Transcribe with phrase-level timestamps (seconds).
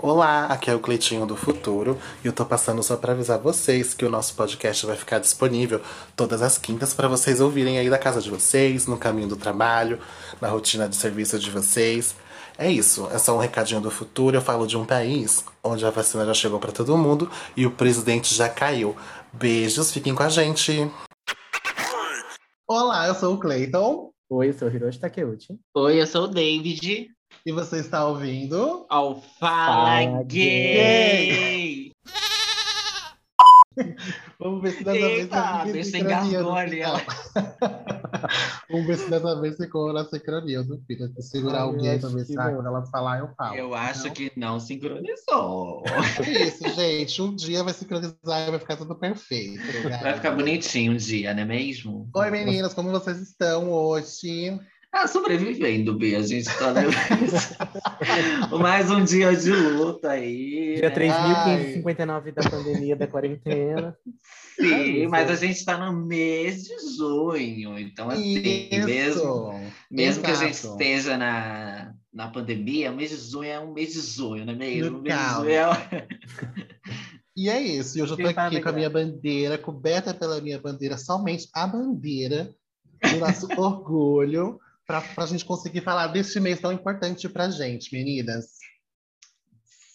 [0.00, 3.94] Olá, aqui é o Cleitinho do Futuro e eu tô passando só para avisar vocês
[3.94, 5.80] que o nosso podcast vai ficar disponível
[6.14, 9.98] todas as quintas para vocês ouvirem aí da casa de vocês, no caminho do trabalho,
[10.40, 12.14] na rotina de serviço de vocês.
[12.56, 14.36] É isso, é só um recadinho do futuro.
[14.36, 17.70] Eu falo de um país onde a vacina já chegou para todo mundo e o
[17.72, 18.96] presidente já caiu.
[19.32, 20.88] Beijos, fiquem com a gente.
[22.68, 24.12] Olá, eu sou o Cleiton.
[24.30, 25.58] Oi, eu sou o Hiroshi Takeuchi.
[25.74, 27.08] Oi, eu sou o David.
[27.46, 31.92] E você está ouvindo ao Fala, Fala Gay!
[34.40, 36.80] Vamos ver se dessa Eita, vez você engasgou ali.
[38.68, 41.08] Vamos ver se dessa vez ficou na sincronia do filho.
[41.14, 43.54] Se segurar alguém pra ver se quando ela falar, eu falo.
[43.54, 44.14] Eu acho não.
[44.14, 45.84] que não sincronizou.
[46.26, 47.22] Isso, gente.
[47.22, 49.62] Um dia vai sincronizar e vai ficar tudo perfeito.
[50.02, 52.10] Vai ficar bonitinho um dia, não é mesmo?
[52.14, 54.58] Oi, meninas, como vocês estão hoje?
[54.92, 56.18] Ah, sobrevivendo, Bia.
[56.18, 56.72] A gente tá
[58.58, 60.76] mais um dia de luta aí.
[60.76, 62.32] Dia 3.559 né?
[62.32, 63.96] da pandemia, da quarentena.
[64.58, 67.78] Sim, é mas a gente está no mês de junho.
[67.78, 68.86] Então, assim, isso.
[68.86, 73.74] mesmo, mesmo que a gente esteja na, na pandemia, o mês de junho é um
[73.74, 75.02] mês de junho, não é mesmo?
[75.02, 76.08] mês de junho é...
[77.36, 77.98] E é isso.
[77.98, 81.66] E hoje eu tô aqui com a minha bandeira, coberta pela minha bandeira, somente a
[81.66, 82.52] bandeira
[83.00, 87.92] do nosso orgulho para a gente conseguir falar deste mês tão importante para a gente,
[87.92, 88.46] meninas.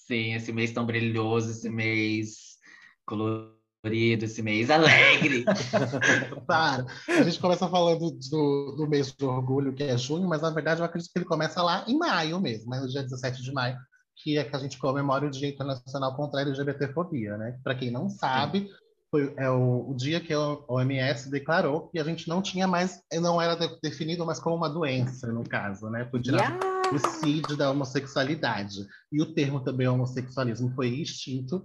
[0.06, 2.60] Sim, esse mês tão brilhoso, esse mês
[3.04, 5.46] colorido, esse mês alegre.
[6.46, 6.86] Para.
[7.08, 10.82] A gente começa falando do, do mês do orgulho, que é junho, mas na verdade
[10.82, 13.76] eu acredito que ele começa lá em maio mesmo, mas no dia 17 de maio,
[14.16, 17.60] que é que a gente comemora o Dia Internacional contra a LGBTfobia, né?
[17.64, 18.84] Para quem não sabe, Sim
[19.14, 23.00] foi é o, o, dia que a OMS declarou que a gente não tinha mais,
[23.14, 26.04] não era definido mais como uma doença, no caso, né?
[26.04, 26.60] Podia yeah.
[26.92, 28.88] o CID da homossexualidade.
[29.12, 31.64] E o termo também homossexualismo foi extinto,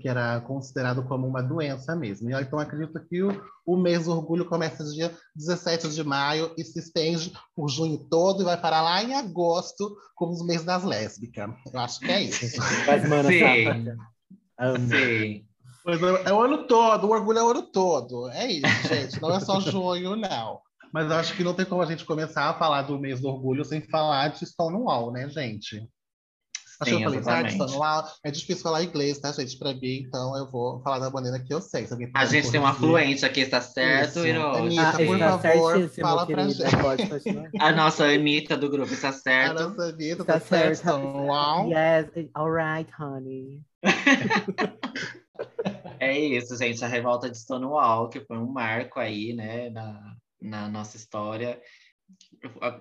[0.00, 2.30] que era considerado como uma doença mesmo.
[2.30, 6.64] E, então, acredito que o, o mês do orgulho começa dia 17 de maio e
[6.64, 10.82] se estende por junho todo e vai parar lá em agosto, como os meses das
[10.82, 11.50] lésbicas.
[11.70, 12.56] Eu acho que é isso.
[12.86, 14.88] Mas, mano, Sim.
[14.88, 15.49] Sim.
[15.86, 18.28] É, é o ano todo, o orgulho é o ano todo.
[18.30, 19.20] É isso, gente.
[19.20, 20.60] Não é só junho, não.
[20.92, 23.64] Mas acho que não tem como a gente começar a falar do mês do orgulho
[23.64, 25.88] sem falar de Stonewall, né, gente?
[26.80, 28.04] Acho Sim, que eu falei Stonewall.
[28.24, 29.56] É difícil falar inglês, tá, gente?
[29.58, 31.86] Pra mim, então eu vou falar da maneira que eu sei.
[32.14, 34.42] a gente tem uma fluente aqui, está certo, Iro?
[34.56, 36.76] Anitta, ah, por favor, fala pra gente.
[36.76, 37.02] Pode
[37.60, 39.60] a nossa Anitta do grupo está certo.
[39.60, 41.70] A nossa Anitta está, tá certo, Stonewall.
[41.70, 43.60] Yes, alright, honey.
[45.98, 46.84] É isso, gente.
[46.84, 51.60] A revolta de Stonewall, que foi um marco aí, né, na, na nossa história.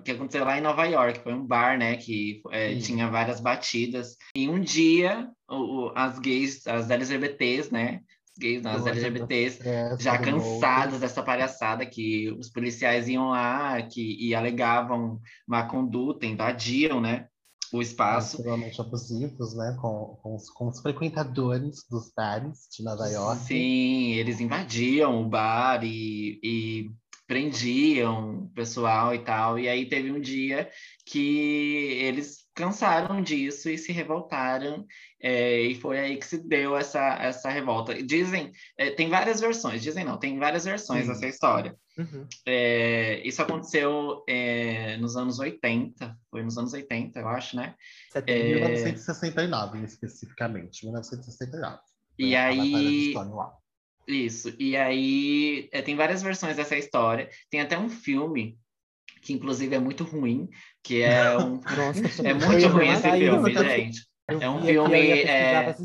[0.04, 4.16] Que aconteceu lá em Nova York, foi um bar, né, que é, tinha várias batidas.
[4.34, 8.02] E um dia, o, as gays, as LGBTs, né,
[8.40, 9.60] gays, as LGBTs,
[10.00, 17.02] já cansadas dessa palhaçada que os policiais iam lá que, e alegavam má conduta, invadiam,
[17.02, 17.28] né?
[17.74, 18.38] O espaço.
[18.38, 19.78] Extremamente abusivos, né?
[19.82, 23.42] Com, com, os, com os frequentadores dos bares de Nova York.
[23.44, 26.92] Sim, eles invadiam o bar e, e
[27.28, 29.60] prendiam o pessoal e tal.
[29.60, 30.70] E aí teve um dia
[31.06, 34.86] que eles cansaram disso e se revoltaram,
[35.22, 38.04] é, e foi aí que se deu essa, essa revolta.
[38.04, 41.08] Dizem, é, tem várias versões, dizem não, tem várias versões Sim.
[41.08, 41.74] dessa história.
[41.98, 42.28] Uhum.
[42.46, 47.76] É, isso aconteceu é, nos anos 80, foi nos anos 80, eu acho, né?
[48.28, 51.80] 1969, especificamente, 1969.
[52.18, 53.14] E aí...
[54.06, 58.58] Isso, e aí é, tem várias versões dessa história, tem até um filme
[59.22, 60.50] que inclusive é muito ruim,
[60.84, 61.60] que é um.
[61.60, 64.10] Nossa, é muito ruim esse filme, gente.
[64.28, 65.22] É um filme.
[65.24, 65.76] É...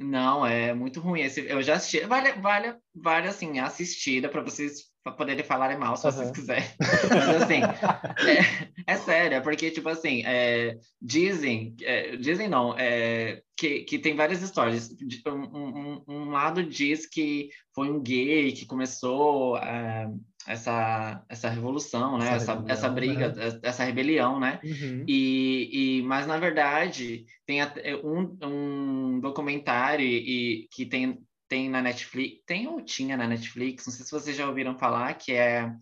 [0.00, 1.20] Não, é muito ruim.
[1.20, 2.00] Esse, eu já assisti.
[2.06, 6.12] Vale, vale, vale assim, assistida para vocês poderem falar mal se uhum.
[6.12, 6.64] vocês quiserem.
[6.78, 7.60] Mas assim,
[8.86, 13.98] é, é, sério, é porque, tipo assim, é, dizem, é, dizem não, é, que, que
[13.98, 14.90] tem várias histórias.
[15.26, 20.10] Um, um, um, lado diz que foi um gay que começou é,
[20.50, 22.34] essa, essa revolução, né?
[22.34, 23.60] Essa, essa, essa briga, né?
[23.62, 24.60] essa rebelião, né?
[24.64, 25.04] Uhum.
[25.06, 27.60] E, e, mas, na verdade, tem
[28.02, 31.18] um, um documentário e, que tem,
[31.48, 35.14] tem na Netflix, tem ou tinha na Netflix, não sei se vocês já ouviram falar,
[35.14, 35.72] que é,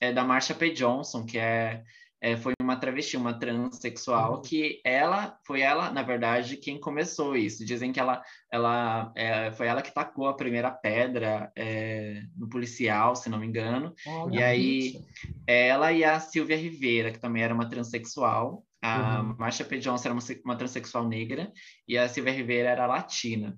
[0.00, 0.70] é da Marsha P.
[0.70, 1.82] Johnson, que é
[2.24, 4.40] é, foi uma travesti, uma transexual, uhum.
[4.40, 7.66] que ela, foi ela, na verdade, quem começou isso.
[7.66, 13.14] Dizem que ela, ela é, foi ela que tacou a primeira pedra é, no policial,
[13.14, 13.94] se não me engano.
[14.06, 14.94] Oh, e aí,
[15.46, 19.36] ela e a Silvia Rivera, que também era uma transexual, A uhum.
[19.38, 19.76] Marsha P.
[19.76, 21.52] Johnson era uma, uma transexual negra
[21.86, 23.54] e a Silvia Rivera era latina,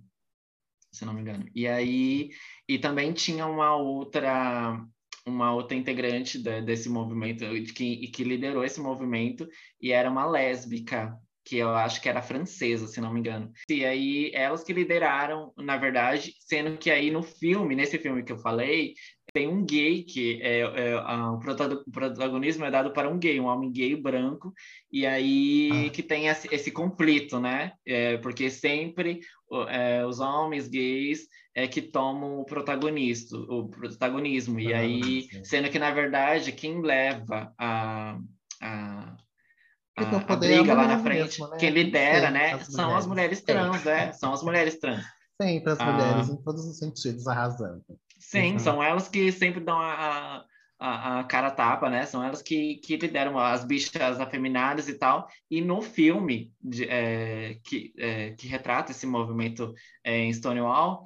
[0.90, 1.46] se não me engano.
[1.54, 2.30] E aí,
[2.68, 4.84] e também tinha uma outra
[5.26, 7.44] uma outra integrante de, desse movimento
[7.74, 9.48] que, que liderou esse movimento
[9.80, 13.52] e era uma lésbica que eu acho que era francesa, se não me engano.
[13.70, 18.32] E aí elas que lideraram, na verdade, sendo que aí no filme, nesse filme que
[18.32, 18.94] eu falei,
[19.36, 23.44] tem um gay que é, é a, o protagonismo é dado para um gay, um
[23.44, 24.50] homem gay branco,
[24.90, 25.90] e aí ah.
[25.90, 27.72] que tem esse, esse, conflito, né?
[27.84, 29.20] É, porque sempre
[29.68, 35.44] é, os homens gays é que tomam o protagonista, o protagonismo, e ah, aí, sim.
[35.44, 38.18] sendo que na verdade quem leva a,
[38.62, 39.16] a
[39.98, 41.56] a, a briga lá na frente, mesmo, né?
[41.58, 42.54] quem lidera, né?
[42.54, 42.98] As são mulheres.
[42.98, 45.04] as mulheres trans, é, são as mulheres trans.
[45.40, 46.32] Sempre as mulheres, ah.
[46.32, 47.84] em todos os sentidos, arrasando.
[48.18, 48.58] Sim, uhum.
[48.58, 50.44] são elas que sempre dão a,
[50.78, 52.06] a, a, cara tapa, né?
[52.06, 55.28] São elas que, que lideram as bichas afeminadas e tal.
[55.50, 59.72] E no filme de, é, que, é, que retrata esse movimento
[60.04, 61.02] é, em Stonewall,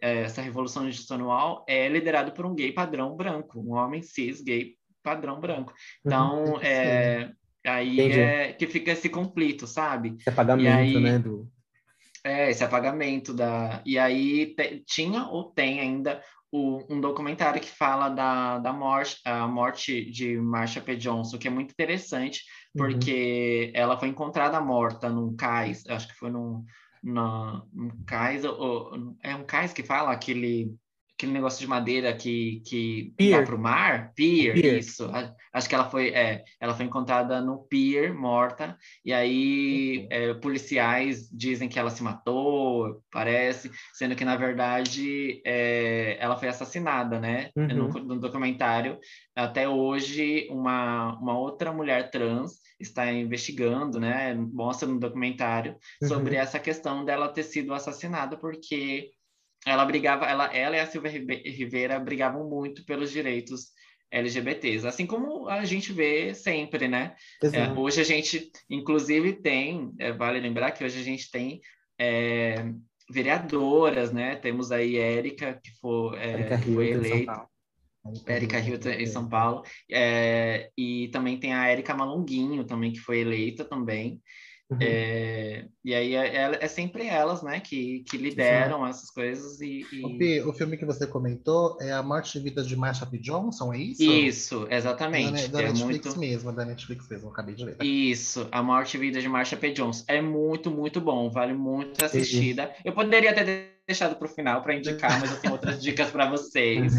[0.00, 4.40] é, essa revolução de Stonewall, é liderado por um gay padrão branco, um homem cis
[4.42, 5.72] gay padrão branco.
[6.04, 7.30] Então, é,
[7.64, 8.20] aí Entendi.
[8.20, 10.16] é que fica esse conflito, sabe?
[10.18, 11.18] Esse apagamento, aí, né?
[11.18, 11.48] Do...
[12.24, 13.82] É, esse apagamento da.
[13.84, 16.22] E aí te, tinha ou tem ainda
[16.54, 20.94] o, um documentário que fala da, da morte, a morte de Marsha P.
[20.94, 22.86] Johnson, que é muito interessante, uhum.
[22.86, 23.80] porque uhum.
[23.82, 26.64] ela foi encontrada morta num cais, acho que foi num,
[27.02, 30.72] num cais, ou, é um cais que fala aquele
[31.24, 33.36] aquele negócio de madeira que, que pier.
[33.36, 35.10] vai para o mar, pier, pier, isso.
[35.52, 40.06] Acho que ela foi, é, ela foi encontrada no pier, morta, e aí uhum.
[40.10, 46.48] é, policiais dizem que ela se matou, parece, sendo que, na verdade, é, ela foi
[46.48, 47.50] assassinada, né?
[47.56, 47.68] Uhum.
[47.68, 48.98] No, no, documentário,
[49.34, 54.34] até hoje, uma, uma outra mulher trans está investigando, né?
[54.34, 56.08] Mostra no documentário uhum.
[56.08, 59.10] sobre essa questão dela ter sido assassinada, porque
[59.66, 63.72] ela brigava, ela, ela e a Silvia Rivera brigavam muito pelos direitos
[64.10, 67.16] LGBTs, assim como a gente vê sempre, né?
[67.42, 71.60] É, hoje a gente, inclusive, tem, é, vale lembrar que hoje a gente tem
[71.98, 72.64] é,
[73.10, 74.36] vereadoras, né?
[74.36, 77.48] Temos aí Érica, que, for, é, que foi eleita.
[78.26, 79.64] Érica Hilton em São Paulo.
[79.90, 84.20] É, e também tem a Érica Malonguinho, também, que foi eleita também.
[84.74, 84.78] Uhum.
[84.80, 88.90] É, e aí é, é, é, sempre elas, né, que, que lideram Sim.
[88.90, 90.04] essas coisas e, e...
[90.04, 93.18] O, P, o, filme que você comentou é A Morte e Vida de Marsha P.
[93.18, 94.02] Johnson, é isso?
[94.02, 95.48] Isso, exatamente.
[95.48, 96.20] Da, da é Netflix muito...
[96.20, 97.76] mesmo, da Netflix mesmo, acabei de ler.
[97.82, 99.72] Isso, A Morte e Vida de Marsha P.
[99.72, 100.04] Johnson.
[100.08, 102.74] É muito, muito bom, vale muito assistida.
[102.84, 106.28] Eu poderia ter deixado para o final para indicar, mas eu tenho outras dicas para
[106.28, 106.92] vocês.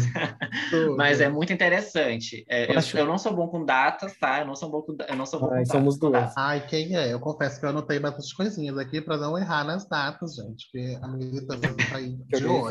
[0.96, 2.44] mas é muito interessante.
[2.48, 4.40] É, eu, eu, não sou bom com datas, tá?
[4.40, 6.20] Eu não sou bom com, eu não sou bom Ai, com somos datas.
[6.20, 6.36] duas.
[6.36, 7.12] Ai, quem é?
[7.12, 10.98] Eu confesso que eu anotei bastante coisinhas aqui para não errar nas datas, gente, porque
[11.02, 12.66] a minha também tá aí de olho.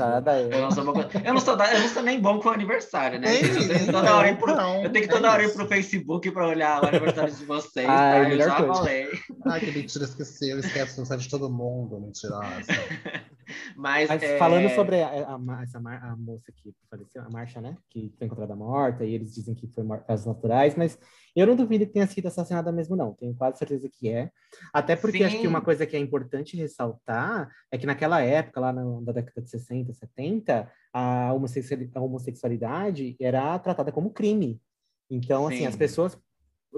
[0.52, 1.20] Eu não sou bom com...
[1.20, 3.36] eu não sou, eu não sou nem bom com o aniversário, né?
[3.36, 5.68] Ei, eu, tenho toda hora ir pro, eu tenho que toda é hora ir pro
[5.68, 8.30] Facebook para olhar o aniversário de vocês, Ai, tá?
[8.30, 8.74] Eu já coisa.
[8.74, 9.10] falei.
[9.46, 10.60] Ai, que mentira, esqueceu.
[10.60, 12.66] Esquece o aniversário de todo mundo, mentirosa.
[13.76, 14.38] Mas, Mas é...
[14.38, 17.78] falando sobre a, a, a, essa, a moça que faleceu, a Marcha, né?
[17.90, 20.98] Que foi encontrada morta, e eles dizem que foi causas naturais, mas
[21.36, 23.14] eu não duvido que tenha sido assassinada mesmo, não.
[23.14, 24.32] Tenho quase certeza que é.
[24.74, 25.24] Até porque Sim.
[25.26, 29.12] acho que uma coisa que é importante ressaltar é que naquela época, lá na, na
[29.12, 34.62] década de 60, 70, a homossexualidade era tratada como crime.
[35.10, 35.56] Então, Sim.
[35.56, 36.18] assim, as pessoas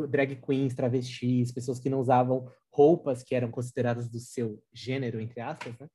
[0.08, 5.42] drag queens, travestis, pessoas que não usavam roupas que eram consideradas do seu gênero, entre
[5.42, 5.88] aspas, né?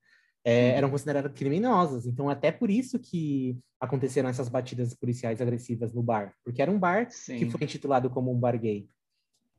[0.44, 2.06] É, eram consideradas criminosas.
[2.06, 6.78] Então, até por isso que aconteceram essas batidas policiais agressivas no bar, porque era um
[6.78, 7.38] bar Sim.
[7.38, 8.88] que foi intitulado como um bar gay.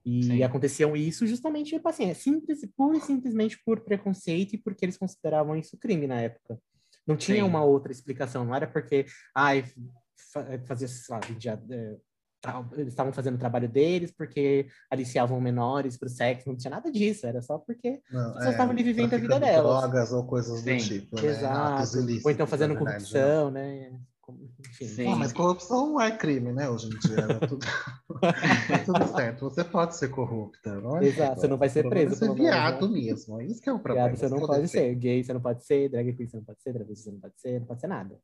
[0.06, 0.44] E Sim.
[0.44, 4.98] aconteciam isso justamente, tipo assim, é simples, pura e simplesmente por preconceito e porque eles
[4.98, 6.60] consideravam isso crime na época.
[7.08, 7.44] Não tinha Sim.
[7.44, 9.63] uma outra explicação, não era porque, ai,
[10.66, 11.22] fazia, sei lá,
[12.74, 16.92] eles estavam fazendo o trabalho deles porque aliciavam menores para o sexo, não tinha nada
[16.92, 19.82] disso, era só porque não, as pessoas é, estavam ali vivendo a vida delas.
[19.82, 20.78] Drogas ou coisas Sim.
[20.78, 21.28] do tipo, né?
[21.28, 21.98] Exato.
[21.98, 23.92] Ilícitos, ou então fazendo corrupção, né?
[24.82, 25.08] Enfim.
[25.08, 27.28] Ah, mas corrupção é crime, né, hoje em dia.
[27.28, 27.40] Né?
[27.48, 27.66] Tudo...
[28.86, 29.50] tudo certo.
[29.50, 30.80] Você pode ser corrupta.
[30.80, 31.06] Não é?
[31.06, 32.16] Exato, você não vai ser preso.
[32.16, 33.02] Você é viado né?
[33.02, 33.42] mesmo.
[33.42, 34.08] É isso que é o problema.
[34.08, 34.78] Viado você não pode ser.
[34.78, 34.96] ser.
[34.96, 35.90] Gay você não pode ser.
[35.90, 36.74] Drag queen você não pode ser.
[36.74, 37.60] Travesti você não pode ser.
[37.60, 38.20] Não pode ser nada.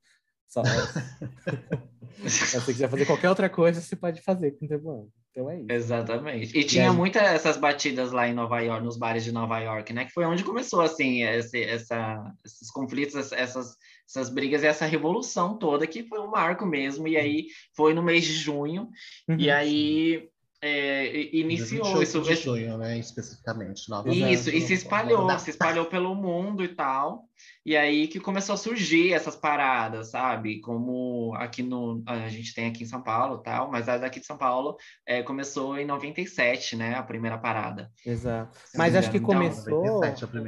[0.49, 0.63] Só.
[2.27, 5.71] Se você quiser fazer qualquer outra coisa, você pode fazer com o Então é isso.
[5.71, 6.57] Exatamente.
[6.57, 10.05] E tinha muitas essas batidas lá em Nova York, nos bares de Nova York, né?
[10.05, 13.77] Que foi onde começou, assim, esse, essa, esses conflitos, essas,
[14.07, 17.07] essas brigas e essa revolução toda, que foi um marco mesmo.
[17.07, 18.89] E aí foi no mês de junho.
[19.29, 19.37] Uhum.
[19.37, 20.29] E aí
[20.61, 22.21] é, iniciou isso.
[22.21, 23.87] de junho, né, especificamente.
[24.07, 27.25] Isso, e se espalhou, se espalhou pelo mundo e tal.
[27.65, 30.59] E aí que começou a surgir essas paradas, sabe?
[30.59, 32.03] Como aqui no.
[32.05, 34.75] A gente tem aqui em São Paulo tal, mas a daqui de São Paulo
[35.05, 36.95] é, começou em 97, né?
[36.95, 37.89] A primeira parada.
[38.05, 38.57] Exato.
[38.75, 40.01] Mas acho que começou,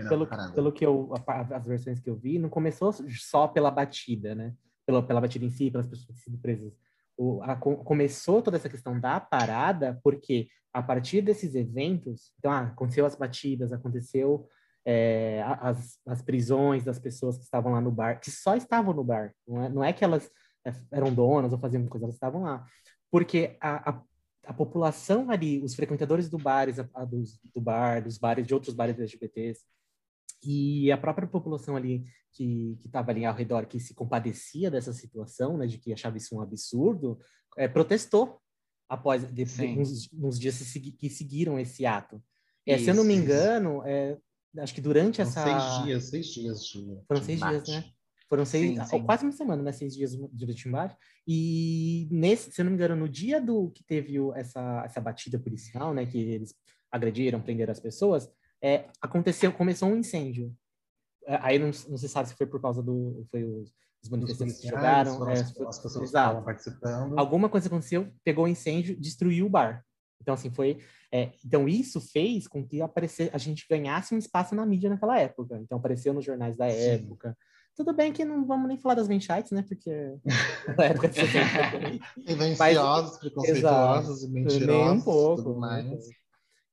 [0.10, 1.14] pelo, pelo que eu.
[1.52, 4.54] As versões que eu vi, não começou só pela batida, né?
[4.86, 6.74] Pela, pela batida em si, pelas pessoas que sido presas
[7.22, 12.62] o, a, começou toda essa questão da parada, porque a partir desses eventos, então, ah,
[12.62, 14.48] aconteceu as batidas, aconteceu
[14.84, 19.04] é, as, as prisões das pessoas que estavam lá no bar, que só estavam no
[19.04, 20.32] bar, não é, não é que elas
[20.66, 22.66] é, eram donas ou faziam coisa, elas estavam lá.
[23.12, 24.02] Porque a, a,
[24.48, 28.74] a população ali, os frequentadores do bares, a, dos, do bar, dos bares, de outros
[28.74, 29.64] bares LGBTs,
[30.44, 35.58] e a própria população ali que estava ali ao redor, que se compadecia dessa situação,
[35.58, 37.20] né, de que achava isso um absurdo,
[37.58, 38.40] é, protestou
[38.88, 40.62] após de, de, uns, uns, dias
[40.98, 42.22] que seguiram esse ato.
[42.66, 44.18] É, se eu não me engano, é,
[44.60, 45.44] acho que durante Foram essa...
[45.44, 47.86] seis dias, seis dias de Foram seis dias, né?
[48.30, 49.04] Foram seis, sim, sim.
[49.04, 49.74] quase uma semana, né?
[49.74, 50.96] Seis dias de embate.
[51.28, 55.38] E nesse, se eu não me engano, no dia do que teve essa, essa batida
[55.38, 56.06] policial, né?
[56.06, 56.56] Que eles
[56.90, 58.30] agrediram, prenderam as pessoas,
[58.62, 60.56] é, aconteceu, começou um incêndio.
[61.26, 63.26] É, aí não, não se sabe se foi por causa do.
[63.32, 65.30] Foi os, os manifestantes que jogaram.
[65.30, 67.18] É, as, as pessoas estavam participando.
[67.18, 69.84] Alguma coisa aconteceu, pegou o incêndio, destruiu o bar.
[70.22, 70.80] Então, assim, foi.
[71.12, 75.20] É, então, isso fez com que aparecer, a gente ganhasse um espaço na mídia naquela
[75.20, 75.60] época.
[75.62, 76.78] Então, apareceu nos jornais da Sim.
[76.78, 77.36] época.
[77.76, 79.64] Tudo bem que não vamos nem falar das manchetes, né?
[79.68, 79.92] Porque
[80.78, 84.68] na época de 70 Tendenciosos, preconceituosos e mentirosos.
[84.68, 85.44] Nem um pouco.
[85.44, 86.06] Tudo mais.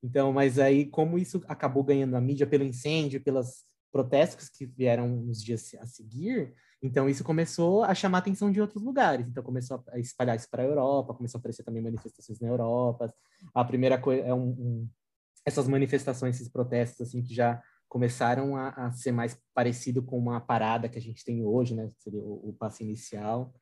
[0.02, 5.08] Então, mas aí, como isso acabou ganhando a mídia pelo incêndio, pelas protestos que vieram
[5.08, 9.26] nos dias a seguir, então isso começou a chamar a atenção de outros lugares.
[9.28, 13.12] Então começou a espalhar isso para a Europa, começou a aparecer também manifestações na Europa.
[13.54, 14.88] A primeira coisa é um, um,
[15.44, 20.40] essas manifestações, esses protestos assim que já começaram a, a, ser mais parecido com uma
[20.40, 21.90] parada que a gente tem hoje, né?
[21.98, 23.52] Seria o, o passo inicial.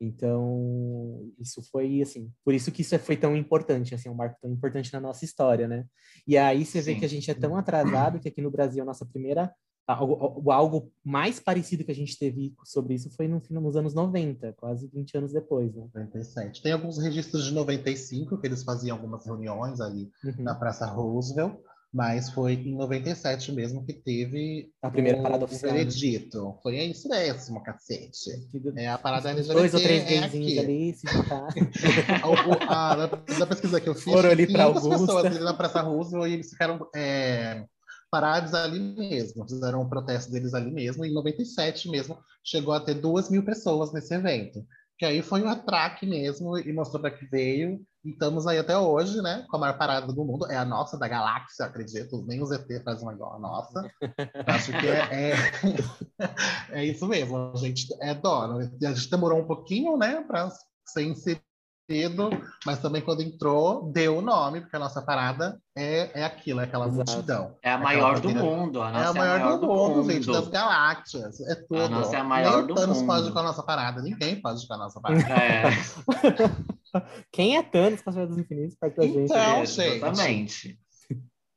[0.00, 4.50] Então, isso foi assim, por isso que isso foi tão importante, assim, um marco tão
[4.50, 5.84] importante na nossa história, né?
[6.26, 6.94] E aí você Sim.
[6.94, 9.52] vê que a gente é tão atrasado que aqui no Brasil a nossa primeira
[9.86, 14.54] algo, algo mais parecido que a gente teve sobre isso foi no, nos anos 90,
[14.54, 15.86] quase 20 anos depois, né?
[15.94, 16.62] 97.
[16.62, 20.42] Tem alguns registros de 95 que eles faziam algumas reuniões ali uhum.
[20.42, 21.58] na Praça Roosevelt
[21.94, 25.70] mas foi em 97 mesmo que teve a primeira o, parada oficial.
[25.70, 25.78] O né?
[25.78, 26.58] veredito.
[26.60, 28.30] Foi isso mesmo, cacete.
[28.74, 29.54] É a parada LGBT.
[29.60, 30.24] Dois ou três é
[30.58, 31.46] ali, se juntar.
[32.68, 33.06] a,
[33.38, 34.88] da pesquisa que eu fiz, foram ali para Augusta.
[34.88, 37.64] pessoas ali na Praça Roosevelt e eles ficaram é,
[38.10, 39.48] parados ali mesmo.
[39.48, 41.04] Fizeram um protesto deles ali mesmo.
[41.04, 44.66] E em 97 mesmo chegou a ter duas mil pessoas nesse evento.
[44.98, 47.84] Que aí foi um atraque mesmo e mostrou para que veio.
[48.04, 49.44] E estamos aí até hoje, né?
[49.48, 50.46] Com a maior parada do mundo.
[50.50, 52.24] É a nossa, da galáxia, acredito.
[52.26, 53.90] Nem os ET fazem igual a nossa.
[54.46, 55.34] Acho que é, é,
[56.80, 57.52] é, isso mesmo.
[57.54, 58.58] A gente é dó.
[58.58, 60.22] A gente demorou um pouquinho, né?
[60.22, 60.50] Para
[60.86, 61.42] ser inserido
[61.86, 62.30] cedo,
[62.64, 66.64] mas também quando entrou, deu o nome, porque a nossa parada é, é aquilo, é
[66.64, 67.10] aquela Exato.
[67.10, 67.56] multidão.
[67.62, 68.82] É a maior do mundo.
[68.82, 71.40] A nossa é a maior, é a maior do, do, mundo, mundo, gente, das galáxias.
[71.40, 71.82] É tudo.
[71.82, 73.06] A nossa é a maior Nem do Thanos mundo.
[73.06, 74.02] pode com a nossa parada.
[74.02, 75.22] Ninguém pode com a nossa parada.
[75.34, 75.64] É.
[77.32, 79.18] Quem é Thanos com as dos Infinitos perto da gente?
[79.18, 79.96] Então, é, gente.
[79.96, 80.83] Exatamente.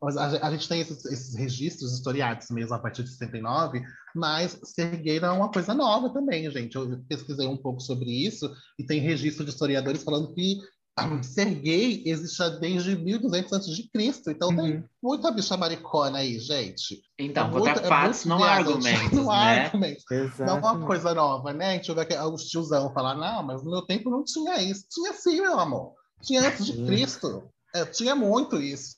[0.02, 3.82] Mas a, a gente tem esses, esses, registros historiados mesmo a partir de 69,
[4.16, 6.76] mas ser gay não é uma coisa nova também, gente.
[6.76, 10.60] Eu pesquisei um pouco sobre isso e tem registro de historiadores falando que
[11.00, 14.32] um, ser gay existe desde 1200 a.C.
[14.32, 14.56] Então uhum.
[14.56, 17.02] tem muita bicha maricona aí, gente.
[17.20, 19.66] Então, é botar é fatos, não argumentos, não né?
[19.66, 20.04] argumentos.
[20.40, 21.70] Não é uma coisa nova, né?
[21.70, 24.86] A gente vai ver os tiozão falar, não, mas no meu tempo não tinha isso.
[24.90, 25.94] Tinha sim, meu amor.
[26.22, 27.48] Tinha antes de Cristo.
[27.76, 28.96] É, tinha muito isso.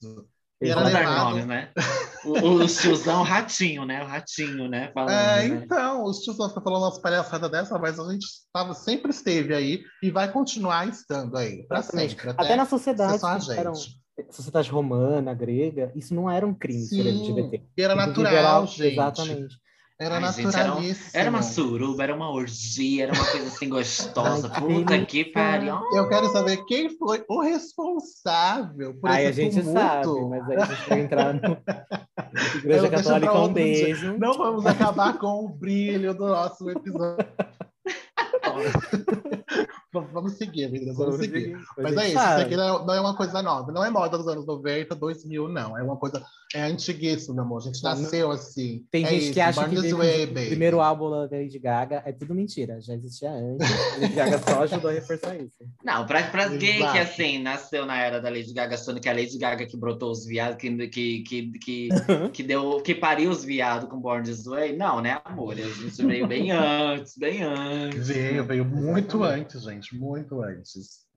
[0.62, 1.30] E era levado...
[1.30, 1.70] nomes, né?
[2.26, 4.04] O, o tiozão ratinho, né?
[4.04, 4.92] O ratinho, né?
[4.94, 5.62] Falando, é, né?
[5.64, 9.84] então, os tiozão ficam falando umas palhaçadas dessa, mas a gente tava, sempre esteve aí
[10.04, 12.30] e vai continuar estando aí, para sempre.
[12.30, 13.24] Até, até na sociedade,
[13.58, 13.74] eram,
[14.30, 17.64] sociedade romana, grega, isso não era um crime Sim, ser LGBT.
[17.78, 18.94] Era natural, era, gente.
[18.94, 19.56] Exatamente.
[20.02, 20.82] Era Ai, naturalíssimo.
[20.82, 24.50] Gente, era, era, uma suruba, era uma orgia, era uma coisa assim gostosa.
[24.54, 25.78] Ai, Puta que pariu.
[25.94, 29.80] Eu quero saber quem foi o responsável por Ai, esse a gente tumulto.
[29.80, 31.58] sabe, mas aí a gente vai entrar no
[32.60, 34.18] Igreja Católica um beijo.
[34.18, 37.28] Não vamos acabar com o brilho do nosso episódio.
[39.92, 41.58] Vamos seguir, meninas, vamos, vamos seguir.
[41.58, 41.66] seguir.
[41.78, 43.72] Mas é isso, isso aqui não, não, é uma coisa nova.
[43.72, 45.78] Não é moda dos anos 90, 2000, não.
[45.78, 46.24] É uma coisa...
[46.54, 47.60] É antiguíssimo, meu amor.
[47.60, 48.84] A gente nasceu assim.
[48.90, 52.12] Tem é gente isso, que acha que way, o primeiro álbum da Lady Gaga é
[52.12, 52.82] tudo mentira.
[52.82, 53.68] Já existia antes.
[53.72, 55.58] A Lady Gaga só ajudou a reforçar isso.
[55.84, 59.14] Não, pra, pra gay que, assim, nasceu na era da Lady Gaga, achando que a
[59.14, 61.90] Lady Gaga que brotou os viados, que, que, que, que,
[62.34, 64.76] que, deu, que pariu os viados com Born This Way.
[64.76, 65.58] Não, né, amor?
[65.60, 68.08] Isso veio bem antes, bem antes.
[68.08, 69.79] Veio, veio muito antes, gente.
[69.94, 71.08] Muito antes.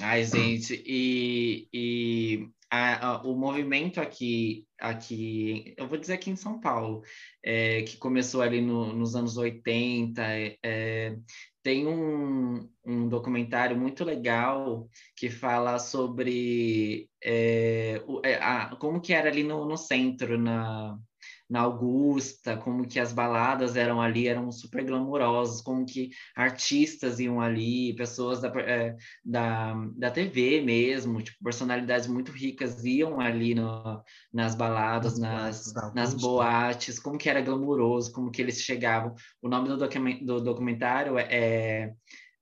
[0.00, 6.36] Ai, gente, e, e a, a, o movimento aqui, aqui, eu vou dizer aqui em
[6.36, 7.02] São Paulo,
[7.42, 11.16] é, que começou ali no, nos anos 80, é, é,
[11.62, 19.12] tem um, um documentário muito legal que fala sobre é, o, é, a, como que
[19.12, 20.98] era ali no, no centro, na,
[21.48, 27.40] na Augusta, como que as baladas eram ali, eram super glamourosas, como que artistas iam
[27.40, 34.02] ali, pessoas da, é, da, da TV mesmo, tipo, personalidades muito ricas iam ali no,
[34.32, 39.14] nas baladas, nas, nas boates, como que era glamuroso, como que eles chegavam.
[39.40, 41.92] O nome do, do documentário é, é,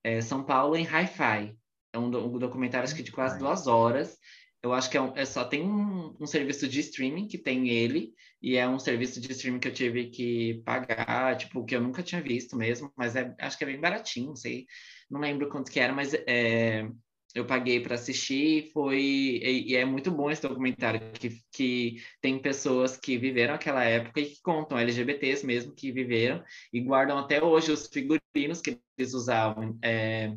[0.03, 1.55] é São Paulo em Hi-Fi.
[1.93, 4.17] É um, um documentário, acho que de quase duas horas,
[4.65, 7.69] eu acho que é, um, é só tem um, um, serviço de streaming que tem
[7.69, 11.81] ele, e é um serviço de streaming que eu tive que pagar, tipo, que eu
[11.81, 14.65] nunca tinha visto mesmo, mas é, acho que é bem baratinho, não sei,
[15.09, 16.89] não lembro quanto que era, mas é,
[17.35, 22.41] eu paguei para assistir, foi, e, e, é muito bom esse documentário, que, que tem
[22.41, 26.43] pessoas que viveram aquela época e que contam, LGBTs mesmo, que viveram,
[26.73, 30.35] e guardam até hoje os figurinos que eles usavam, é,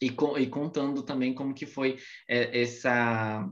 [0.00, 1.98] e, com, e contando também como que foi
[2.28, 3.48] é, essa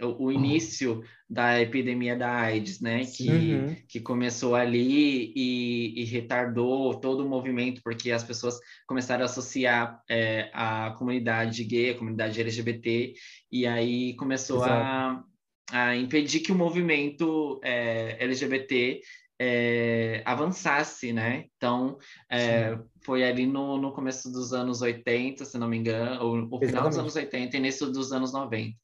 [0.00, 3.04] o, o, início da epidemia da AIDS, né?
[3.04, 3.76] Que, uhum.
[3.88, 10.02] que começou ali e, e, retardou todo o movimento, porque as pessoas começaram a associar
[10.08, 13.14] é, a comunidade gay, a comunidade LGBT,
[13.50, 15.24] e aí começou a,
[15.70, 19.00] a impedir que o movimento é, LGBT
[19.38, 21.46] é, avançasse, né?
[21.56, 21.98] Então,
[22.30, 26.58] é, foi ali no, no começo dos anos 80, se não me engano, ou o
[26.58, 28.74] final dos anos 80 e início dos anos 90.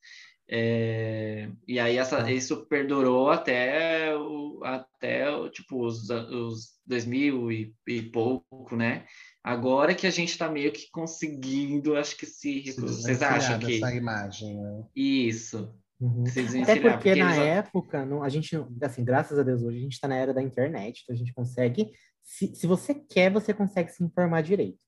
[0.54, 2.30] É, e aí essa, ah.
[2.30, 9.06] isso perdurou até, o, até tipo, os, os 2000 e, e pouco, né?
[9.42, 12.70] Agora que a gente está meio que conseguindo, acho que se...
[12.70, 13.76] se vocês acham que...
[13.76, 14.84] essa imagem, né?
[14.94, 15.74] Isso.
[16.02, 16.24] Uhum.
[16.62, 19.92] Até porque, porque na época, não, a gente, assim, graças a Deus, hoje a gente
[19.92, 21.92] está na era da internet, então a gente consegue,
[22.24, 24.80] se, se você quer, você consegue se informar direito.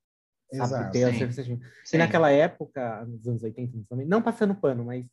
[0.52, 0.64] Sabe?
[0.64, 0.92] Exato.
[1.84, 1.96] Sim.
[1.96, 5.06] E naquela época, nos anos 80, não passando pano, mas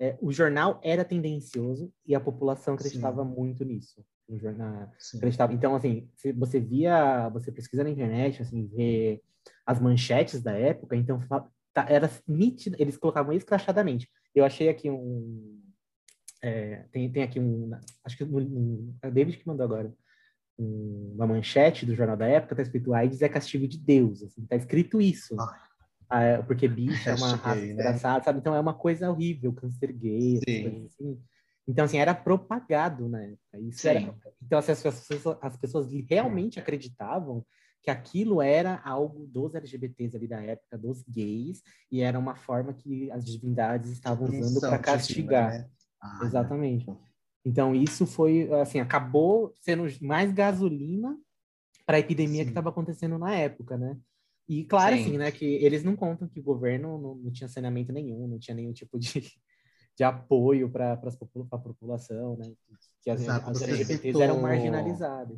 [0.00, 3.30] é, o jornal era tendencioso e a população acreditava Sim.
[3.30, 4.02] muito nisso.
[4.26, 5.52] No jornal, acreditava.
[5.52, 9.20] Então, assim, se você via, você pesquisa na internet, assim, vê
[9.66, 11.20] as manchetes da época, então
[11.74, 14.08] tá, era nítido, eles colocavam escrachadamente.
[14.34, 15.60] Eu achei aqui um.
[16.42, 17.70] É, tem, tem aqui um.
[18.04, 19.92] Acho que um, é o David que mandou agora.
[20.58, 24.22] Um, uma manchete do jornal da época, tá escrito AIDS é castigo de Deus.
[24.22, 25.36] Assim, tá escrito isso.
[26.08, 27.72] Ah, porque bicho é uma raça né?
[27.72, 28.38] engraçada, sabe?
[28.38, 30.40] Então é uma coisa horrível, câncer gay,
[30.86, 31.18] assim.
[31.66, 33.60] Então, assim, era propagado na época.
[33.60, 34.14] Isso era...
[34.42, 37.44] Então, assim, as, pessoas, as pessoas realmente acreditavam
[37.82, 42.72] que aquilo era algo dos LGBTs ali da época, dos gays, e era uma forma
[42.72, 45.50] que as divindades estavam usando para castigar.
[45.50, 45.70] Né?
[46.00, 46.86] Ah, Exatamente.
[47.44, 51.18] Então isso foi assim, acabou sendo mais gasolina
[51.84, 52.44] para a epidemia Sim.
[52.44, 53.98] que estava acontecendo na época, né?
[54.48, 55.02] E claro, Sim.
[55.02, 58.38] assim, né, que eles não contam que o governo não, não tinha saneamento nenhum, não
[58.38, 59.08] tinha nenhum tipo de,
[59.96, 62.52] de apoio para a população, né?
[63.02, 64.22] Que as, as LGBTs citou...
[64.22, 65.36] eram marginalizadas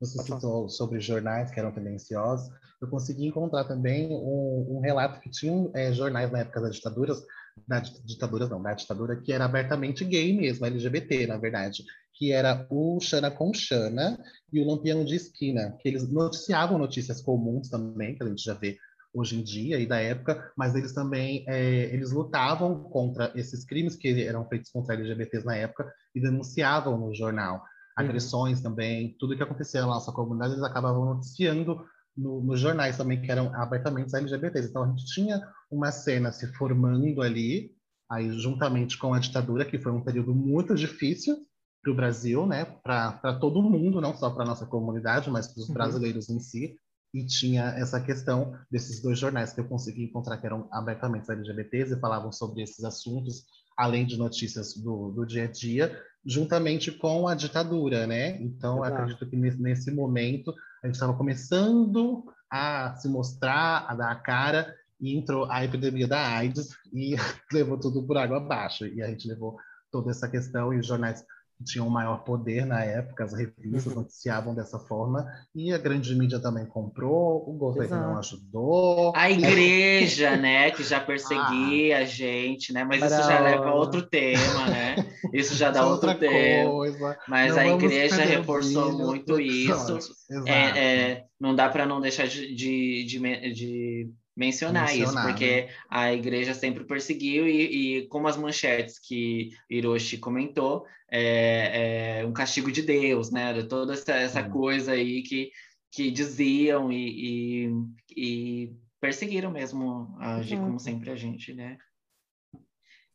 [0.00, 5.28] você citou sobre jornais que eram tendenciosos, eu consegui encontrar também um, um relato que
[5.28, 7.22] tinham é, jornais na época das ditaduras,
[7.68, 11.84] da ditadura não, da ditadura que era abertamente gay mesmo, LGBT, na verdade,
[12.14, 14.18] que era o Xana com Xana
[14.52, 18.54] e o Lampião de Esquina, que eles noticiavam notícias comuns também, que a gente já
[18.54, 18.78] vê
[19.12, 23.96] hoje em dia e da época, mas eles também é, eles lutavam contra esses crimes
[23.96, 27.62] que eram feitos contra LGBTs na época e denunciavam no jornal.
[28.00, 28.08] Uhum.
[28.08, 28.64] agressões uhum.
[28.64, 31.84] também, tudo que acontecia na nossa comunidade, eles acabavam noticiando
[32.16, 34.68] no, nos jornais também, que eram abertamente LGBTs.
[34.68, 37.70] Então, a gente tinha uma cena se formando ali,
[38.10, 41.36] aí juntamente com a ditadura, que foi um período muito difícil
[41.82, 45.60] para o Brasil, né, para todo mundo, não só para a nossa comunidade, mas para
[45.62, 45.74] os uhum.
[45.74, 46.76] brasileiros em si.
[47.12, 51.94] E tinha essa questão desses dois jornais que eu consegui encontrar que eram abertamente LGBTs
[51.94, 53.44] e falavam sobre esses assuntos,
[53.80, 58.36] além de notícias do, do dia a dia, juntamente com a ditadura, né?
[58.42, 64.10] Então, acredito que nesse, nesse momento a gente estava começando a se mostrar, a dar
[64.10, 67.16] a cara, e entrou a epidemia da AIDS e
[67.50, 68.86] levou tudo por água abaixo.
[68.86, 69.56] E a gente levou
[69.90, 71.24] toda essa questão e os jornais
[71.64, 74.00] tinham um maior poder na época, as revistas uhum.
[74.00, 78.08] noticiavam dessa forma, e a grande mídia também comprou, o governo Exato.
[78.08, 79.12] não ajudou.
[79.14, 83.74] A igreja, né, que já perseguia ah, a gente, né, mas isso já leva a
[83.74, 84.96] outro tema, né?
[85.32, 86.70] Isso já dá outro tema.
[86.70, 87.18] Coisa.
[87.28, 89.98] Mas não a igreja reforçou muito isso.
[90.46, 95.62] É, é, não dá para não deixar de, de, de, de mencionar, mencionar isso, porque
[95.62, 95.74] né?
[95.88, 102.32] a igreja sempre perseguiu e, e, como as manchetes que Hiroshi comentou, é, é um
[102.32, 103.62] castigo de Deus, né?
[103.64, 104.50] Toda essa, essa hum.
[104.50, 105.50] coisa aí que,
[105.90, 107.70] que diziam e, e,
[108.16, 111.76] e perseguiram mesmo agir como sempre a gente, né?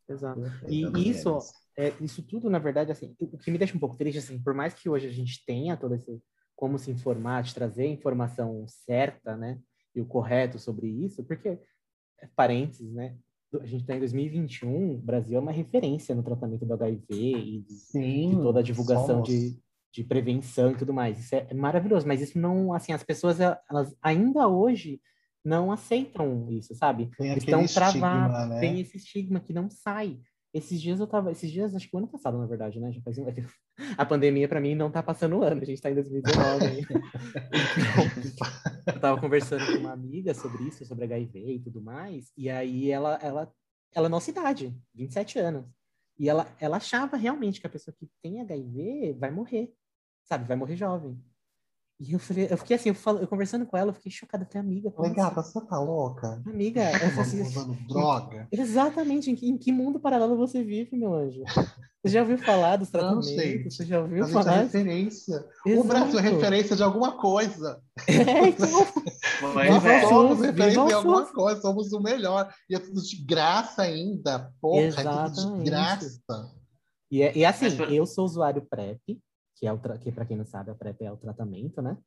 [0.08, 0.42] Exato.
[0.68, 1.40] E isso,
[1.78, 4.54] é, isso tudo, na verdade, assim, o que me deixa um pouco triste, assim, por
[4.54, 6.22] mais que hoje a gente tenha todo esse
[6.56, 9.60] como se informar, de trazer a informação certa, né?
[9.96, 11.60] E o correto sobre isso, porque,
[12.36, 13.16] parênteses, né?
[13.62, 17.62] A gente está em 2021, o Brasil é uma referência no tratamento do HIV e
[17.62, 19.58] de, Sim, de toda a divulgação de,
[19.94, 21.18] de prevenção e tudo mais.
[21.18, 25.00] Isso é maravilhoso, mas isso não, assim, as pessoas, elas ainda hoje
[25.44, 27.10] não aceitam isso, sabe?
[27.18, 28.60] Tem Estão travados, né?
[28.60, 30.20] tem esse estigma que não sai.
[30.56, 32.90] Esses dias eu tava, esses dias, acho que o ano passado, na verdade, né?
[32.90, 33.26] Já faz um...
[33.98, 36.66] A pandemia para mim não tá passando o ano, a gente tá em 2019
[37.76, 42.50] então, eu tava conversando com uma amiga sobre isso, sobre HIV e tudo mais, e
[42.50, 43.54] aí ela ela
[43.94, 45.66] ela é nossa idade, 27 anos.
[46.18, 49.74] E ela ela achava realmente que a pessoa que tem HIV vai morrer,
[50.24, 50.48] sabe?
[50.48, 51.22] Vai morrer jovem.
[51.98, 54.46] E eu falei, eu fiquei assim, eu, falo, eu conversando com ela, eu fiquei chocada,
[54.46, 54.94] falei, amiga.
[55.00, 55.54] Legal, assim?
[55.54, 56.44] você tá louca?
[56.46, 58.48] Amiga, eu assim, usando droga.
[58.52, 61.42] Exatamente, em que, em que mundo paralelo você vive, meu anjo?
[62.04, 63.30] Você já ouviu falar dos tratamentos?
[63.30, 63.64] Não sei.
[63.64, 64.64] Você já ouviu a falar?
[64.64, 65.46] Gente é referência.
[65.66, 65.82] Exato.
[65.82, 67.82] O Brasil é referência de alguma coisa.
[68.08, 68.70] É, então.
[69.42, 70.08] Nós é.
[70.08, 72.54] somos referência de alguma coisa, somos o melhor.
[72.70, 74.52] E é tudo de graça ainda.
[74.62, 75.40] Porra, Exatamente.
[75.40, 76.22] é tudo de graça.
[77.10, 79.18] E, é, e assim, eu sou usuário PrEP,
[79.66, 81.98] que é o que para quem não sabe, a PrEP é o tratamento, né,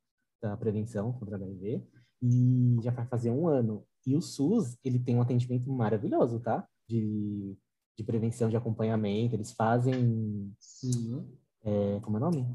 [0.41, 1.83] da prevenção contra HIV,
[2.21, 3.83] e já vai fazer um ano.
[4.05, 6.65] E o SUS, ele tem um atendimento maravilhoso, tá?
[6.87, 7.57] De,
[7.97, 11.27] de prevenção, de acompanhamento, eles fazem, Sim.
[11.63, 12.53] É, como é o nome?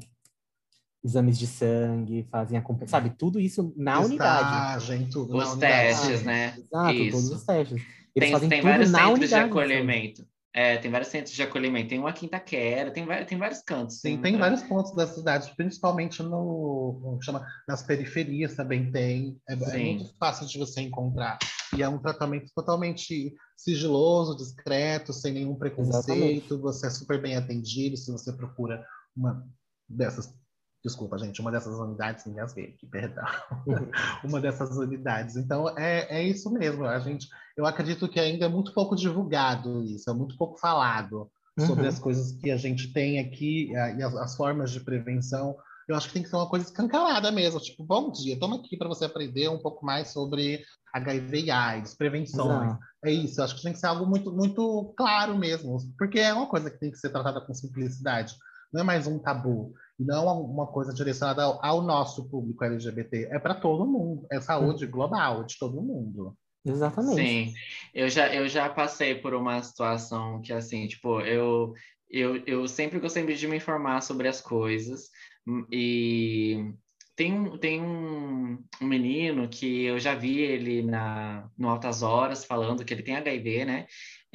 [1.03, 3.11] Exames de sangue, fazem acompanhamento, sabe?
[3.11, 5.11] Tudo isso na Estagem, unidade.
[5.11, 6.57] Tudo os testes, né?
[6.57, 7.11] Exato, isso.
[7.11, 7.81] todos os testes.
[8.15, 10.27] Eles tem, fazem tem tudo vários na centros unidade, de acolhimento.
[10.55, 11.89] É, tem vários centros de acolhimento.
[11.89, 13.97] Tem uma Quintaquera, tem, tem vários cantos.
[13.97, 19.37] Sim, tem, tem vários pontos da cidade, principalmente no, chama, nas periferias também tem.
[19.49, 21.37] É, é, muito fácil de você encontrar.
[21.75, 26.09] E é um tratamento totalmente sigiloso, discreto, sem nenhum preconceito.
[26.09, 26.53] Exatamente.
[26.53, 28.81] Você é super bem atendido se você procura
[29.13, 29.45] uma
[29.89, 30.33] dessas
[30.85, 33.25] Desculpa, gente, uma dessas unidades, me engasguei aqui, perdão.
[33.65, 33.89] Uhum.
[34.23, 35.35] uma dessas unidades.
[35.35, 36.85] Então, é, é isso mesmo.
[36.85, 41.27] A gente, eu acredito que ainda é muito pouco divulgado isso, é muito pouco falado
[41.57, 41.65] uhum.
[41.65, 45.57] sobre as coisas que a gente tem aqui e as, as, formas de prevenção.
[45.87, 47.59] Eu acho que tem que ser uma coisa escancarada mesmo.
[47.59, 51.95] Tipo, bom dia, toma aqui para você aprender um pouco mais sobre HIV e AIDS,
[51.95, 52.73] prevenções.
[52.73, 52.79] Exato.
[53.03, 56.31] É isso, eu acho que tem que ser algo muito, muito claro mesmo, porque é
[56.31, 58.35] uma coisa que tem que ser tratada com simplicidade.
[58.71, 63.39] Não é mais um tabu não uma coisa direcionada ao, ao nosso público LGBT, é
[63.39, 66.35] para todo mundo, é saúde global de todo mundo.
[66.65, 67.15] Exatamente.
[67.15, 67.53] Sim,
[67.93, 71.73] eu já, eu já passei por uma situação que, assim, tipo, eu,
[72.09, 75.09] eu, eu sempre gostei de me informar sobre as coisas
[75.71, 76.73] e
[77.15, 82.43] tem, um, tem um, um, menino que eu já vi ele na, no Altas Horas
[82.43, 83.85] falando que ele tem HIV, né?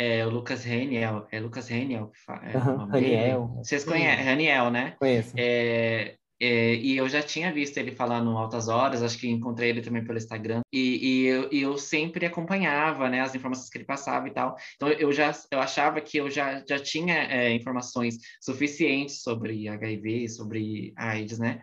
[0.02, 1.26] É o Lucas Reniel.
[1.30, 2.40] É Lucas Reniel que fala.
[2.48, 3.50] É uhum, Raniel.
[3.62, 4.24] Vocês conhecem?
[4.24, 4.94] Raniel, né?
[4.98, 5.34] Conheço.
[5.36, 9.68] É, é, e eu já tinha visto ele falar no Altas Horas, acho que encontrei
[9.68, 13.76] ele também pelo Instagram, e, e, eu, e, eu, sempre acompanhava né, as informações que
[13.76, 14.56] ele passava e tal.
[14.76, 20.28] Então eu já eu achava que eu já, já tinha é, informações suficientes sobre HIV,
[20.28, 21.60] sobre AIDS, né?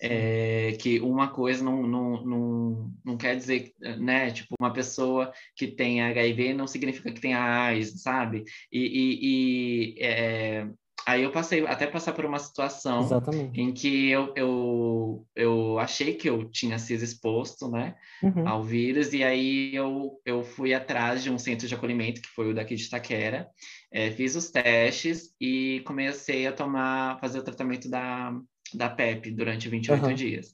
[0.00, 4.30] É, que uma coisa não, não, não, não quer dizer, né?
[4.30, 8.44] Tipo, uma pessoa que tem HIV não significa que tem AIDS, sabe?
[8.72, 10.68] E, e, e é,
[11.06, 13.60] Aí eu passei até passar por uma situação Exatamente.
[13.60, 18.48] em que eu, eu, eu achei que eu tinha sido exposto né, uhum.
[18.48, 22.50] ao vírus, e aí eu, eu fui atrás de um centro de acolhimento, que foi
[22.50, 23.48] o daqui de Itaquera,
[23.92, 28.36] é, fiz os testes e comecei a tomar, fazer o tratamento da,
[28.74, 30.12] da PEP durante 28 uhum.
[30.12, 30.52] dias.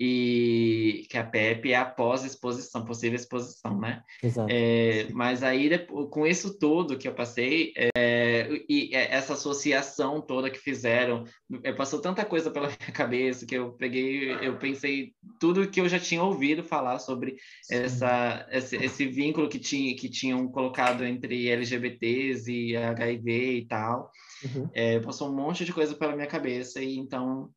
[0.00, 4.02] E que a PEP é após exposição, possível exposição, né?
[4.22, 4.48] Exato.
[4.50, 5.68] É, mas aí,
[6.10, 11.24] com isso tudo que eu passei, é, e essa associação toda que fizeram,
[11.64, 15.88] é, passou tanta coisa pela minha cabeça que eu peguei, eu pensei tudo que eu
[15.88, 17.36] já tinha ouvido falar sobre
[17.68, 24.12] essa, esse, esse, vínculo que, tinha, que tinham colocado entre LGBTs e HIV e tal.
[24.44, 24.70] Uhum.
[24.72, 27.50] É, passou um monte de coisa pela minha cabeça, e então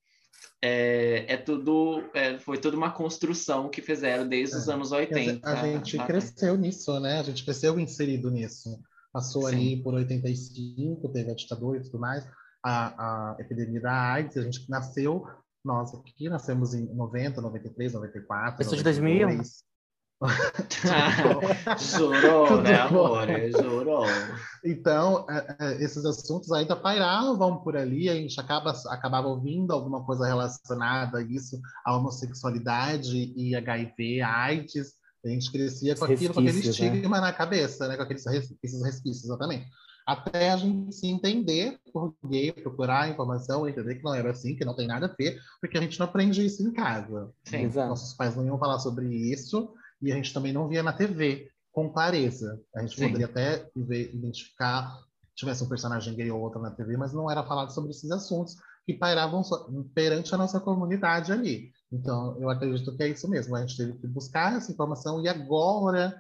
[0.64, 4.74] é, é tudo, é, foi tudo uma construção que fizeram desde os é.
[4.74, 5.50] anos 80.
[5.50, 6.06] A gente a...
[6.06, 7.20] cresceu nisso, né?
[7.20, 8.80] A gente cresceu inserido nisso.
[9.12, 9.56] Passou Sim.
[9.56, 12.26] ali por 85, teve a ditadura e tudo mais,
[12.64, 15.28] a, a epidemia da AIDS, a gente nasceu,
[15.66, 18.62] nós aqui nascemos em 90, 93, 94.
[18.62, 19.42] Eu sou de 2001.
[21.80, 23.28] Jurou, né, amor?
[23.60, 24.06] Jurou.
[24.64, 30.06] Então, é, é, esses assuntos ainda pairavam por ali, a gente acaba, acabava ouvindo alguma
[30.06, 34.94] coisa relacionada a isso, a homossexualidade e HIV, AIDS.
[35.26, 36.70] A gente crescia com aquilo, com aquele né?
[36.70, 37.28] estigma né?
[37.28, 37.96] na cabeça, né?
[37.96, 39.68] com aqueles esses resquícios, exatamente.
[40.06, 44.66] Até a gente se entender por gay, procurar informação, entender que não era assim, que
[44.66, 47.32] não tem nada a ver, porque a gente não aprende isso em casa.
[47.44, 50.94] Sim, Nossos pais não iam falar sobre isso, e a gente também não via na
[50.94, 52.60] TV com clareza.
[52.76, 53.08] A gente Sim.
[53.08, 55.00] poderia até ver, identificar,
[55.36, 58.56] tivesse um personagem gay ou outro na TV, mas não era falado sobre esses assuntos
[58.86, 59.42] que pairavam
[59.94, 61.72] perante a nossa comunidade ali.
[61.92, 63.56] Então, eu acredito que é isso mesmo.
[63.56, 66.20] A gente teve que buscar essa informação e agora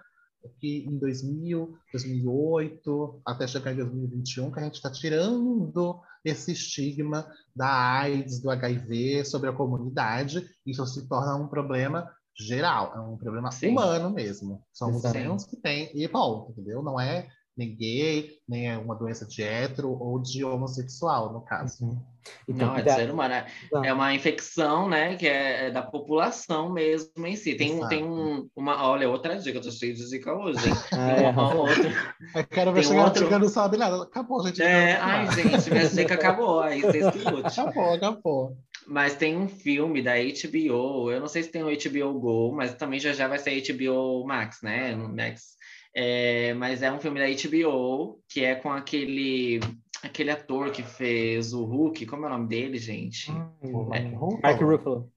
[0.60, 7.28] que em 2000, 2008, até chegar em 2021, que a gente está tirando esse estigma
[7.56, 13.18] da AIDS, do HIV sobre a comunidade, isso se torna um problema geral, é um
[13.18, 13.70] problema Sim.
[13.70, 14.64] humano mesmo.
[14.72, 16.82] São os menos que tem, e ponto, entendeu?
[16.82, 21.86] Não é nem gay, nem é uma doença de hétero ou de homossexual, no caso.
[21.86, 22.02] Uhum.
[22.48, 23.34] Então, não, é de ser humano.
[23.34, 23.46] É,
[23.84, 27.56] é uma infecção, né, que é, é, da população mesmo em si.
[27.56, 28.88] Tem, um, tem um, uma...
[28.88, 30.76] Olha, outra dica, eu tô cheio de dica hoje, hein?
[30.94, 31.30] Ah, é.
[31.30, 31.92] uma, outra...
[32.36, 33.40] Eu quero ver chegar outro...
[33.40, 34.04] não sabe nada.
[34.04, 34.62] Acabou, gente.
[34.62, 36.62] É, ai, gente, minha dica acabou.
[36.62, 37.22] Aí vocês que
[37.62, 38.58] Acabou, acabou.
[38.88, 42.76] Mas tem um filme da HBO, eu não sei se tem o HBO Go, mas
[42.76, 44.96] também já já vai ser HBO Max, né?
[44.96, 45.56] Max.
[45.94, 49.60] É, mas é um filme da HBO que é com aquele
[50.04, 53.32] aquele ator que fez o Hulk, como é o nome dele, gente?
[53.32, 54.02] Hum, é,
[54.42, 55.12] Mark Ruffalo.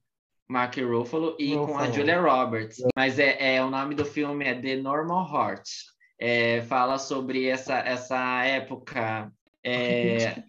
[0.47, 1.67] Mark Ruffalo e Ruffalo.
[1.67, 2.77] com a Julia Roberts.
[2.95, 5.69] Mas é, é o nome do filme é The Normal Heart.
[6.19, 9.31] É, fala sobre essa, essa época.
[9.63, 10.43] É,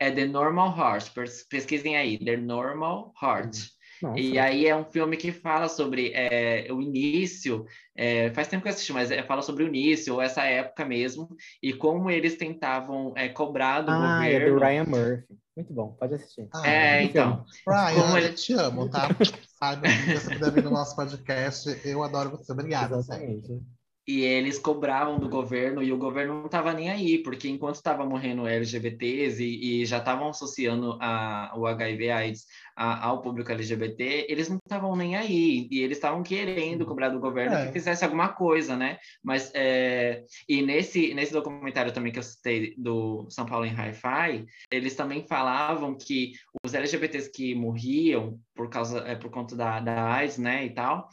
[0.00, 1.12] é The Normal Heart.
[1.48, 3.68] Pesquisem aí, The Normal Heart.
[4.02, 4.18] Nossa.
[4.18, 8.68] E aí é um filme que fala sobre é, o início, é, faz tempo que
[8.68, 11.28] eu assisti, mas é, fala sobre o início, ou essa época mesmo,
[11.62, 14.46] e como eles tentavam é, cobrar do ah, governo.
[14.46, 15.38] É do Ryan Murphy.
[15.54, 16.48] Muito bom, pode assistir.
[16.54, 17.44] Ah, é, então.
[17.68, 18.32] Ryan, como ele...
[18.32, 19.08] te amo, tá?
[19.60, 22.52] Saiba que você puder vir no nosso podcast, eu adoro você.
[22.52, 22.96] Obrigada.
[22.96, 23.60] Exatamente
[24.06, 28.04] e eles cobravam do governo e o governo não estava nem aí, porque enquanto estava
[28.04, 34.26] morrendo LGBTs e, e já estavam associando a, o HIV AIDS a, ao público LGBT,
[34.28, 37.66] eles não estavam nem aí e eles estavam querendo cobrar do governo é.
[37.66, 38.98] que fizesse alguma coisa, né?
[39.22, 44.44] Mas é, e nesse nesse documentário também que eu citei do São Paulo em Hi-Fi,
[44.70, 46.32] eles também falavam que
[46.64, 51.08] os LGBTs que morriam por causa é, por conta da, da AIDS, né, e tal,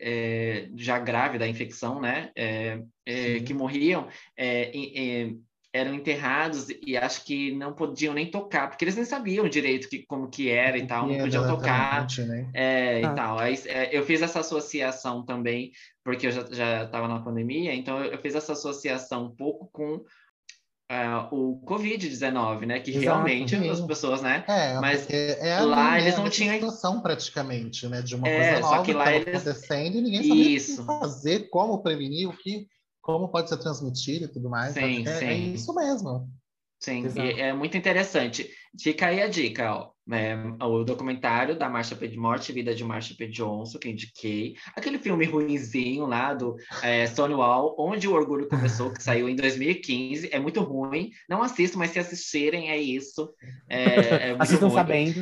[0.00, 4.70] é, já grave da infecção, né, é, é, que morriam, é,
[5.76, 10.04] eram enterrados e acho que não podiam nem tocar, porque eles nem sabiam direito que,
[10.06, 12.50] como que era e tal, não podiam tocar né?
[12.54, 13.00] é, ah.
[13.00, 13.38] e tal.
[13.38, 18.18] Aí, é, eu fiz essa associação também, porque eu já estava na pandemia, então eu
[18.18, 20.02] fiz essa associação um pouco com
[20.88, 22.78] Uh, o Covid-19, né?
[22.78, 24.44] Que Exato, realmente as pessoas, né?
[24.46, 28.02] É, mas é lá eles não tinham situação praticamente, né?
[28.02, 29.26] De uma é, coisa nova que lá eles...
[29.26, 32.68] acontecendo e ninguém sabia o que fazer, como prevenir, o que,
[33.00, 34.74] como pode ser transmitido e tudo mais.
[34.74, 35.24] Sim, é, sim.
[35.24, 36.30] é isso mesmo.
[36.78, 38.48] Sim, é muito interessante.
[38.80, 39.95] Fica aí a dica, ó.
[40.12, 42.16] É, o documentário da Marsha P.
[42.16, 43.26] Morte, Vida de Marsha P.
[43.26, 44.54] Johnson, que indiquei.
[44.74, 50.28] Aquele filme ruinzinho lá do é, Stonewall, Onde o Orgulho Começou, que saiu em 2015.
[50.32, 51.10] É muito ruim.
[51.28, 53.32] Não assisto, mas se assistirem, é isso.
[53.68, 54.76] É, é Assistam ruim.
[54.76, 55.20] sabendo.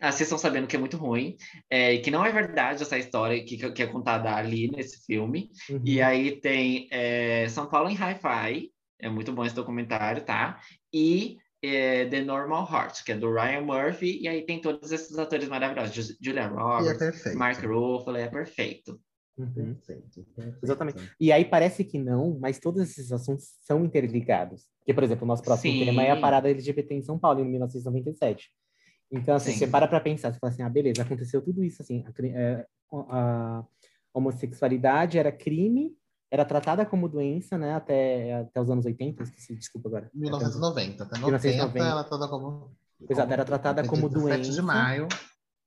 [0.00, 1.36] Assistam sabendo que é muito ruim.
[1.70, 5.50] É, que não é verdade essa história que, que é contada ali nesse filme.
[5.70, 5.82] Uhum.
[5.84, 8.70] E aí tem é, São Paulo em Hi-Fi.
[9.00, 10.60] É muito bom esse documentário, tá?
[10.92, 15.18] E é, The Normal Heart, que é do Ryan Murphy, e aí tem todos esses
[15.18, 19.00] atores maravilhosos, Julia Roberts, é Mark Ruffalo, é perfeito.
[19.36, 19.74] Uhum.
[19.74, 20.58] Perfeito, perfeito.
[20.62, 21.12] Exatamente.
[21.20, 24.64] E aí parece que não, mas todos esses assuntos são interligados.
[24.80, 25.84] Porque, por exemplo, o nosso próximo Sim.
[25.84, 28.50] tema é a parada LGBT em São Paulo, em 1997.
[29.10, 29.58] Então, assim, Sim.
[29.58, 32.66] você para pra pensar, você fala assim, ah, beleza, aconteceu tudo isso, assim, a, é,
[32.92, 33.64] a, a
[34.12, 35.96] homossexualidade era crime,
[36.30, 40.10] era tratada como doença, né, até, até os anos 80, esqueci, desculpa agora.
[40.14, 42.76] 1990, até 1990, ela tratada como...
[43.08, 44.50] Exato, era tratada como doença.
[44.50, 45.08] de maio.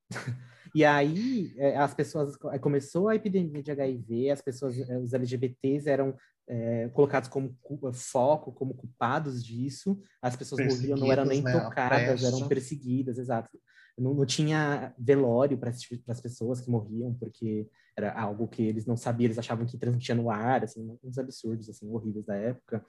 [0.73, 5.89] E aí é, as pessoas começou a epidemia de HIV, as pessoas, é, os LGBTs
[5.89, 6.15] eram
[6.47, 7.57] é, colocados como
[7.93, 9.99] foco, como culpados disso.
[10.21, 11.51] As pessoas morriam, não eram nem né?
[11.51, 13.49] tocadas, eram perseguidas, exato.
[13.97, 18.95] Não, não tinha velório para as pessoas que morriam, porque era algo que eles não
[18.95, 22.85] sabiam, eles achavam que transmitia no ar, assim, uns absurdos assim, horríveis da época.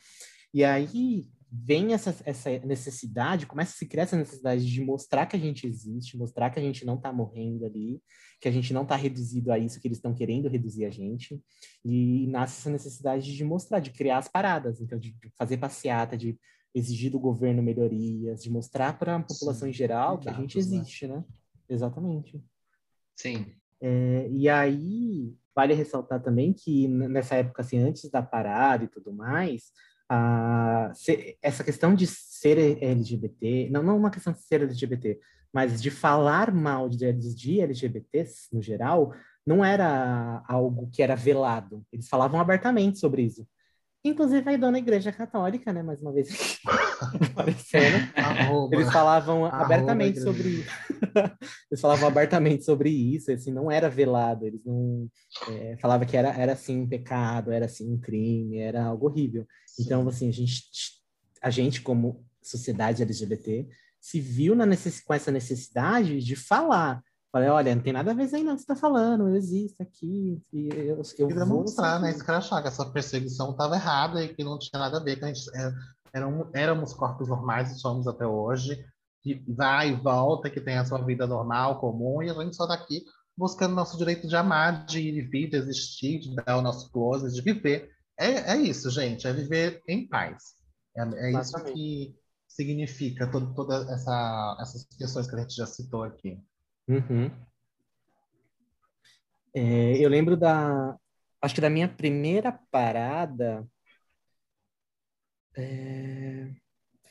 [0.54, 5.36] E aí vem essa, essa necessidade, começa a se criar essa necessidade de mostrar que
[5.36, 8.02] a gente existe, mostrar que a gente não está morrendo ali,
[8.40, 11.42] que a gente não está reduzido a isso que eles estão querendo reduzir a gente,
[11.84, 16.38] e nasce essa necessidade de mostrar, de criar as paradas, então de fazer passeata, de
[16.74, 20.56] exigir do governo melhorias, de mostrar para a população Sim, em geral que a gente
[20.56, 20.60] né?
[20.60, 21.22] existe, né?
[21.68, 22.42] Exatamente.
[23.14, 23.46] Sim.
[23.82, 29.12] É, e aí vale ressaltar também que nessa época, assim, antes da parada e tudo
[29.12, 29.72] mais,
[30.08, 30.92] a,
[31.42, 35.18] essa questão de ser LGBT, não, não uma questão de ser LGBT,
[35.52, 39.12] mas de falar mal de, de LGBTs no geral,
[39.46, 41.84] não era algo que era velado.
[41.92, 43.46] Eles falavam abertamente sobre isso.
[44.04, 45.80] Inclusive a dona Igreja Católica, né?
[45.80, 46.58] Mais uma vez
[47.30, 48.12] aparecendo.
[48.16, 50.70] Arroba, Eles falavam abertamente sobre isso.
[51.70, 54.44] Eles falavam abertamente sobre isso, assim, não era velado.
[54.44, 55.08] Eles não
[55.48, 59.46] é, falava que era, era assim um pecado, era assim um crime, era algo horrível.
[59.78, 60.64] Então, assim, a gente,
[61.40, 63.68] a gente como sociedade LGBT
[64.00, 65.00] se viu na necess...
[65.00, 67.00] com essa necessidade de falar
[67.32, 69.82] Falei, olha, não tem nada a ver aí não que você está falando, eu existo
[69.82, 70.42] aqui.
[70.52, 74.58] E eu, eu vou demonstrar, né, escrachar que essa perseguição estava errada e que não
[74.58, 75.72] tinha nada a ver, que a gente é,
[76.12, 78.84] eram, éramos corpos normais e somos até hoje,
[79.22, 82.64] que vai e volta, que tem a sua vida normal, comum, e a gente só
[82.64, 83.02] está aqui
[83.34, 87.32] buscando nosso direito de amar, de ir vir, de existir, de dar o nosso close,
[87.32, 87.88] de viver.
[88.18, 90.54] É, é isso, gente, é viver em paz.
[90.94, 92.14] É, é isso que
[92.46, 96.38] significa todas toda essa, essas questões que a gente já citou aqui.
[96.88, 97.30] Uhum.
[99.54, 100.96] É, eu lembro da.
[101.40, 103.66] Acho que da minha primeira parada.
[105.56, 106.48] É,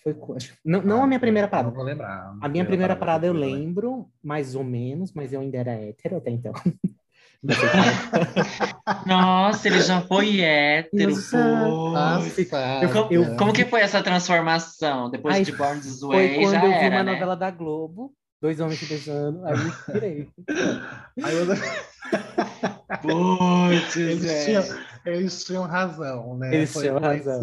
[0.04, 1.70] foi, acho, não, não a minha primeira parada.
[1.70, 2.36] Não vou lembrar.
[2.42, 6.18] A minha primeira parada, parada eu lembro, mais ou menos, mas eu ainda era hétero
[6.18, 6.54] até então.
[9.06, 11.38] Nossa, ele já foi hétero, Nossa,
[12.84, 15.10] eu, eu, como que foi essa transformação?
[15.10, 17.12] Depois Ai, de Born This Way, foi quando já eu vi era, uma né?
[17.14, 20.30] novela da Globo dois homens se beijando, aí eu tirei.
[21.24, 21.46] aí eu...
[23.02, 24.64] Putz, eles, tinham,
[25.06, 26.54] eles tinham razão, né?
[26.54, 27.42] Eles Foi tinham razão.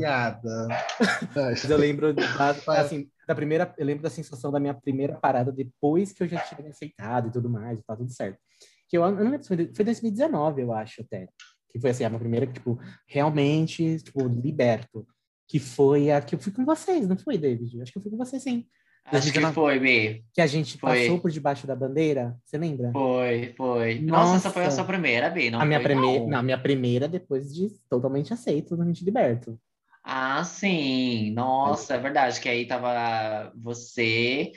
[1.68, 6.12] eu lembro da, assim, da primeira, eu lembro da sensação da minha primeira parada depois
[6.12, 8.38] que eu já tinha aceitado e tudo mais, e tá tudo certo.
[8.88, 11.28] Que eu, eu não lembro, foi, foi 2019, eu acho, até.
[11.70, 15.06] Que foi assim, a minha primeira, tipo, realmente, tipo, liberto.
[15.46, 17.80] Que foi a que eu fui com vocês, não foi, David?
[17.80, 18.66] Acho que eu fui com vocês, sim.
[19.10, 20.24] Acho que foi, B.
[20.32, 21.02] Que a gente foi.
[21.02, 22.90] passou por debaixo da bandeira, você lembra?
[22.92, 24.00] Foi, foi.
[24.00, 26.28] Nossa, Nossa essa foi a sua primeira, B, não a minha primeira, não.
[26.28, 29.58] não, minha primeira depois de totalmente aceito, totalmente liberto.
[30.04, 31.32] Ah, sim.
[31.32, 34.52] Nossa, é verdade, que aí tava você,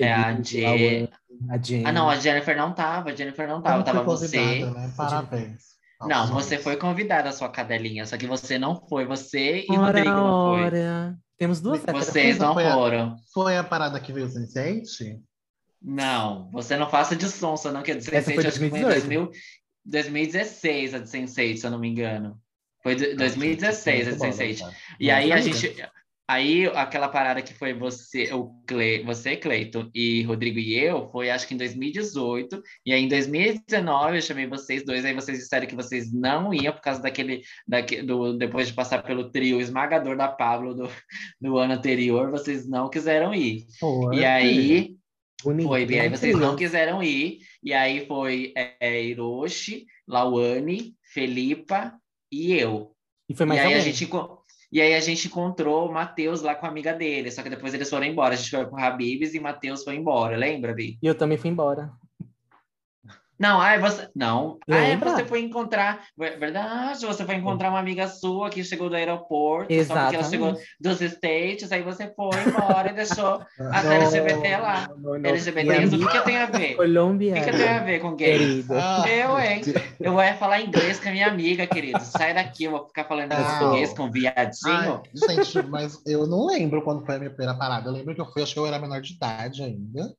[0.00, 0.64] é, a, Je...
[1.48, 1.84] a Jenny.
[1.84, 4.64] Ah, não, a Jennifer não tava, a Jennifer não tava, tava você.
[4.64, 4.92] Né?
[4.96, 5.76] Parabéns.
[6.00, 9.86] Não, você foi convidada a sua cadelinha, só que você não foi, você e ora,
[9.86, 10.62] Rodrigo não foi.
[10.64, 11.16] Ora.
[11.36, 13.10] Temos duas Vocês não foi foram.
[13.10, 15.20] A, foi a parada que veio o Sense8?
[15.82, 18.82] Não, você não faça de sonsa, não, que a de Sense8 acho que foi em
[18.82, 19.30] 2000,
[19.84, 22.40] 2016, a de Sense8, se eu não me engano.
[22.82, 24.74] Foi 2016 a de Sense8.
[24.98, 25.74] E aí a gente,
[26.28, 31.30] Aí, aquela parada que foi você, o Cle, você, Cleiton, e Rodrigo e eu, foi
[31.30, 32.60] acho que em 2018.
[32.84, 35.04] E aí, em 2019, eu chamei vocês dois.
[35.04, 37.42] Aí, vocês disseram que vocês não iam por causa daquele.
[37.66, 40.90] daquele do, depois de passar pelo trio esmagador da Pablo do,
[41.40, 43.64] do ano anterior, vocês não quiseram ir.
[44.12, 44.96] e aí.
[45.44, 47.38] Bonito, foi, e aí vocês não quiseram ir.
[47.62, 51.94] E aí foi é, Hiroshi, Lauane, Felipa
[52.32, 52.96] e eu.
[53.28, 54.06] E foi mais e aí a gente
[54.70, 57.72] e aí a gente encontrou o Matheus lá com a amiga dele, só que depois
[57.72, 58.34] eles foram embora.
[58.34, 60.98] A gente foi com o Habibs e Matheus foi embora, lembra, Bi?
[61.02, 61.90] E eu também fui embora.
[63.38, 64.08] Não, ai, você.
[64.14, 64.58] Não.
[64.68, 66.06] Ah, você foi encontrar.
[66.16, 69.86] Verdade, você foi encontrar uma amiga sua que chegou do aeroporto, Exatamente.
[69.86, 74.88] só porque ela chegou dos States, aí você foi embora e deixou a LGBT lá.
[74.96, 76.76] Não, não, LGBT, isso o que, que tem a ver?
[76.76, 77.40] Colombiana.
[77.40, 78.64] O que, que tem a ver com gay?
[78.70, 79.62] Ah, eu, hein?
[79.98, 81.98] Eu vou falar inglês com a minha amiga, querido.
[82.00, 85.02] Sai daqui, eu vou ficar falando ah, português com viadinho.
[85.28, 87.88] Ai, gente, mas eu não lembro quando foi a minha primeira parada.
[87.88, 90.14] Eu lembro que eu fui, acho que eu era menor de idade ainda.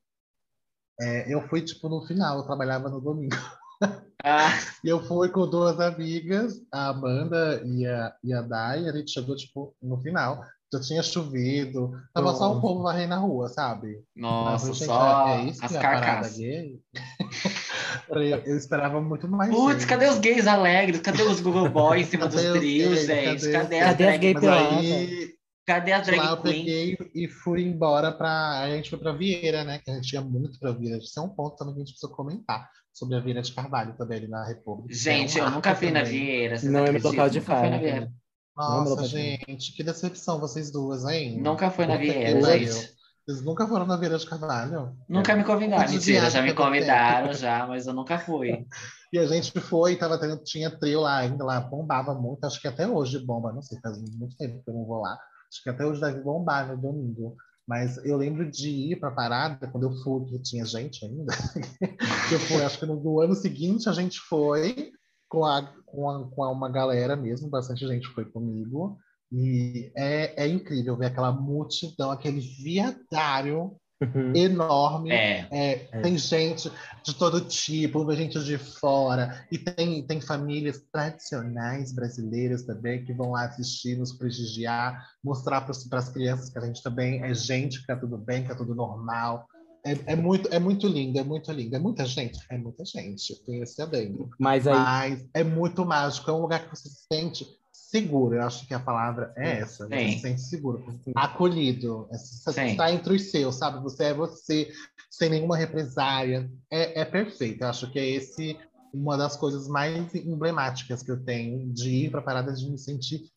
[1.00, 3.36] É, eu fui, tipo, no final, eu trabalhava no domingo.
[4.24, 4.50] Ah.
[4.84, 9.12] E eu fui com duas amigas, a Amanda e a, e a Dai, a gente
[9.12, 10.44] chegou, tipo, no final.
[10.74, 14.04] Já tinha chovido, tava só o povo varrendo na rua, sabe?
[14.14, 16.38] Nossa, só é isso as é carcaças.
[18.10, 19.50] eu, esperava muito mais.
[19.50, 19.88] Putz, gente.
[19.88, 21.00] cadê os gays alegres?
[21.00, 23.06] Cadê os Google Boys em cima dos trios, gays?
[23.06, 23.52] gente?
[23.52, 24.76] Cadê Cadê, Cadê as drag gay Mas pelada?
[24.78, 25.37] aí,
[25.68, 26.66] Cadê a de lá eu drag queen?
[26.66, 28.62] peguei e fui embora pra.
[28.62, 29.80] A gente foi pra Vieira, né?
[29.80, 30.98] Que a gente ia muito pra Vieira.
[30.98, 33.94] Isso é um ponto também que a gente precisa comentar sobre a Vieira de Carvalho
[33.98, 34.94] também ali na República.
[34.94, 36.04] é Gente, um eu nunca fui na.
[36.04, 36.58] Vieira.
[36.58, 37.40] vocês Não é meu local de.
[37.42, 38.12] Vieira.
[38.56, 41.40] Não, meu Nossa, gente, que decepção vocês duas, hein?
[41.42, 42.96] Nunca fui na Vieira, gente.
[43.28, 44.96] Vocês nunca foram na Vieira de Carvalho?
[45.10, 45.92] Nunca me convidaram.
[45.92, 48.66] Mentira, já me convidaram já, mas eu nunca fui.
[49.14, 52.68] E a gente foi, tava tendo, tinha trio lá ainda, lá bombava muito, acho que
[52.68, 55.18] até hoje bomba, não sei, faz muito tempo que eu não vou lá.
[55.52, 57.36] Acho que até hoje deve bombar no domingo.
[57.68, 61.34] Mas eu lembro de ir pra parada, quando eu fui, que tinha gente ainda.
[62.32, 64.92] eu fui, acho que no, no ano seguinte a gente foi
[65.28, 68.98] com, a, com, a, com a uma galera mesmo, bastante gente foi comigo.
[69.32, 74.36] E é, é incrível ver aquela multidão, aquele viadário Uhum.
[74.36, 75.12] enorme.
[75.12, 75.48] É.
[75.52, 76.72] É, Tem gente
[77.04, 83.32] de todo tipo, gente de fora, e tem, tem famílias tradicionais brasileiras também que vão
[83.32, 87.88] lá assistir, nos prestigiar, mostrar para as crianças que a gente também é gente, que
[87.88, 89.48] tá tudo bem, que tá tudo normal.
[89.86, 91.76] É, é, muito, é muito lindo, é muito lindo.
[91.76, 92.40] É muita gente?
[92.52, 94.30] É muita gente, tem esse adendo.
[94.38, 97.48] Mas aí, Mas é muito mágico, é um lugar que você se sente
[97.90, 98.36] seguro.
[98.36, 100.12] Eu acho que a palavra é essa, você Sim.
[100.12, 100.84] se sente seguro
[101.16, 102.08] acolhido.
[102.12, 103.82] É, Você está entre os seus, sabe?
[103.82, 104.72] Você é você,
[105.10, 106.52] sem nenhuma represária.
[106.70, 107.64] É, é perfeito.
[107.64, 108.58] Eu acho que é esse
[108.94, 113.30] uma das coisas mais emblemáticas que eu tenho de ir para paradas de me sentir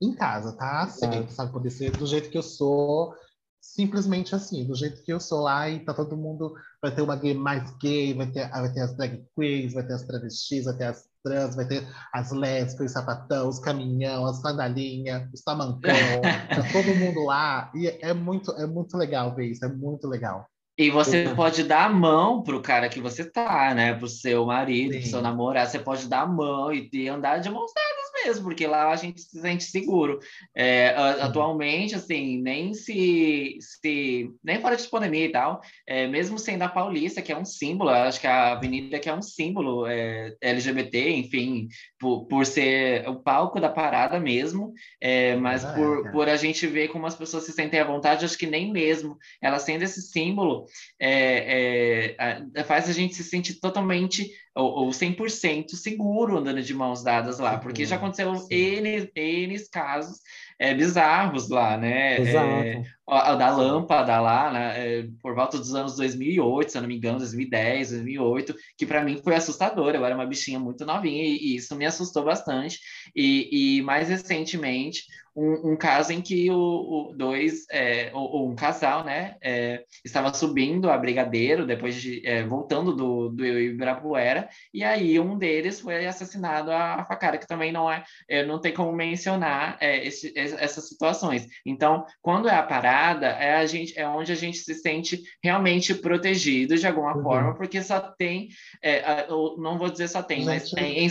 [0.00, 0.82] em casa, tá?
[0.82, 1.52] Aceito, sabe?
[1.52, 3.14] Poder ser do jeito que eu sou,
[3.60, 6.54] simplesmente assim, do jeito que eu sou lá e tá todo mundo.
[6.82, 9.94] Vai ter uma gay mais gay, vai ter, vai ter as drag queens, vai ter
[9.94, 14.40] as travestis, vai ter as trans, vai ter as lésbicas, os sapatão, os caminhão, as
[14.40, 17.70] sandalinha, os tamancão, tá todo mundo lá.
[17.74, 20.46] E é muito, é muito legal ver isso, é muito legal.
[20.78, 21.34] E você Uhum.
[21.36, 23.94] pode dar a mão pro cara que você tá, né?
[23.94, 25.08] Pro seu marido, pro Sim.
[25.10, 25.70] seu namorado.
[25.70, 28.96] Você pode dar a mão e, e andar de mãos dadas mesmo, porque lá a
[28.96, 30.18] gente se sente seguro.
[30.54, 31.20] É, a- Sim.
[31.22, 36.68] atualmente, assim, nem se, se nem fora de pandemia e tal, é, mesmo sendo a
[36.68, 41.10] Paulista, que é um símbolo, acho que a avenida que é um símbolo é, LGBT,
[41.10, 41.68] enfim,
[41.98, 46.66] por, por ser o palco da parada mesmo, é, mas É, por, por a gente
[46.66, 50.02] ver como as pessoas se sentem à vontade, acho que nem mesmo ela sendo esse
[50.02, 50.65] símbolo,
[50.98, 52.14] é,
[52.54, 57.38] é, faz a gente se sentir totalmente ou, ou 100% seguro andando de mãos dadas
[57.38, 58.32] lá, porque já aconteceu.
[58.50, 60.18] N, N casos
[60.58, 62.16] é, bizarros lá, né?
[62.16, 62.88] É, exato.
[63.08, 66.88] a, a da lâmpada lá, né, é, por volta dos anos 2008, se eu não
[66.88, 69.94] me engano, 2010, 2008, que para mim foi assustador.
[69.94, 72.78] Eu era uma bichinha muito novinha e, e isso me assustou bastante.
[73.14, 75.04] E, e mais recentemente,
[75.36, 80.32] um, um caso em que o, o dois, é, ou, um casal, né, é, estava
[80.32, 86.06] subindo a Brigadeiro, depois de é, voltando do, do Ibirapuera, e aí um deles foi
[86.06, 90.88] assassinado a facada, que também não é, é, não tem como mencionar é, esse, essas
[90.88, 91.46] situações.
[91.64, 95.94] Então, quando é a parada, é, a gente, é onde a gente se sente realmente
[95.94, 97.22] protegido de alguma Uhum.
[97.22, 98.48] forma, porque só tem,
[98.82, 101.10] é, não vou dizer só tem, mas Gente, tem, em,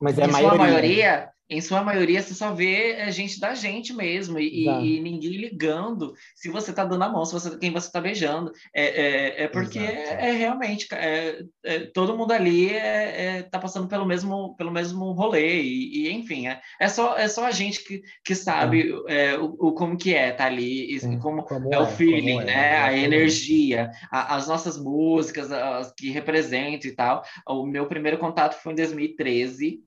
[0.00, 0.58] Mas é a maioria.
[0.58, 5.00] maioria, em sua maioria, você só vê é, gente da gente mesmo, e, e- e
[5.00, 8.50] ninguém ligando se você tá dando a mão, se você, quem você tá beijando.
[8.74, 13.58] É, é, é porque é, é realmente, é, é, todo mundo ali é, é, tá
[13.58, 17.50] passando pelo mesmo, pelo mesmo rolê, e, e, enfim, é, é, só, é só a
[17.50, 18.92] gente que, que sabe
[19.40, 22.76] o, o como que é tá ali, e como Como é o feeling, é, né?
[22.78, 27.22] A energia, a- as nossas músicas, as que representam e tal.
[27.46, 29.80] O meu primeiro contato foi em 2013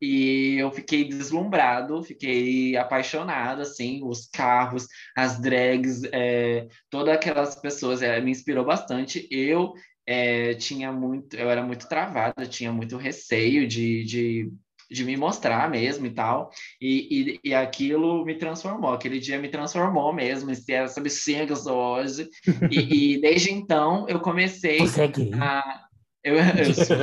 [0.00, 4.86] e eu fiquei deslumbrado, fiquei apaixonado, assim, os carros,
[5.16, 9.28] as drags, é, todas aquelas pessoas, é, me inspirou bastante.
[9.30, 9.74] Eu
[10.06, 14.52] é, tinha muito, eu era muito travado, eu tinha muito receio de, de,
[14.90, 19.48] de me mostrar mesmo e tal, e, e, e aquilo me transformou, aquele dia me
[19.48, 22.28] transformou mesmo, em ser essa bichinha que eu sou hoje,
[22.70, 25.30] e, e desde então eu comecei Você é gay.
[25.34, 25.84] a...
[26.22, 26.96] Eu, eu sou.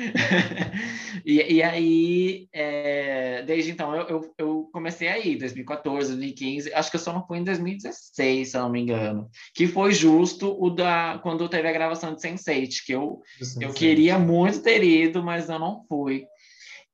[1.24, 6.90] e, e aí, é, desde então, eu, eu, eu comecei a ir, 2014, 2015, acho
[6.90, 10.56] que eu só não fui em 2016, se eu não me engano, que foi justo
[10.58, 13.74] o da, quando teve a gravação de Sense8, que eu, Sim, eu sim.
[13.74, 16.24] queria muito ter ido, mas eu não fui.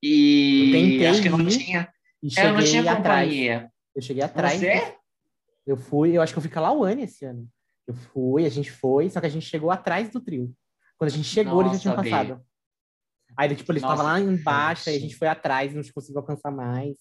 [0.02, 1.88] E tentei acho que não tinha,
[2.36, 3.28] é, eu não tinha cheguei atrás.
[3.28, 3.72] companhia.
[3.94, 4.60] Eu cheguei atrás.
[4.60, 4.94] Você?
[5.66, 7.48] Eu fui, eu acho que eu fui Lawane esse ano.
[7.86, 10.52] Eu fui, a gente foi, só que a gente chegou atrás do trio.
[10.98, 12.44] Quando a gente chegou, Nossa, eles já tinham passado.
[13.38, 16.96] Aí, tipo, eles estavam lá embaixo, aí a gente foi atrás, não conseguiu alcançar mais.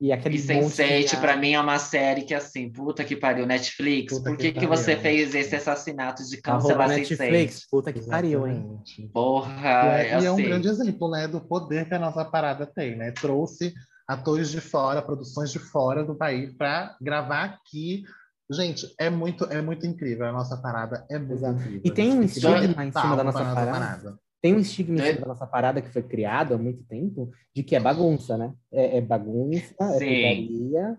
[0.00, 4.12] E aquele e Sense8, para mim, é uma série que, assim, puta que pariu, Netflix,
[4.12, 7.66] puta por que, que, que você fez esse assassinato de cancelar Netflix?
[7.68, 8.80] Puta que pariu, hein?
[9.12, 12.96] Porra, é, e é um grande exemplo, né, do poder que a nossa parada tem,
[12.96, 13.10] né?
[13.10, 13.74] Trouxe
[14.06, 18.04] atores de fora, produções de fora do país para gravar aqui.
[18.50, 20.26] Gente, é muito, é muito incrível.
[20.26, 21.60] A nossa parada é muito Exato.
[21.60, 21.80] incrível.
[21.84, 23.70] E tem um estigma em cima da nossa parada.
[23.72, 24.18] parada.
[24.40, 25.14] Tem um estigma é.
[25.14, 28.52] da nossa parada que foi criado há muito tempo de que é bagunça, né?
[28.72, 30.24] É, é bagunça, é Sim.
[30.24, 30.98] é putaria.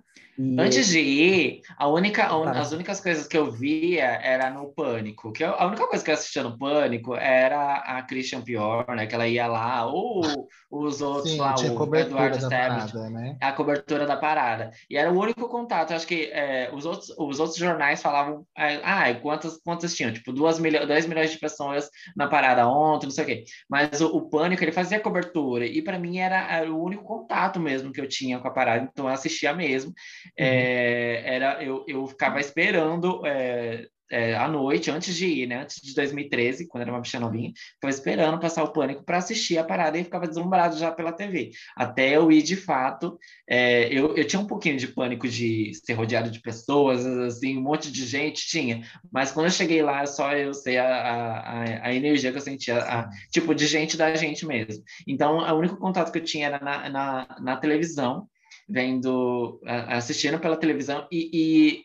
[0.57, 5.34] Antes de ir, a única, as únicas coisas que eu via era no Pânico.
[5.34, 9.05] Que eu, a única coisa que eu assistia no Pânico era a Christian Pior, né?
[9.05, 13.38] Que ela ia lá, ou os outros Sim, lá, o Eduardo Esteves, né?
[13.41, 14.72] a cobertura da parada.
[14.89, 15.91] E era o único contato.
[15.91, 20.13] Eu acho que é, os, outros, os outros jornais falavam, é, ah, quantas, quantas tinham?
[20.13, 23.43] Tipo, duas milho, dois milhões de pessoas na parada ontem, não sei o quê.
[23.70, 25.65] Mas o, o Pânico, ele fazia cobertura.
[25.65, 28.88] E para mim era, era o único contato mesmo que eu tinha com a parada.
[28.91, 29.89] Então eu assistia mesmo.
[29.89, 29.93] Uhum.
[30.38, 35.62] É, era, eu, eu ficava esperando é, é, à noite, antes de ir, né?
[35.62, 39.57] Antes de 2013, quando era uma bicha novinha, ficava esperando passar o pânico para assistir
[39.57, 41.51] a parada e ficava deslumbrado já pela TV.
[41.76, 43.18] Até eu ir de fato.
[43.47, 47.62] É, eu, eu tinha um pouquinho de pânico de ser rodeado de pessoas, assim, um
[47.62, 48.82] monte de gente tinha.
[49.12, 52.80] Mas quando eu cheguei lá, só eu sei a, a, a energia que eu sentia,
[52.80, 54.84] a, tipo, de gente da gente mesmo.
[55.07, 58.28] Então, o único contato que eu tinha era na, na, na televisão
[58.70, 61.84] vendo, assistindo pela televisão e,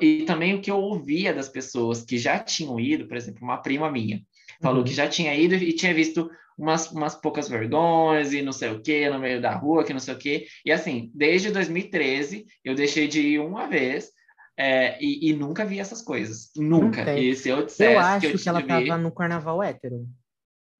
[0.00, 3.58] e, também o que eu ouvia das pessoas que já tinham ido, por exemplo, uma
[3.58, 4.22] prima minha
[4.60, 4.84] falou uhum.
[4.84, 8.80] que já tinha ido e tinha visto umas, umas poucas vergonhas e não sei o
[8.80, 10.46] que no meio da rua, que não sei o que.
[10.64, 14.10] E assim, desde 2013 eu deixei de ir uma vez
[14.58, 16.50] é, e, e, nunca vi essas coisas.
[16.56, 17.18] Nunca.
[17.18, 20.06] E se eu dissesse eu acho que, eu que ela estava no carnaval hétero.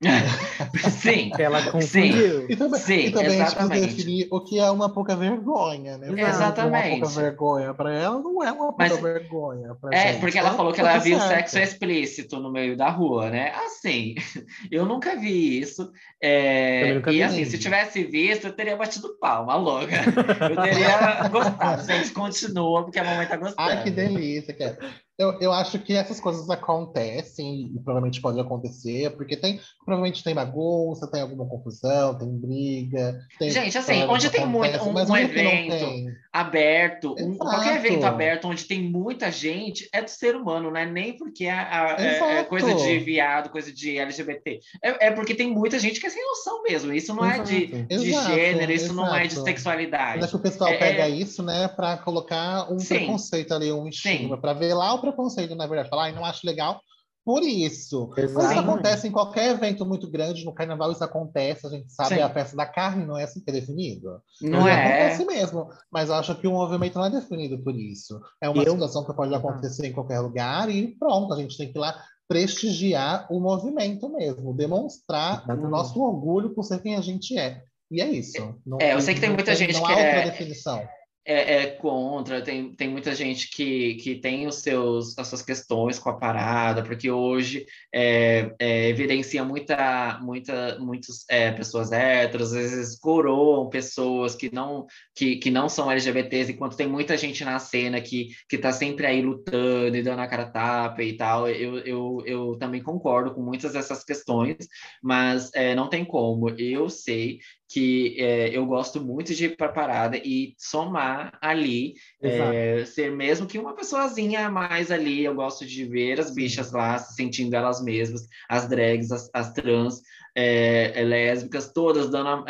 [0.91, 1.31] sim.
[1.39, 1.83] Ela confundiu.
[1.83, 3.73] Sim, e também, sim, e também exatamente.
[3.73, 6.09] a gente definir o que é uma pouca vergonha, né?
[6.23, 6.89] Exatamente.
[6.89, 9.77] Uma pouca vergonha para ela não é uma pouca Mas, vergonha.
[9.93, 10.21] é, gente.
[10.21, 11.51] porque ela falou que ela viu certo.
[11.51, 13.53] sexo explícito no meio da rua, né?
[13.65, 14.15] Assim,
[14.71, 15.91] eu nunca vi isso.
[16.21, 19.97] É, nunca e vi assim, se tivesse visto, eu teria batido palma, louca.
[20.47, 21.85] Eu teria gostado.
[21.85, 23.69] Gente, continua, porque a mamãe tá gostando.
[23.69, 24.79] Ai, que delícia, cara.
[25.19, 30.35] Eu, eu acho que essas coisas acontecem e provavelmente pode acontecer, porque tem provavelmente tem
[30.47, 33.19] bagunça, tem alguma confusão, tem briga.
[33.39, 38.65] Tem Gente, assim, onde tem muito um, um evento aberto, um, qualquer evento aberto onde
[38.65, 42.75] tem muita gente, é do ser humano, não é nem porque é, é, é coisa
[42.75, 44.61] de viado, coisa de LGBT.
[44.83, 46.93] É, é, porque tem muita gente que é sem noção mesmo.
[46.93, 47.41] Isso não Exato.
[47.41, 48.35] é de, de Exato.
[48.35, 49.01] gênero, isso Exato.
[49.01, 50.21] não é de sexualidade.
[50.21, 52.97] Mas é que o pessoal é, pega isso, né, para colocar um Sim.
[52.97, 56.47] preconceito ali, um estigma, para ver lá o preconceito, na verdade, falar, ah, não acho
[56.47, 56.81] legal
[57.27, 58.13] por isso.
[58.17, 62.21] Isso acontece em qualquer evento muito grande, no carnaval isso acontece, a gente sabe, Sim.
[62.21, 64.23] a festa da carne, não é assim que é definido.
[64.41, 65.03] Não é.
[65.03, 68.21] Acontece mesmo, mas eu acho que o movimento não é definido por isso.
[68.41, 68.75] É uma eu...
[68.75, 72.01] situação que pode acontecer em qualquer lugar e pronto, a gente tem que ir lá
[72.29, 77.61] prestigiar o movimento mesmo, demonstrar o nosso orgulho por ser quem a gente é.
[77.91, 78.55] E é isso.
[78.65, 80.17] Não é, eu sei que tem muita gente não que há é...
[80.17, 80.81] outra definição
[81.27, 85.99] é, é, contra, tem, tem muita gente que, que tem os seus, as suas questões
[85.99, 92.71] com a parada, porque hoje é, é, evidencia muita, muita, muitas é, pessoas héteros, às
[92.71, 97.59] vezes coroam pessoas que não, que, que não são LGBTs, enquanto tem muita gente na
[97.59, 101.49] cena que está sempre aí lutando e dando a cara tapa e tal.
[101.49, 104.69] Eu, eu, eu também concordo com muitas dessas questões,
[105.03, 106.51] mas é, não tem como.
[106.51, 111.95] Eu sei que é, eu gosto muito de ir para a parada e somar ali,
[112.23, 115.25] é, ser mesmo que uma pessoazinha a mais ali.
[115.25, 119.53] Eu gosto de ver as bichas lá se sentindo elas mesmas, as drags, as, as
[119.53, 120.01] trans,
[120.35, 122.45] é, lésbicas, todas dando,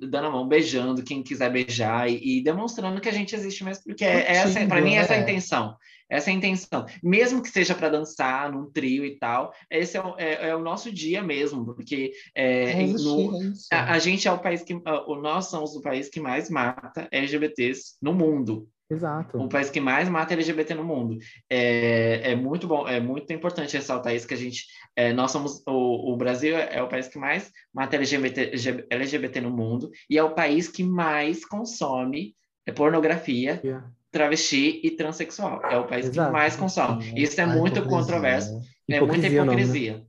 [0.00, 3.84] dando a mão, beijando quem quiser beijar e, e demonstrando que a gente existe mesmo,
[3.84, 5.76] porque é, essa, para mim, essa é a intenção.
[6.08, 6.86] Essa é a intenção.
[7.02, 10.62] Mesmo que seja para dançar num trio e tal, esse é o, é, é o
[10.62, 13.42] nosso dia mesmo, porque é, é no,
[13.72, 14.74] é a, a, gente é o país que.
[14.74, 18.68] O, nós somos o país que mais mata LGBTs no mundo.
[18.88, 19.38] Exato.
[19.38, 21.18] O país que mais mata LGBT no mundo.
[21.50, 24.64] É, é muito bom, é muito importante ressaltar isso que a gente.
[24.94, 25.60] É, nós somos.
[25.66, 28.52] O, o Brasil é o país que mais mata LGBT,
[28.88, 32.36] LGBT no mundo e é o país que mais consome
[32.74, 33.60] pornografia.
[33.64, 35.60] Yeah travesti e transexual.
[35.70, 36.28] É o país Exato.
[36.28, 37.12] que mais consome.
[37.14, 38.54] Isso é a muito controverso.
[38.88, 38.96] Né?
[38.96, 40.02] É muita hipocrisia.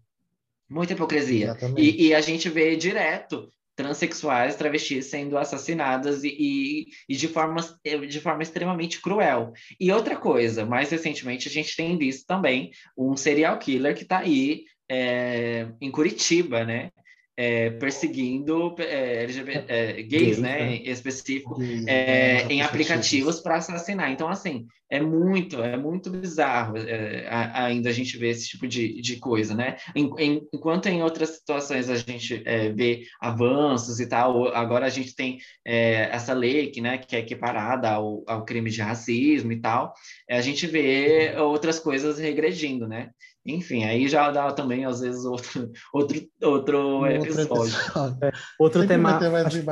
[0.69, 1.57] Muita hipocrisia.
[1.77, 7.57] E, e, a gente vê direto transexuais, travestis sendo assassinadas e, e, e, de, forma,
[7.83, 9.51] de forma extremamente cruel.
[9.79, 14.19] E outra coisa, mais recentemente a gente tem visto também um serial killer que está
[14.19, 16.91] aí é, em Curitiba, né?
[17.37, 20.75] É, perseguindo é, LGBT, é, gays, gays, né, né?
[20.77, 24.11] em específico, é, em aplicativos para assassinar.
[24.11, 28.99] Então, assim, é muito, é muito bizarro é, ainda a gente ver esse tipo de,
[29.01, 29.77] de coisa, né?
[29.95, 34.89] Em, em, enquanto em outras situações a gente é, vê avanços e tal, agora a
[34.89, 39.59] gente tem essa lei que, né, que é equiparada ao, ao crime de racismo e
[39.59, 39.93] tal,
[40.29, 43.11] a gente vê outras coisas regredindo, né?
[43.47, 47.73] Enfim, aí já dá também, às vezes, outro, outro, outro episódio.
[48.21, 49.15] É, outro tema.
[49.15, 49.63] Acho,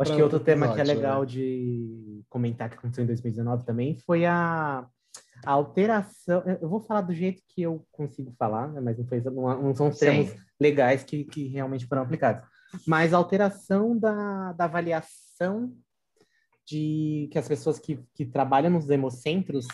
[0.00, 1.26] acho que outro tema que é legal né?
[1.26, 4.84] de comentar que aconteceu em 2019 também foi a,
[5.46, 6.42] a alteração.
[6.60, 9.74] Eu vou falar do jeito que eu consigo falar, né, mas não, foi, não, não
[9.76, 10.36] são termos Sim.
[10.60, 12.44] legais que, que realmente foram aplicados.
[12.84, 15.72] Mas a alteração da, da avaliação
[16.66, 19.66] de que as pessoas que, que trabalham nos hemocentros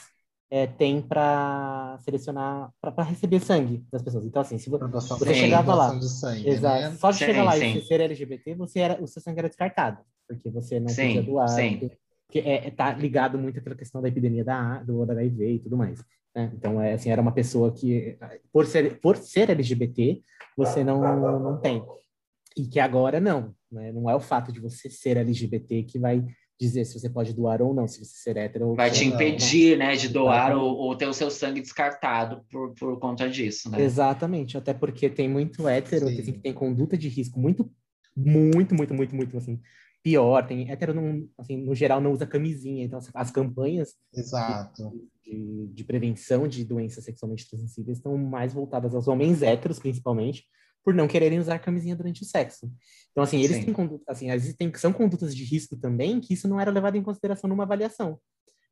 [0.50, 4.24] é, tem para selecionar, para receber sangue das pessoas.
[4.26, 6.96] Então, assim, se você, você chegava lá, de sangue, exato, né?
[6.98, 7.78] só de sim, chegar lá sim.
[7.78, 11.22] e ser LGBT, você era, o seu sangue era descartado, porque você não sim, podia
[11.22, 11.48] doar.
[11.48, 11.90] Sim.
[12.26, 15.76] Porque é, é, tá ligado muito àquela questão da epidemia da, do HIV e tudo
[15.76, 16.04] mais.
[16.34, 16.50] Né?
[16.54, 18.18] Então, é, assim, era uma pessoa que,
[18.52, 20.20] por ser, por ser LGBT,
[20.56, 21.84] você não, não tem.
[22.56, 23.92] E que agora não, né?
[23.92, 26.24] não é o fato de você ser LGBT que vai
[26.60, 28.74] dizer se você pode doar ou não, se você ser hétero.
[28.74, 29.86] Vai te impedir, não.
[29.86, 33.80] né, de doar ou, ou, ter o seu sangue descartado por, por conta disso, né?
[33.80, 37.70] Exatamente, até porque tem muito hétero que, assim, que tem conduta de risco muito,
[38.14, 39.58] muito, muito, muito, muito, assim,
[40.02, 40.46] pior.
[40.46, 44.92] Tem hétero, não, assim, no geral, não usa camisinha, então as campanhas Exato.
[45.24, 50.44] De, de, de prevenção de doenças sexualmente transmissíveis estão mais voltadas aos homens héteros, principalmente,
[50.84, 52.70] por não quererem usar camisinha durante o sexo.
[53.10, 53.64] Então, assim, eles Sim.
[53.64, 57.02] têm conduta, assim, existem, são condutas de risco também que isso não era levado em
[57.02, 58.18] consideração numa avaliação.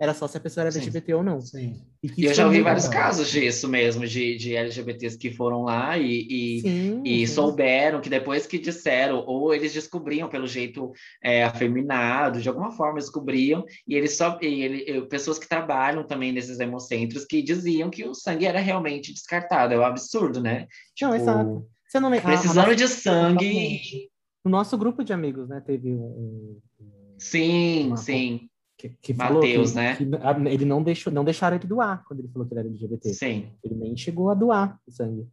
[0.01, 0.79] Era só se a pessoa era Sim.
[0.79, 1.41] LGBT ou não.
[1.41, 1.75] Sim.
[2.01, 3.03] E, eu já ouvi vários legal.
[3.03, 8.47] casos disso mesmo, de, de LGBTs que foram lá e, e, e souberam que depois
[8.47, 14.17] que disseram, ou eles descobriam pelo jeito é, afeminado, de alguma forma descobriam, e eles
[14.17, 14.39] só.
[14.41, 19.13] E ele, pessoas que trabalham também nesses hemocentros que diziam que o sangue era realmente
[19.13, 19.75] descartado.
[19.75, 20.69] É um absurdo, né?
[20.95, 21.67] Tipo, não, exato.
[21.89, 22.27] Você não lembra?
[22.27, 24.11] Precisando de sangue.
[24.45, 26.61] O nosso grupo de amigos, né, teve um.
[26.81, 28.49] um sim, uma, sim.
[28.77, 29.97] Que, que Mateus, né?
[29.97, 30.05] Que
[30.51, 33.13] ele não deixou, não deixaram ele doar quando ele falou que ele era LGBT.
[33.13, 33.53] Sim.
[33.65, 35.27] Ele nem chegou a doar o sangue.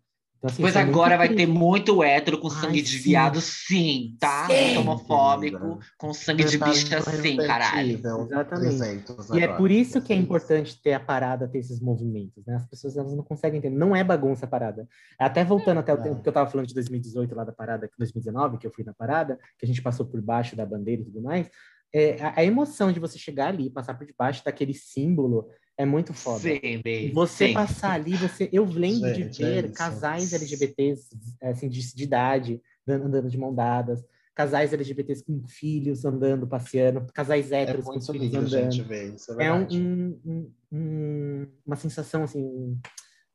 [0.46, 4.16] Então, assim, pois é agora vai ter muito hétero com sangue Ai, de viado, sim,
[4.20, 4.46] tá?
[4.48, 4.78] Sim.
[4.78, 8.00] Homofóbico, com sangue de bicha, sim, caralho.
[8.00, 9.04] Exatamente.
[9.34, 12.56] E é por isso que é importante ter a parada, ter esses movimentos, né?
[12.56, 13.76] As pessoas elas não conseguem entender.
[13.76, 14.88] Não é bagunça a parada.
[15.18, 18.60] Até voltando até o tempo que eu tava falando de 2018 lá da parada, 2019,
[18.60, 21.22] que eu fui na parada, que a gente passou por baixo da bandeira e tudo
[21.22, 21.50] mais.
[21.92, 26.14] É, a, a emoção de você chegar ali, passar por debaixo daquele símbolo, é muito
[26.14, 26.40] foda.
[26.40, 27.54] Sim, bem, você sim.
[27.54, 31.10] passar ali, você, eu lembro Gente, de ver é casais LGBTs
[31.42, 34.04] assim, de, de idade andando de mão dadas,
[34.34, 38.92] casais LGBTs com filhos andando, passeando, casais é héteros é com filhos andando.
[39.40, 42.78] é, é um, um, um, uma sensação assim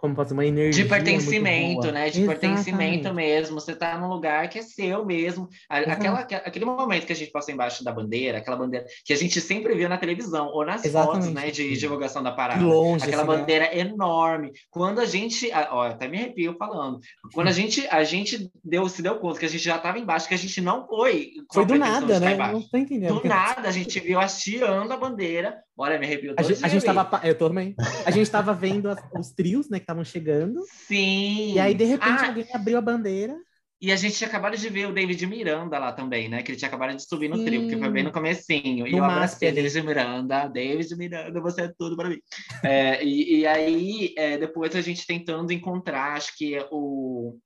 [0.00, 0.82] como ser uma energia.
[0.82, 2.08] De pertencimento, né?
[2.08, 2.40] De Exatamente.
[2.40, 3.60] pertencimento mesmo.
[3.60, 5.46] Você tá num lugar que é seu mesmo.
[5.68, 9.40] Aquela, aquele momento que a gente passou embaixo da bandeira, aquela bandeira que a gente
[9.40, 11.26] sempre viu na televisão ou nas Exatamente.
[11.26, 12.64] fotos, né, de divulgação da parada.
[12.64, 13.38] Longe, aquela assim, né?
[13.38, 13.78] bandeira né?
[13.78, 14.52] enorme.
[14.70, 16.98] Quando a gente, ó, até me arrepio falando.
[17.34, 20.26] Quando a gente, a gente deu, se deu conta que a gente já estava embaixo,
[20.26, 21.32] que a gente não foi.
[21.52, 22.36] Foi do nada, né?
[22.36, 23.20] Não tô entendendo.
[23.20, 25.58] Do nada, a gente viu hasteando a bandeira.
[25.80, 27.74] Olha, me arrepio a gente, a gente tava, Eu também.
[28.04, 30.60] A gente tava vendo as, os trios, né, que estavam chegando.
[30.86, 31.54] Sim.
[31.54, 33.34] E aí, de repente, ah, alguém abriu a bandeira.
[33.80, 36.42] E a gente tinha acabado de ver o David Miranda lá também, né?
[36.42, 37.44] Que ele tinha acabado de subir no Sim.
[37.46, 38.84] trio, que foi bem no comecinho.
[38.84, 40.48] No e eu abracei David Miranda.
[40.48, 42.18] David Miranda, você é tudo para mim.
[42.62, 47.38] é, e, e, aí, é, depois a gente tentando encontrar, acho que o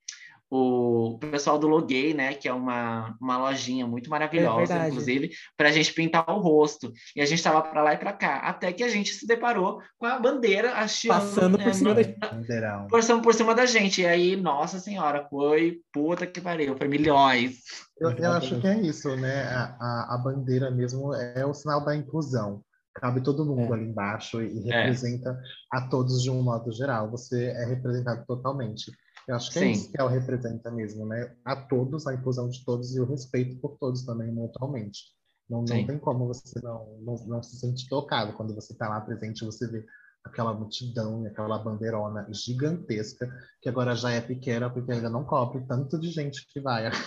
[0.56, 5.68] o pessoal do Loguei, né, que é uma, uma lojinha muito maravilhosa, é inclusive, para
[5.68, 6.92] a gente pintar o rosto.
[7.16, 9.80] E a gente estava para lá e para cá, até que a gente se deparou
[9.98, 12.86] com a bandeira hasteando, passando por, né, cima da...
[12.88, 14.02] passando por cima da gente.
[14.02, 17.56] E aí, nossa senhora, foi puta que pariu, foi milhões.
[17.98, 19.42] Eu, eu acho que é isso, né?
[19.44, 22.62] A, a, a, bandeira mesmo é o sinal da inclusão.
[22.94, 23.76] Cabe todo mundo é.
[23.76, 24.82] ali embaixo e, e é.
[24.82, 25.78] representa é.
[25.78, 27.10] a todos de um modo geral.
[27.10, 28.92] Você é representado totalmente.
[29.26, 29.68] Eu acho que é Sim.
[29.68, 31.34] é isso que ela representa mesmo, né?
[31.44, 35.14] A todos, a inclusão de todos e o respeito por todos também, mutualmente.
[35.48, 39.00] Não, não tem como você não, não, não se sentir tocado quando você está lá
[39.00, 39.84] presente você vê
[40.24, 45.62] aquela multidão e aquela bandeirona gigantesca, que agora já é pequena, porque ainda não cobre
[45.66, 46.90] tanto de gente que vai.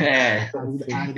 [0.00, 0.50] É,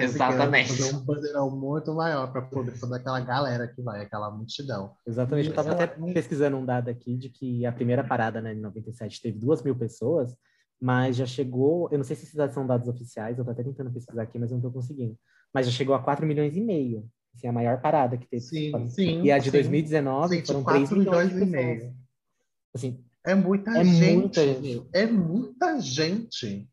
[0.03, 0.77] exatamente.
[0.77, 4.97] Fazer um bandeirão muito maior para poder toda aquela galera que vai, aquela multidão.
[5.07, 5.47] Exatamente.
[5.47, 9.23] Eu estava até pesquisando um dado aqui de que a primeira parada, né, em 97,
[9.23, 10.37] teve duas mil pessoas,
[10.81, 13.63] mas já chegou, eu não sei se esses dados são dados oficiais, eu estou até
[13.63, 15.17] tentando pesquisar aqui, mas não estou conseguindo,
[15.53, 17.09] mas já chegou a 4 milhões e meio.
[17.35, 18.43] Assim, a maior parada que teve.
[18.43, 19.23] Sim, sim.
[19.23, 19.51] E a de sim.
[19.51, 21.95] 2019 sim, foram 3 milhões, milhões e meio.
[22.75, 24.17] Assim, é muita é gente.
[24.17, 24.89] Muita gente.
[24.93, 26.69] É muita gente.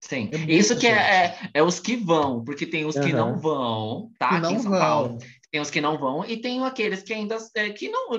[0.00, 3.02] Sim, é isso que é, é, é, os que vão, porque tem os uhum.
[3.02, 4.28] que não vão, tá?
[4.28, 4.80] Que não Aqui em São vão.
[4.80, 5.18] Paulo.
[5.50, 8.10] Tem os que não vão e tem aqueles que ainda é, que não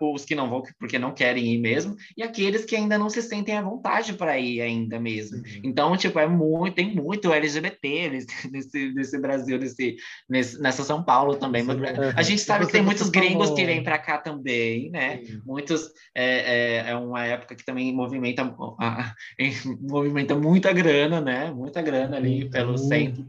[0.00, 3.22] os que não vão porque não querem ir mesmo e aqueles que ainda não se
[3.22, 5.38] sentem à vontade para ir ainda mesmo.
[5.38, 5.60] Uhum.
[5.64, 9.96] Então, tipo, é muito, tem muito LGBT nesse, nesse, nesse Brasil, nesse,
[10.28, 11.62] nesse, nessa São Paulo também.
[11.62, 11.82] Uhum.
[12.14, 15.22] A gente sabe que tem muitos gringos que vêm para cá também, né?
[15.28, 15.40] Uhum.
[15.46, 18.44] Muitos é, é, é, uma época que também movimenta
[19.80, 21.50] movimenta muita grana, né?
[21.50, 23.26] Muita grana ali pelo centro.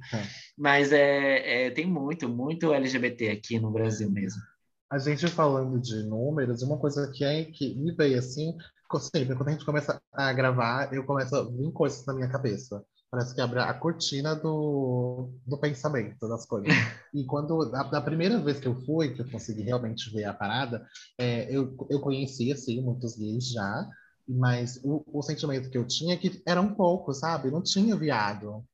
[0.58, 4.42] Mas é, é, tem muito, muito LGBT aqui no Brasil mesmo.
[4.90, 8.56] A gente falando de números, uma coisa que, é, que me veio assim,
[9.00, 12.84] sempre, quando a gente começa a gravar, eu começo a vir coisas na minha cabeça.
[13.12, 16.68] Parece que abre a cortina do, do pensamento das coisas.
[17.14, 20.86] E quando, da primeira vez que eu fui, que eu consegui realmente ver a parada,
[21.18, 23.88] é, eu, eu conhecia, assim, muitos gays já,
[24.28, 27.50] mas o, o sentimento que eu tinha é que era um pouco, sabe?
[27.50, 28.66] Não tinha viado.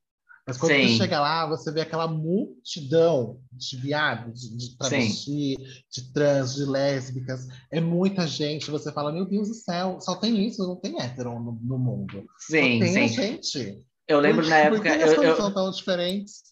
[0.51, 0.87] Mas quando Sim.
[0.87, 5.57] você chega lá, você vê aquela multidão de viados, de, travesti, Sim.
[5.89, 7.47] de trans, de lésbicas.
[7.71, 8.69] É muita gente.
[8.69, 12.25] Você fala, meu Deus do céu, só tem isso, não tem hétero no, no mundo.
[12.37, 13.15] Sim, só tem sim.
[13.15, 13.85] gente.
[14.05, 14.89] Eu lembro por, na época.
[14.89, 15.37] Por que eu, eu...
[15.37, 16.50] são tão diferentes?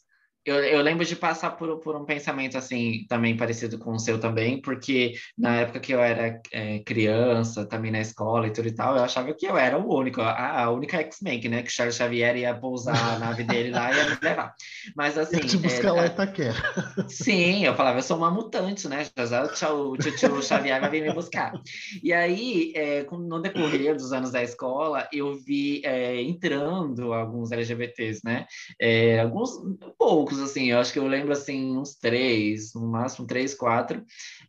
[0.49, 4.19] Eu, eu, lembro de passar por, por um pensamento assim, também parecido com o seu
[4.19, 8.73] também, porque na época que eu era é, criança, também na escola e tudo e
[8.73, 11.61] tal, eu achava que eu era o único, a, a única X-Men, né?
[11.61, 14.55] Que o Charles Xavier ia pousar a nave dele lá e ia me levar.
[14.95, 15.37] Mas assim.
[15.37, 16.55] te buscar é, lá Itaquera.
[17.07, 19.05] Sim, eu falava, eu sou uma mutante, né?
[19.71, 21.53] O tio Xavier vai vir me buscar.
[22.01, 28.21] E aí, é, no decorrer dos anos da escola, eu vi é, entrando alguns LGBTs,
[28.23, 28.47] né?
[28.81, 29.51] É, alguns
[29.95, 34.03] poucos assim, eu acho que eu lembro, assim, uns três, no máximo três, quatro,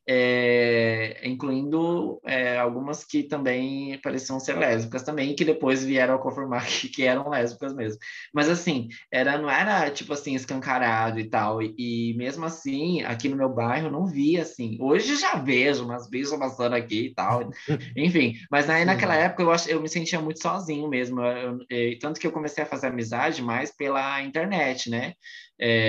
[0.08, 6.64] é, incluindo é, algumas que também pareciam ser lésbicas também, que depois vieram a confirmar
[6.66, 7.98] que, que, eram lésbicas mesmo.
[8.32, 13.28] Mas, assim, era, não era, tipo assim, escancarado e tal, e, e mesmo assim, aqui
[13.28, 17.50] no meu bairro, não via, assim, hoje já vejo umas bichas passando aqui e tal,
[17.96, 21.98] enfim, mas aí, naquela época eu, acho, eu me sentia muito sozinho mesmo, eu, eu,
[21.98, 25.14] tanto que eu comecei a fazer amizade mais pela internet, né?
[25.60, 25.79] é,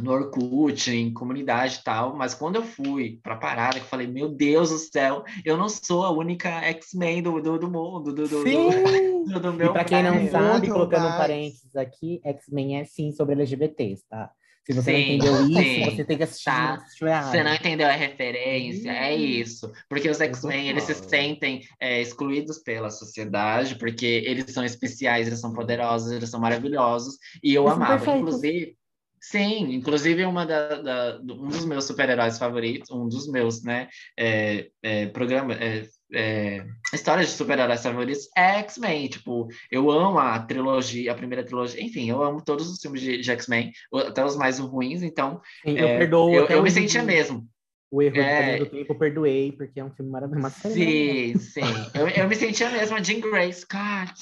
[0.00, 4.06] no Orkut, em comunidade e tal, mas quando eu fui para a parada, eu falei,
[4.06, 8.26] meu Deus do céu, eu não sou a única X-Men do, do, do, mundo, do,
[8.26, 9.24] do, sim.
[9.24, 13.12] do, do meu E para quem não sabe, colocando um parênteses aqui, X-Men é sim
[13.12, 14.30] sobre LGBTs, tá?
[14.66, 15.96] Se você sim, não entendeu isso, sim.
[15.96, 16.44] você tem que assistir.
[16.44, 16.84] Tá.
[17.22, 19.72] Você não entendeu a referência, é isso.
[19.88, 25.40] Porque os X-Men, eles se sentem é, excluídos pela sociedade, porque eles são especiais, eles
[25.40, 27.16] são poderosos, eles são maravilhosos.
[27.42, 28.16] E eu eles amava.
[28.16, 28.76] Inclusive,
[29.20, 34.68] sim, inclusive uma da, da, um dos meus super-heróis favoritos, um dos meus, né, é,
[34.82, 39.08] é, programa, é, é, histórias de super-heróis favoritos é X-Men.
[39.08, 41.82] Tipo, eu amo a trilogia, a primeira trilogia.
[41.82, 45.02] Enfim, eu amo todos os filmes de, de X-Men, até os mais ruins.
[45.02, 47.46] Então, Sim, eu, é, perdoo eu, eu me sentia mesmo.
[47.90, 48.58] O erro é...
[48.58, 50.54] do tempo eu perdoei, porque é um filme maravilhoso.
[50.60, 51.60] Sim, sim.
[51.92, 54.14] Eu, eu me sentia mesmo a Jean Grey, Scott.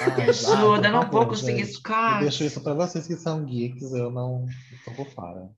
[0.00, 2.16] Ah, ajuda, ah, não vou conseguir, Scott.
[2.16, 5.48] Eu deixo isso para vocês que são geeks, eu não estou por fora.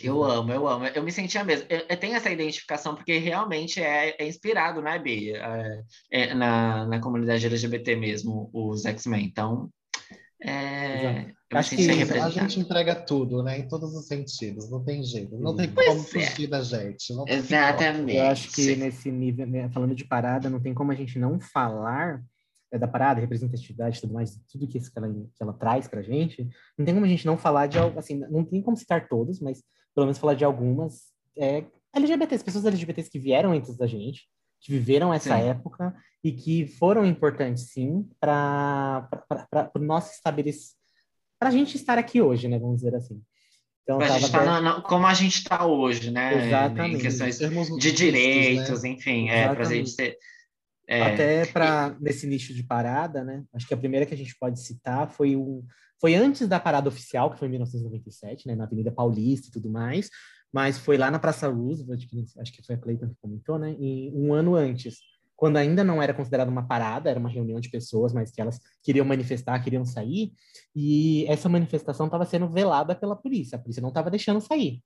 [0.00, 0.86] Eu amo, eu amo.
[0.86, 1.66] Eu me sentia mesmo.
[1.68, 5.38] Eu, eu tenho essa identificação porque realmente é, é inspirado, né, Bia?
[5.38, 9.24] É, é, na, na comunidade LGBT mesmo, os X-Men.
[9.24, 9.68] Então,
[10.42, 13.58] é, Acho que a gente entrega tudo, né?
[13.58, 14.70] Em todos os sentidos.
[14.70, 15.36] Não tem jeito.
[15.38, 16.04] Não tem pois como é.
[16.04, 17.12] fugir da gente.
[17.26, 18.16] Exatamente.
[18.16, 21.40] Eu acho que nesse nível, né, falando de parada, não tem como a gente não
[21.40, 22.22] falar
[22.70, 26.02] é, da parada, representatividade, tudo mais, tudo que, isso que, ela, que ela traz pra
[26.02, 26.46] gente.
[26.76, 29.40] Não tem como a gente não falar de algo, assim, não tem como citar todos,
[29.40, 29.62] mas
[29.94, 31.64] pelo menos falar de algumas é,
[31.94, 34.28] LGBTs, pessoas LGBTs que vieram antes da gente,
[34.60, 35.42] que viveram essa sim.
[35.42, 39.08] época e que foram importantes, sim, para
[39.74, 40.76] o nosso estabelecer,
[41.38, 42.58] para a gente estar aqui hoje, né?
[42.58, 43.22] Vamos dizer assim.
[43.82, 46.46] Então, a gente tá na, na, como a gente está hoje, né?
[46.46, 46.96] Exatamente.
[46.96, 48.90] Em questões de direitos, né?
[48.90, 50.18] enfim, é, para a gente ser.
[50.86, 52.02] É, Até para e...
[52.02, 53.44] nesse nicho de parada, né?
[53.54, 55.62] Acho que a primeira que a gente pode citar foi um
[56.00, 59.68] foi antes da parada oficial, que foi em 1997, né, na Avenida Paulista e tudo
[59.68, 60.08] mais,
[60.52, 62.06] mas foi lá na Praça Roosevelt,
[62.38, 63.76] acho que foi a Cleiton que comentou, né?
[63.78, 64.98] E um ano antes,
[65.36, 68.58] quando ainda não era considerada uma parada, era uma reunião de pessoas, mas que elas
[68.82, 70.32] queriam manifestar, queriam sair,
[70.74, 74.82] e essa manifestação estava sendo velada pela polícia, a polícia não estava deixando sair.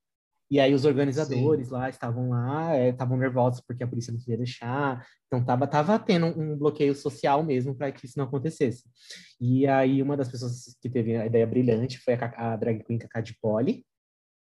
[0.51, 1.73] E aí os organizadores Sim.
[1.73, 5.03] lá estavam lá, estavam é, nervosos porque a polícia não queria deixar.
[5.25, 8.83] Então tava, tava tendo um bloqueio social mesmo para que isso não acontecesse.
[9.41, 12.99] E aí uma das pessoas que teve a ideia brilhante foi a, a drag queen
[12.99, 13.83] Cacá de Poli,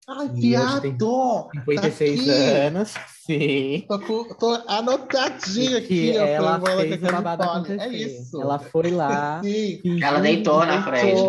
[0.07, 0.83] Ai, viado!
[0.83, 2.95] 56 tá anos,
[3.25, 3.85] sim.
[3.89, 6.13] Tô, com, tô anotadinho aqui.
[6.13, 7.81] Que ela fez o babado acontecer.
[7.81, 8.41] É isso.
[8.41, 9.41] Ela foi lá.
[9.43, 9.81] Sim.
[10.03, 11.23] Ela deitou na frente.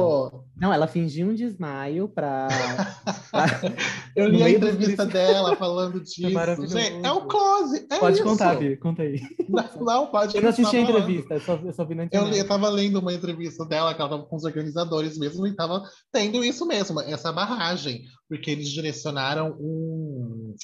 [0.57, 2.47] Não, ela fingiu um desmaio para.
[4.15, 6.29] Eu li a entrevista dela falando disso.
[6.67, 7.85] Gente, é o close.
[7.91, 8.23] É pode isso.
[8.23, 9.21] contar, Vi, conta aí.
[9.49, 10.35] Não, não pode.
[10.35, 12.31] Eu não assisti a entrevista, eu só, eu só vi na internet.
[12.31, 15.53] Eu, eu tava lendo uma entrevista dela, que ela tava com os organizadores mesmo, e
[15.53, 18.03] tava tendo isso mesmo, essa barragem.
[18.29, 20.55] Porque eles direcionaram um.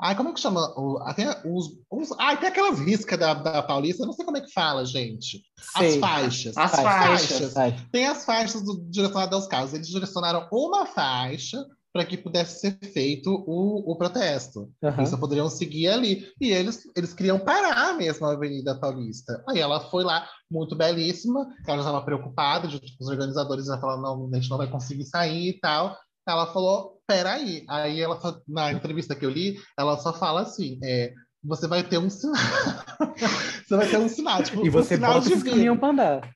[0.00, 0.60] Ai, como é que chama?
[1.06, 4.52] Até os, os, ai, tem aquelas riscas da, da Paulista, não sei como é que
[4.52, 5.42] fala, gente.
[5.74, 6.56] As faixas.
[6.56, 7.52] As, faixas.
[7.52, 7.84] faixas.
[7.92, 9.72] Tem as faixas do direcionado aos carros.
[9.72, 14.68] Eles direcionaram uma faixa para que pudesse ser feito o, o protesto.
[14.82, 14.94] Uhum.
[14.98, 16.26] Eles só poderiam seguir ali.
[16.40, 19.44] E eles, eles queriam parar mesmo a Avenida Paulista.
[19.48, 24.30] Aí ela foi lá, muito belíssima, ela já estava preocupada, os organizadores já falaram, não,
[24.32, 25.96] a gente não vai conseguir sair e tal.
[26.26, 27.64] Ela falou, peraí.
[27.68, 31.98] Aí ela, na entrevista que eu li, ela só fala assim, é, você vai ter
[31.98, 32.34] um sinal.
[33.66, 36.30] você vai ter um sinal, tipo, E você um sinal bota o caminhão para andar.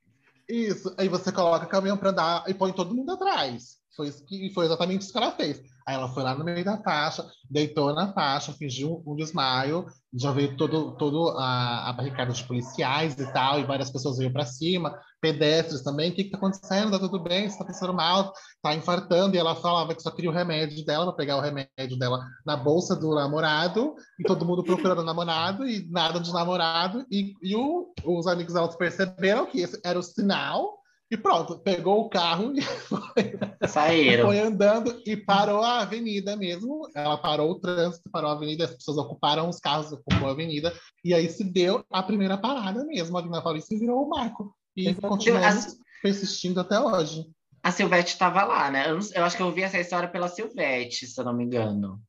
[0.49, 3.79] Isso, aí você coloca o caminhão para andar e põe todo mundo atrás.
[3.95, 5.61] Foi, isso que, foi exatamente isso que ela fez.
[5.89, 10.31] Aí ela foi lá no meio da faixa, deitou na faixa, fingiu um desmaio, já
[10.33, 14.45] veio todo, todo a, a barricada de policiais e tal, e várias pessoas veio para
[14.45, 16.11] cima, pedestres também.
[16.11, 16.91] O que está acontecendo?
[16.91, 17.47] Tá tudo bem?
[17.47, 18.35] Está passando mal?
[18.61, 19.35] Tá infartando?
[19.35, 22.55] E ela falava que só queria o remédio dela, para pegar o remédio dela na
[22.55, 27.07] bolsa do namorado, e todo mundo procurando o namorado, e nada de namorado.
[27.11, 30.78] E, e o, os amigos dela perceberam que esse era o sinal
[31.11, 34.27] e pronto, pegou o carro e foi, Saíram.
[34.27, 36.89] foi andando e parou a avenida mesmo.
[36.95, 40.73] Ela parou o trânsito, parou a avenida, as pessoas ocuparam os carros, ocupou a avenida.
[41.03, 44.55] E aí se deu a primeira parada mesmo ali na Paulista virou o marco.
[44.77, 47.27] E continuamos persistindo até hoje.
[47.63, 48.91] A Silvete estava lá, né?
[48.91, 52.01] Eu, eu, acho que eu ouvi essa história pela Silvete, se eu não me engano.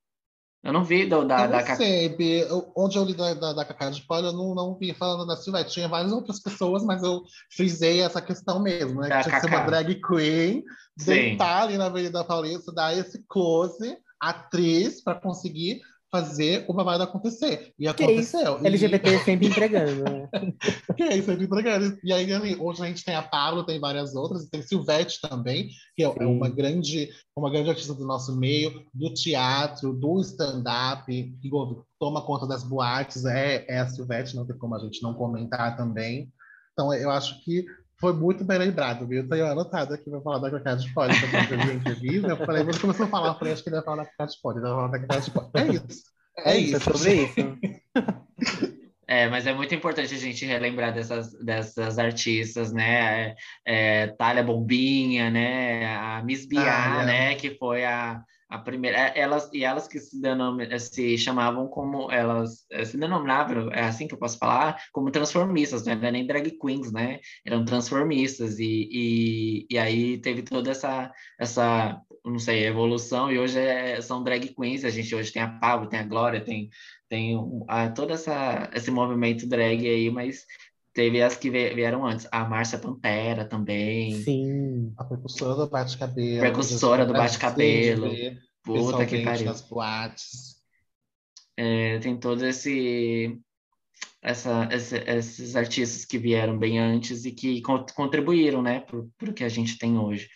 [0.62, 1.64] Eu não vi do, da, eu da
[2.18, 2.48] B.
[2.76, 5.38] onde eu li da, da, da Cacá de Poli, eu não, não vi falando da
[5.38, 5.72] Silvete.
[5.72, 9.08] Tinha várias outras pessoas, mas eu frisei essa questão mesmo, né?
[9.08, 10.64] Da que tinha que ser uma drag queen,
[10.98, 15.80] deitar ali na Avenida Paulista, dar esse close, atriz, para conseguir
[16.12, 17.74] fazer o babado acontecer.
[17.78, 18.62] E aconteceu.
[18.62, 18.68] E...
[18.68, 20.30] LGBT sempre entregando, né?
[20.96, 21.98] que é isso, sempre entregando.
[22.04, 22.28] E aí,
[22.60, 26.12] hoje a gente tem a Pablo, tem várias outras, e tem Silvete também, que é
[26.12, 26.26] Sim.
[26.26, 31.50] uma grande, uma grande artista do nosso meio, do teatro, do stand-up, que
[32.00, 35.78] toma conta das boates, é, é a Silvete, não tem como a gente não comentar
[35.78, 36.32] também.
[36.74, 37.66] Então, eu acho que
[38.00, 39.22] foi muito bem lembrado, viu?
[39.22, 42.28] Eu tenho anotado aqui para falar da Cacá de Poli, quando eu vi a entrevista.
[42.30, 44.26] Eu falei, você começou a falar, eu falei, acho que ele vai falar da Cacá
[44.26, 45.50] de Poli, ele vai falar da Cacá de Poli.
[45.54, 46.04] É isso.
[46.38, 46.76] É, é isso.
[46.76, 48.80] É sobre isso.
[49.12, 53.34] É, mas é muito importante a gente relembrar dessas, dessas artistas, né?
[53.66, 55.96] É, Thalia Bombinha, né?
[55.96, 57.34] A Miss Biá, ah, né?
[57.34, 62.12] Que foi a, a primeira, é, elas e elas que se, denom, se chamavam como
[62.12, 66.26] elas eh, se denominavam, é assim que eu posso falar, como transformistas, não era nem
[66.26, 67.20] drag queens, né?
[67.46, 73.60] Eram transformistas e, e, e aí teve toda essa essa não sei evolução e hoje
[73.60, 74.84] é, são drag queens.
[74.84, 76.70] A gente hoje tem a Pablo, tem a Glória, tem
[77.08, 77.36] tem
[77.68, 80.46] a, todo essa esse movimento drag aí, mas
[81.00, 82.28] Teve as que vieram antes.
[82.30, 84.22] A Márcia Pantera também.
[84.22, 84.94] Sim.
[84.98, 86.40] A precursora do bate-cabelo.
[86.42, 88.12] Precursora do bate-cabelo.
[88.62, 89.46] Puta que pariu.
[89.46, 90.58] Nas boates.
[91.56, 93.40] É, tem todo esse,
[94.22, 97.62] essa, esse, esses artistas que vieram bem antes e que
[97.96, 100.28] contribuíram, né, para o que a gente tem hoje.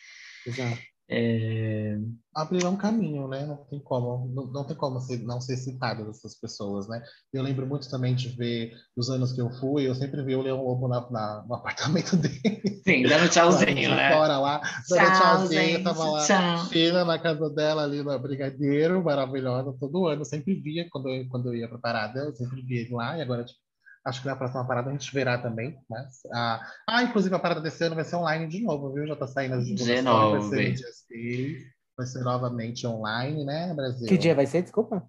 [0.47, 0.79] Exato.
[1.09, 1.97] É...
[2.35, 3.45] Abrir um caminho, né?
[3.45, 7.03] Não tem como, não, não tem como ser, não ser citada dessas pessoas, né?
[7.31, 10.41] Eu lembro muito também de ver, nos anos que eu fui, eu sempre vi o
[10.41, 12.81] Leão Lobo na, na, no apartamento dele.
[12.83, 14.11] Sim, dando tchauzinho, né?
[14.13, 17.05] Fora lá, dando tchau, tchauzinho, eu tava lá, tchau.
[17.05, 21.49] na casa dela ali na Brigadeiro, maravilhosa, todo ano, eu sempre via, quando eu, quando
[21.49, 23.59] eu ia pra parada, eu sempre via ele lá, e agora, tipo,
[24.05, 25.77] Acho que na próxima parada a gente verá também.
[25.89, 26.07] Né?
[26.33, 29.07] Ah, ah, inclusive a parada desse ano vai ser online de novo, viu?
[29.07, 30.03] Já tá saindo as divulgações.
[30.49, 31.63] Vai ser dia 6.
[31.95, 34.07] Vai ser novamente online, né, Brasil?
[34.07, 34.63] Que dia vai ser?
[34.63, 35.07] Desculpa.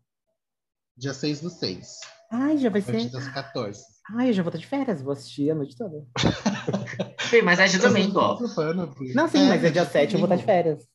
[0.96, 1.98] Dia 6 do 6.
[2.30, 2.92] Ai, já vai ser.
[3.08, 3.82] Dia 14.
[4.16, 6.04] Ai, eu já vou estar de férias, vou assistir a noite toda.
[7.30, 8.12] sim, mas é de domingo.
[9.14, 10.86] Não, sim, é, mas é dia 7, eu vou estar de férias.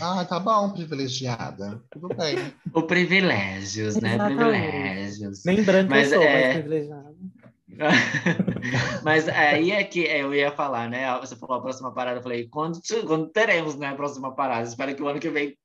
[0.00, 1.82] Ah, tá bom, privilegiada.
[1.90, 2.36] Tudo bem.
[2.74, 4.18] O privilégios, né?
[4.18, 5.44] Privilégios.
[5.44, 6.44] Nem branco mas, eu sou, é...
[6.44, 7.16] mas privilegiado.
[9.04, 11.16] Mas aí é que eu ia falar, né?
[11.20, 14.66] Você falou a próxima parada, eu falei, quando, quando teremos né, a próxima parada?
[14.66, 15.56] Espero que o ano que vem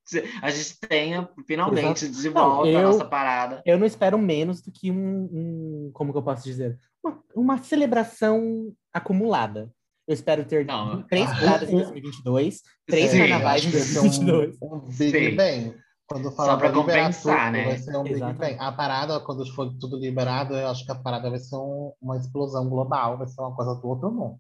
[0.42, 2.22] a gente tenha finalmente Exato.
[2.22, 3.64] de volta não, eu, a nossa parada.
[3.66, 6.78] Eu não espero menos do que um, um como que eu posso dizer?
[7.04, 9.72] Uma, uma celebração acumulada.
[10.08, 11.04] Eu espero ter não.
[11.04, 14.58] três paradas em 2022, três Sim, carnavais em 2022.
[14.62, 15.76] Um, um Big Bang.
[16.06, 17.66] Quando fala Só para compensar, tudo, né?
[17.66, 18.58] Vai ser um Big Bang.
[18.60, 22.18] A parada, quando for tudo liberado, eu acho que a parada vai ser um, uma
[22.18, 24.38] explosão global, vai ser uma coisa do outro mundo.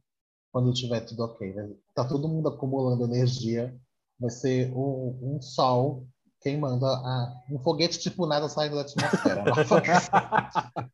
[0.51, 1.53] Quando tiver tudo ok.
[1.53, 3.73] Vai, tá todo mundo acumulando energia.
[4.19, 6.05] Vai ser um, um sol
[6.41, 9.43] queimando a, um foguete tipo nada saindo da atmosfera.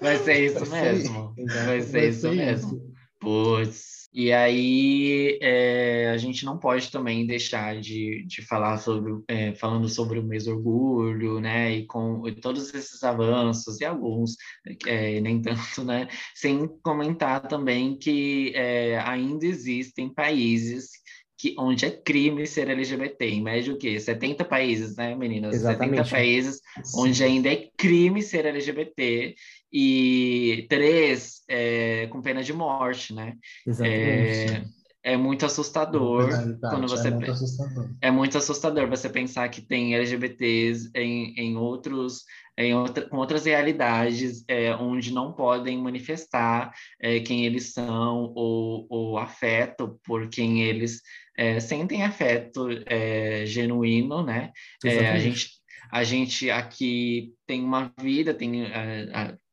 [0.00, 1.34] vai ser isso vai mesmo.
[1.34, 2.91] Ser, vai ser vai isso ser mesmo.
[3.22, 3.92] Putz.
[4.14, 9.88] E aí é, a gente não pode também deixar de, de falar sobre é, falando
[9.88, 11.72] sobre o mês do orgulho, né?
[11.72, 14.36] E com e todos esses avanços e alguns
[14.86, 16.08] é, nem tanto, né?
[16.34, 20.90] Sem comentar também que é, ainda existem países
[21.38, 23.98] que, onde é crime ser LGBT, em média o quê?
[23.98, 25.54] 70 países, né, meninas?
[25.54, 25.96] Exatamente.
[25.96, 26.60] 70 países
[26.94, 29.34] onde ainda é crime ser LGBT
[29.72, 33.36] e três é, com pena de morte, né?
[33.66, 34.52] Exatamente.
[34.52, 34.64] É,
[35.04, 36.28] é muito assustador
[36.60, 37.90] quando você é muito assustador.
[38.00, 42.24] é muito assustador você pensar que tem LGBTs em, em outros
[42.56, 48.86] em outra, com outras realidades é, onde não podem manifestar é, quem eles são ou,
[48.88, 51.00] ou afeto por quem eles
[51.36, 54.52] é, sentem afeto é, genuíno, né?
[54.84, 55.48] É, a gente
[55.90, 58.64] a gente aqui tem uma vida, tem,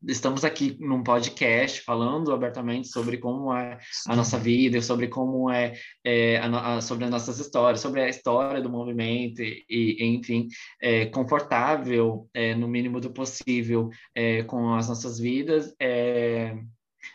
[0.07, 3.77] estamos aqui num podcast falando abertamente sobre como é
[4.07, 5.73] a nossa vida, sobre como é,
[6.03, 10.47] é a, a, sobre as nossas histórias, sobre a história do movimento e, e enfim,
[10.81, 15.75] é, confortável é, no mínimo do possível é, com as nossas vidas.
[15.79, 16.55] É,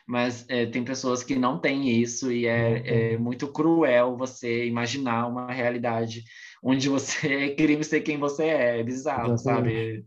[0.06, 5.26] mas é, tem pessoas que não têm isso e é, é, muito cruel você imaginar
[5.26, 6.24] uma realidade
[6.62, 10.04] onde você é crime ser quem você é, é bizarro, sabe?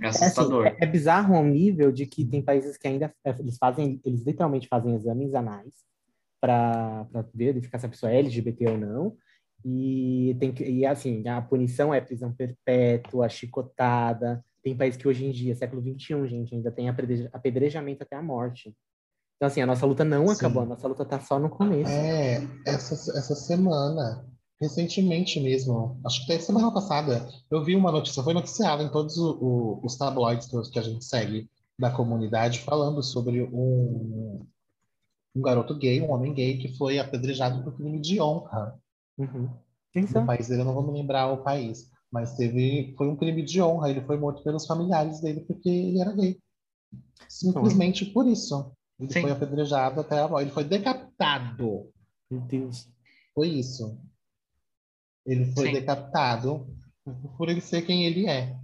[0.00, 0.66] É assustador.
[0.66, 4.00] É, assim, é, bizarro ao nível de que tem países que ainda é, eles fazem,
[4.04, 5.74] eles literalmente fazem exames anais
[6.40, 9.16] para verificar se a pessoa é LGBT ou não.
[9.64, 14.44] E tem que, e assim, a punição é prisão perpétua, chicotada.
[14.62, 16.88] Tem países que hoje em dia, século XXI, gente, ainda tem
[17.32, 18.74] apedrejamento até a morte.
[19.36, 20.34] Então, assim, a nossa luta não Sim.
[20.34, 21.90] acabou, a nossa luta tá só no começo.
[21.90, 24.26] É, essa, essa semana,
[24.60, 29.16] recentemente mesmo, acho que até semana passada, eu vi uma notícia, foi noticiada em todos
[29.18, 31.48] o, o, os tabloides que a gente segue
[31.78, 34.46] da comunidade, falando sobre um,
[35.34, 38.78] um garoto gay, um homem gay, que foi apedrejado por crime de honra.
[39.18, 39.50] Uhum.
[39.94, 43.42] No país dele, eu não vou me lembrar o país, mas teve, foi um crime
[43.42, 46.38] de honra, ele foi morto pelos familiares dele porque ele era gay.
[47.28, 48.72] Simplesmente por isso.
[48.98, 49.22] Ele Sim.
[49.22, 50.44] foi apedrejado até a morte.
[50.44, 51.90] Ele foi decapitado.
[52.30, 52.88] Meu Deus.
[53.34, 53.98] Foi isso.
[55.26, 55.72] Ele foi Sim.
[55.72, 56.66] decapitado
[57.36, 58.54] por ele ser quem ele é.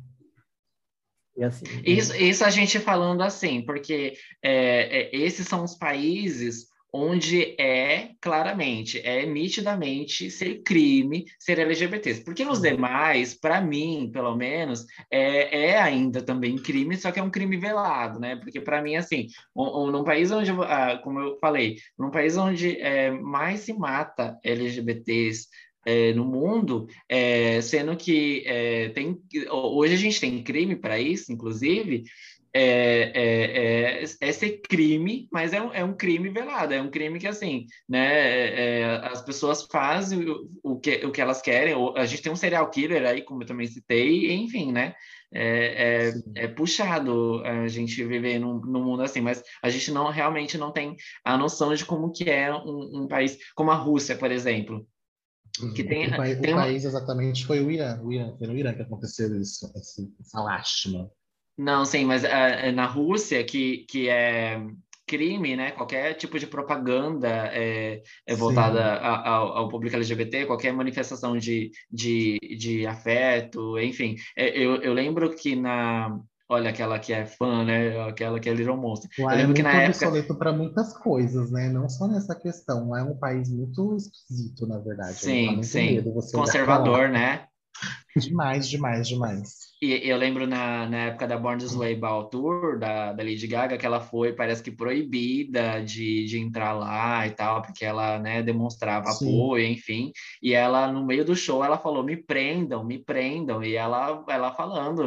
[1.42, 7.58] Assim, isso, isso a gente falando assim, porque é, é, esses são os países onde
[7.58, 12.16] é claramente, é nitidamente ser crime ser LGBT.
[12.16, 17.22] Porque nos demais, para mim, pelo menos, é, é, ainda também crime, só que é
[17.22, 18.36] um crime velado, né?
[18.36, 22.36] Porque para mim, assim, um, um, num país onde, ah, como eu falei, num país
[22.36, 25.48] onde é, mais se mata LGBTs
[25.84, 29.20] é, no mundo, é, sendo que é, tem
[29.50, 32.04] hoje a gente tem crime para isso, inclusive,
[32.54, 36.90] é, é, é, é, ser crime, mas é um, é um crime velado, é um
[36.90, 41.40] crime que, assim, né, é, é, as pessoas fazem o, o, que, o que elas
[41.40, 44.94] querem, a gente tem um serial killer aí, como eu também citei, enfim, né,
[45.34, 50.10] é, é, é, puxado a gente viver num, num, mundo assim, mas a gente não
[50.10, 54.14] realmente não tem a noção de como que é um, um país como a Rússia,
[54.14, 54.86] por exemplo,
[55.74, 58.56] que tem, o, país, tem o país exatamente foi o Irã, o Irã, foi no
[58.56, 61.10] Irã que aconteceu isso, essa lástima.
[61.56, 64.60] Não, sim, mas uh, na Rússia, que, que é
[65.06, 65.72] crime, né?
[65.72, 72.38] Qualquer tipo de propaganda é, é voltada ao, ao, público LGBT, qualquer manifestação de, de,
[72.58, 74.16] de afeto, enfim.
[74.36, 76.18] É, eu, eu lembro que na,
[76.48, 78.00] olha aquela que é fã, né?
[78.08, 79.10] Aquela que é Little Monster.
[79.18, 81.68] eu lembro é que na época obsoleto para muitas coisas, né?
[81.68, 82.96] Não só nessa questão.
[82.96, 85.14] É um país muito esquisito, na verdade.
[85.14, 86.02] Sim, sim.
[86.32, 87.46] Conservador, né?
[88.16, 89.72] Demais, demais, demais.
[89.80, 93.48] E eu lembro na, na época da Born This Way Ball Tour, da, da Lady
[93.48, 98.18] Gaga, que ela foi, parece que proibida de, de entrar lá e tal, porque ela,
[98.20, 99.26] né, demonstrava Sim.
[99.26, 100.12] apoio, enfim.
[100.40, 103.64] E ela, no meio do show, ela falou, me prendam, me prendam.
[103.64, 105.04] E ela, ela falando,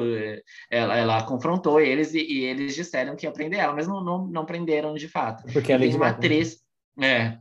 [0.70, 4.28] ela, ela confrontou eles e, e eles disseram que ia prender ela, mas não, não,
[4.28, 5.45] não prenderam de fato.
[5.53, 6.57] Porque ela é uma atriz...
[7.01, 7.38] É,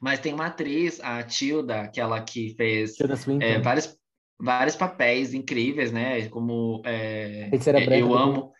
[0.00, 2.94] mas tem uma atriz, a Tilda, aquela que fez
[3.40, 3.97] é, vários
[4.38, 6.28] vários papéis incríveis, né?
[6.28, 7.98] Como é, Feiticeira Branca.
[7.98, 8.52] Eu amo.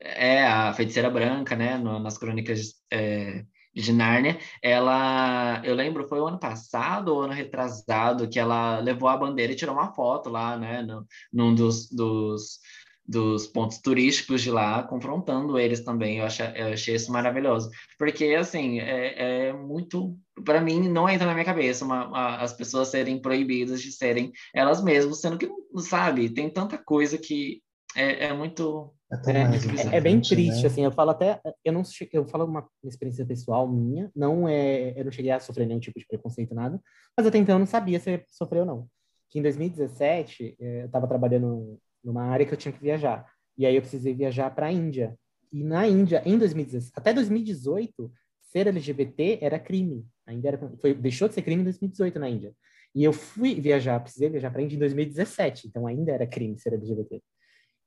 [0.00, 1.76] É, a Feiticeira Branca, né?
[1.76, 3.44] No, nas crônicas é,
[3.74, 4.38] de Nárnia.
[4.62, 9.52] Ela, eu lembro, foi o ano passado ou ano retrasado que ela levou a bandeira
[9.52, 10.82] e tirou uma foto lá, né?
[10.82, 12.60] No, num dos, dos
[13.08, 16.18] dos pontos turísticos de lá, confrontando eles também.
[16.18, 17.70] Eu achei, eu achei isso maravilhoso.
[17.98, 20.14] Porque, assim, é, é muito.
[20.44, 24.30] Para mim, não entra na minha cabeça uma, uma, as pessoas serem proibidas de serem
[24.54, 27.62] elas mesmas, sendo que, sabe, tem tanta coisa que
[27.96, 28.92] é, é muito.
[29.10, 30.66] É, é, é, bem triste, né?
[30.66, 30.84] assim.
[30.84, 31.40] Eu falo até.
[31.64, 31.82] Eu não
[32.12, 34.92] eu falo uma experiência pessoal minha, não é.
[35.00, 36.78] Eu não cheguei a sofrer nenhum tipo de preconceito, nada,
[37.16, 38.88] mas até então eu não sabia se sofreu ou não.
[39.30, 43.26] Que em 2017, eh, eu estava trabalhando numa área que eu tinha que viajar.
[43.56, 45.16] E aí eu precisei viajar para a Índia.
[45.52, 50.06] E na Índia, em 2017, até 2018, ser LGBT era crime.
[50.26, 52.54] Ainda era, foi, deixou de ser crime em 2018 na Índia.
[52.94, 56.58] E eu fui viajar, precisei viajar para a Índia em 2017, então ainda era crime
[56.58, 57.22] ser LGBT.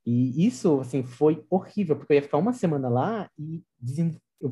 [0.06, 3.64] E isso, assim, foi horrível, porque eu ia ficar uma semana lá e
[4.40, 4.52] eu,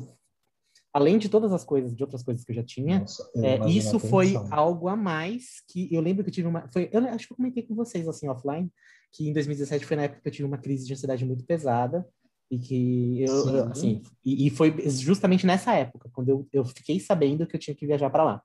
[0.92, 3.98] além de todas as coisas, de outras coisas que eu já tinha, Nossa, é, isso
[3.98, 7.32] foi algo a mais que eu lembro que eu tive uma, foi, eu acho que
[7.32, 8.70] eu comentei com vocês assim offline,
[9.12, 12.06] que em 2017 foi na época que eu tive uma crise de ansiedade muito pesada
[12.50, 16.98] e que eu, Sim, assim, e, e, foi justamente nessa época, quando eu, eu fiquei
[16.98, 18.42] sabendo que eu tinha que viajar para lá.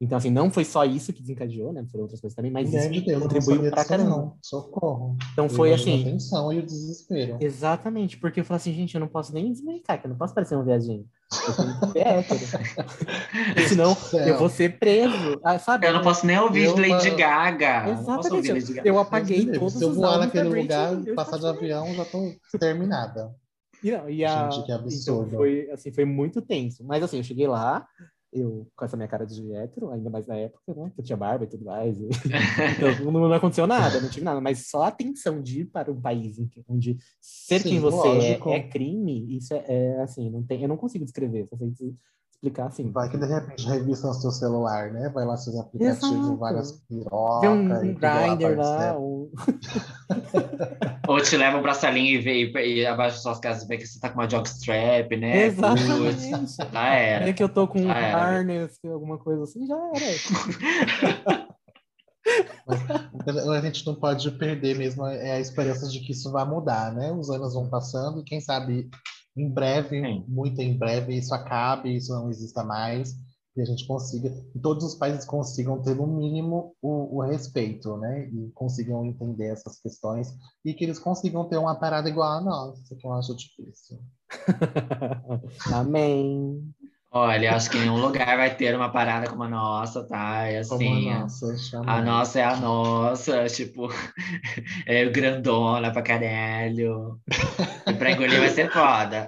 [0.00, 1.84] Então, assim, não foi só isso que desencadeou, né?
[1.90, 4.10] Foram outras coisas também, mas isso de Deus, contribuiu pra caramba.
[4.10, 4.38] Não.
[4.40, 5.16] Socorro.
[5.32, 6.02] Então foi assim.
[6.02, 7.36] A tensão e o desespero.
[7.40, 10.32] Exatamente, porque eu falei assim, gente, eu não posso nem desmaicar, que eu não posso
[10.32, 11.04] parecer um viadinho.
[11.48, 12.40] Eu tenho que ser hétero.
[13.68, 15.40] Senão eu vou ser preso.
[15.44, 15.88] Ah, sabe?
[15.88, 17.90] Eu não posso nem ouvir eu, Lady Gaga.
[17.90, 18.52] Exatamente.
[18.52, 18.88] Lady Gaga.
[18.88, 23.34] Eu apaguei Deus, todos Se eu voar naquele lugar, passar de avião, já tô terminada.
[23.82, 24.48] E, não, e a...
[24.48, 25.26] Gente, que absurdo.
[25.26, 26.84] Então, foi, assim, foi muito tenso.
[26.84, 27.86] Mas assim, eu cheguei lá,
[28.32, 30.90] eu com essa minha cara de hétero, ainda mais na época, né?
[30.94, 31.98] Que eu tinha barba e tudo mais.
[31.98, 32.08] E...
[32.76, 34.40] então não, não, aconteceu nada, não tive nada.
[34.40, 38.56] Mas só a tensão de ir para um país onde ser Sim, quem você é,
[38.56, 41.46] é, crime, isso é, é, assim, não tem, eu não consigo descrever.
[41.48, 41.94] Só sei
[42.38, 42.90] explicar assim.
[42.90, 45.08] Vai que de repente revistam o seu celular, né?
[45.08, 46.36] Vai lá seus aplicativos, Exato.
[46.36, 47.40] várias pirocas.
[47.40, 48.96] Vê um, um grinder lá.
[48.96, 49.30] Ou...
[51.08, 53.86] ou te levam pra salinha e vê e, e abaixo das suas casas vê que
[53.86, 55.46] você tá com uma jockstrap, né?
[55.46, 56.30] Exatamente.
[56.30, 57.28] Putz, já era.
[57.28, 61.48] É que eu tô com já um harness, alguma coisa assim, já era.
[62.66, 66.92] Mas a gente não pode perder mesmo é a esperança de que isso vai mudar,
[66.92, 67.10] né?
[67.10, 68.88] Os anos vão passando e quem sabe
[69.42, 70.24] em breve, Sim.
[70.28, 73.14] muito em breve, isso acabe, isso não exista mais,
[73.56, 77.96] e a gente consiga, e todos os países consigam ter no mínimo o, o respeito,
[77.96, 78.28] né?
[78.28, 80.32] E consigam entender essas questões,
[80.64, 83.98] e que eles consigam ter uma parada igual a nós, que eu acho difícil.
[85.74, 86.72] Amém.
[87.10, 90.46] Olha, acho que em um lugar vai ter uma parada como a nossa, tá?
[90.46, 91.46] É assim, a nossa,
[91.86, 93.88] a nossa é a nossa, tipo,
[94.86, 97.18] é grandona pra caralho.
[97.86, 99.26] E pra engolir vai ser foda.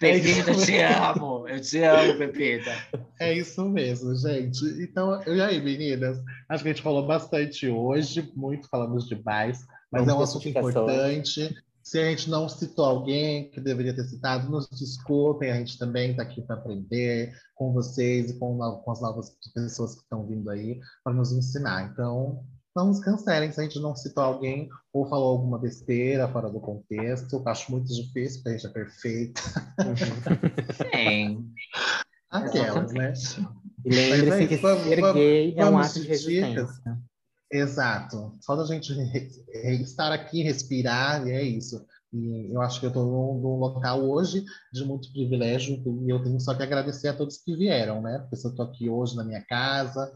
[0.00, 1.48] Pepita, eu te amo.
[1.48, 2.72] Eu te amo, Pepita.
[3.20, 4.64] É isso mesmo, gente.
[4.82, 6.18] Então, e aí, meninas?
[6.48, 9.60] Acho que a gente falou bastante hoje, muito falamos demais,
[9.92, 11.54] mas é um assunto importante.
[11.88, 16.10] Se a gente não citou alguém que deveria ter citado, nos desculpem, a gente também
[16.10, 20.50] está aqui para aprender com vocês e com, com, as novas pessoas que estão vindo
[20.50, 21.90] aí para nos ensinar.
[21.90, 22.44] Então,
[22.76, 26.60] não nos cancelem se a gente não citou alguém ou falou alguma besteira fora do
[26.60, 27.36] contexto.
[27.36, 29.40] Eu acho muito difícil, porque a gente é perfeita.
[30.92, 31.50] Sim.
[32.28, 33.14] Aquelas, né?
[33.86, 36.98] E lembre-se que ser gay é um ato de resistência.
[37.50, 38.36] Exato.
[38.40, 38.92] Só da gente
[39.82, 41.84] estar aqui, respirar, e é isso.
[42.12, 46.22] E eu acho que eu estou num, num, local hoje de muito privilégio e eu
[46.22, 48.18] tenho só que agradecer a todos que vieram, né?
[48.18, 50.10] Porque se eu estou aqui hoje na minha casa,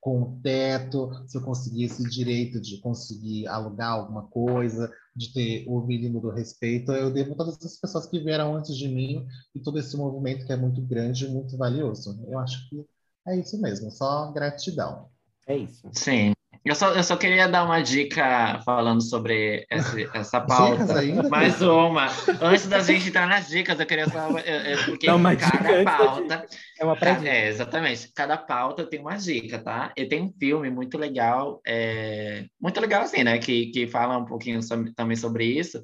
[0.00, 5.64] com o teto, se eu conseguir esse direito de conseguir alugar alguma coisa, de ter
[5.68, 9.26] o mínimo do respeito, eu devo a todas as pessoas que vieram antes de mim
[9.54, 12.24] e todo esse movimento que é muito grande e muito valioso.
[12.28, 12.84] Eu acho que
[13.26, 15.08] é isso mesmo, só gratidão.
[15.46, 15.88] É isso.
[15.92, 16.35] Sim.
[16.66, 21.00] Eu só, eu só queria dar uma dica falando sobre essa, essa pauta.
[21.30, 22.08] Mais uma.
[22.42, 24.36] Antes da gente entrar nas dicas, eu queria só.
[24.40, 26.44] É, é porque uma cada pauta.
[26.76, 28.10] É uma pré É, exatamente.
[28.12, 29.92] Cada pauta tem uma dica, tá?
[29.96, 33.38] E tem um filme muito legal, é, muito legal assim, né?
[33.38, 35.80] Que, que fala um pouquinho sobre, também sobre isso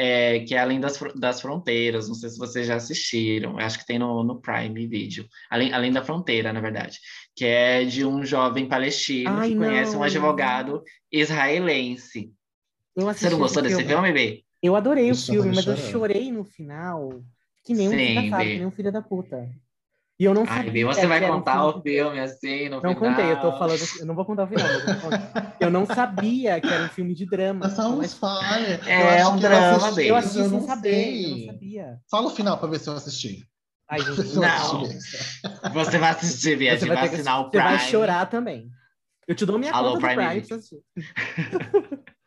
[0.00, 2.06] é, que é Além das, das Fronteiras.
[2.06, 5.26] Não sei se vocês já assistiram, acho que tem no, no Prime Video.
[5.50, 7.00] Além, Além da Fronteira, na verdade.
[7.34, 9.66] Que é de um jovem palestino Ai, que não.
[9.66, 12.32] conhece um advogado israelense.
[12.94, 14.44] Você não gostou desse filme, B?
[14.62, 17.20] Eu adorei eu o filme, mas eu chorei no final.
[17.64, 19.50] Que nem um filho da que nem um filho da puta.
[20.18, 20.72] E eu não sabia.
[20.72, 22.94] Ai, você vai contar um o filme assim no não final.
[22.94, 23.80] Não contei, eu tô falando.
[24.00, 27.24] Eu não vou contar o final, mas eu, não sabia que era um filme de
[27.24, 27.66] drama.
[27.66, 28.80] É só um spoiler.
[28.88, 30.10] É, um drama dele.
[30.10, 32.00] Eu assisti eu sem saber, eu não sabia.
[32.10, 33.46] Fala o final pra ver se eu assisti.
[33.88, 34.88] Ai, gente, não.
[35.72, 37.64] Você vai assistir, Bia, você vai, vai assinar o Prime.
[37.64, 38.68] Você vai chorar também.
[39.28, 40.22] Eu te dou minha Alô, conta Prime.
[40.24, 40.82] do Prime pra assistir.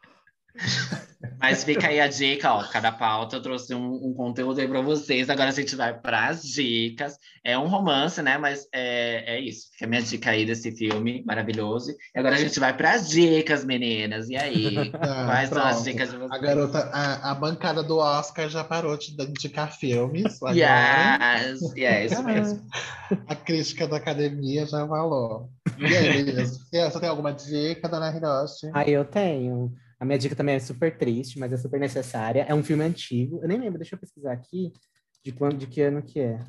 [1.40, 2.64] Mas fica aí a dica, ó.
[2.64, 5.28] Cada pauta eu trouxe um, um conteúdo aí para vocês.
[5.30, 7.18] Agora a gente vai para as dicas.
[7.44, 8.38] É um romance, né?
[8.38, 9.70] Mas é, é isso.
[9.72, 11.92] Fica a minha dica aí desse filme maravilhoso.
[12.16, 14.30] E agora a gente vai para as dicas, meninas.
[14.30, 14.92] E aí?
[15.02, 15.64] Ah, Quais pronto.
[15.64, 16.32] são as dicas de vocês?
[16.32, 20.42] A garota, a, a, bancada do Oscar já parou de indicar filmes.
[20.42, 20.56] Agora.
[20.56, 22.62] Yes, yes, isso mesmo.
[23.28, 25.50] A crítica da academia já falou.
[25.80, 26.60] E aí, meninas?
[26.72, 28.70] Você tem alguma dica, dona Hiroshi?
[28.74, 29.74] Ah, eu tenho.
[30.02, 32.44] A minha dica também é super triste, mas é super necessária.
[32.50, 33.40] É um filme antigo.
[33.40, 34.74] Eu nem lembro, deixa eu pesquisar aqui
[35.24, 36.40] de quando, de que ano que é.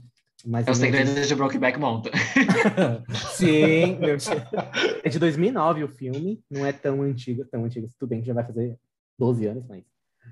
[0.47, 2.13] Mas é o segredo de Brokeback Mountain.
[3.37, 4.17] Sim, meu...
[5.05, 6.43] é de 2009 o filme.
[6.51, 7.87] Não é tão antigo, tão antigo.
[7.99, 8.79] Tudo bem que já vai fazer
[9.19, 9.85] 12 anos, mas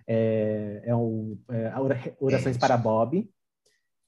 [0.09, 3.29] é, é, o, é Orações para Bob,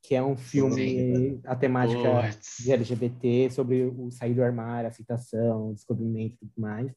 [0.02, 1.40] que é um filme Sim.
[1.44, 2.30] a temática
[2.60, 6.90] de LGBT sobre o sair do armário, a aceitação, o descobrimento e tudo mais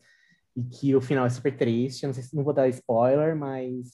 [0.55, 2.05] e que o final é super triste.
[2.05, 3.91] não sei se não vou dar spoiler, mas.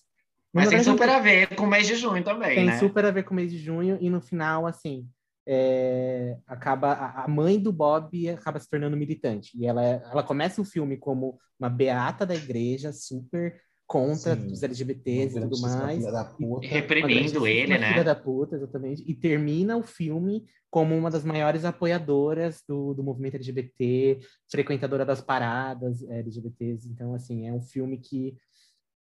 [0.53, 2.77] Mas tem super a ver com o mês de junho também, tem né?
[2.77, 5.07] super a ver com o mês de junho, e no final, assim,
[5.47, 9.57] é, acaba a mãe do Bob acaba se tornando militante.
[9.57, 13.61] E ela, ela começa o filme como uma beata da igreja, super
[13.91, 14.53] contra Sim.
[14.53, 16.01] os LGBTs e tudo mais.
[16.39, 17.89] E, reprimindo ele, né?
[17.89, 19.03] Filha da puta, exatamente.
[19.05, 25.19] E termina o filme como uma das maiores apoiadoras do, do movimento LGBT, frequentadora das
[25.19, 26.87] paradas LGBTs.
[26.87, 28.37] Então, assim, é um filme que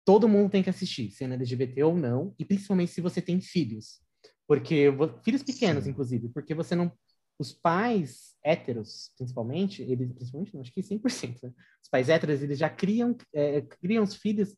[0.04, 4.02] todo mundo tem que assistir, sendo LGBT ou não, e principalmente se você tem filhos.
[4.46, 4.88] Porque,
[5.24, 5.90] filhos pequenos, Sim.
[5.90, 6.92] inclusive, porque você não
[7.38, 11.52] os pais héteros, principalmente, eles, principalmente, não, acho que 100%, né?
[11.82, 14.56] os pais héteros, eles já criam, é, criam os filhos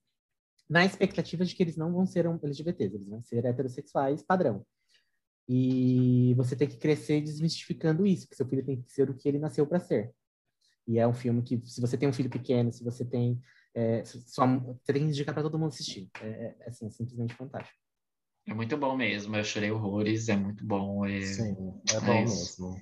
[0.68, 4.64] na expectativa de que eles não vão ser LGBTs, eles vão ser heterossexuais padrão.
[5.48, 9.26] E você tem que crescer desmistificando isso, que seu filho tem que ser o que
[9.26, 10.12] ele nasceu para ser.
[10.86, 13.40] E é um filme que, se você tem um filho pequeno, se você tem.
[13.74, 16.10] É, só, você tem que indicar para todo mundo assistir.
[16.20, 17.78] É, é, assim, é simplesmente fantástico.
[18.46, 19.36] É muito bom mesmo.
[19.36, 21.04] Eu chorei horrores, é muito bom.
[21.04, 21.20] É...
[21.22, 21.54] Sim,
[21.94, 22.76] é bom mesmo.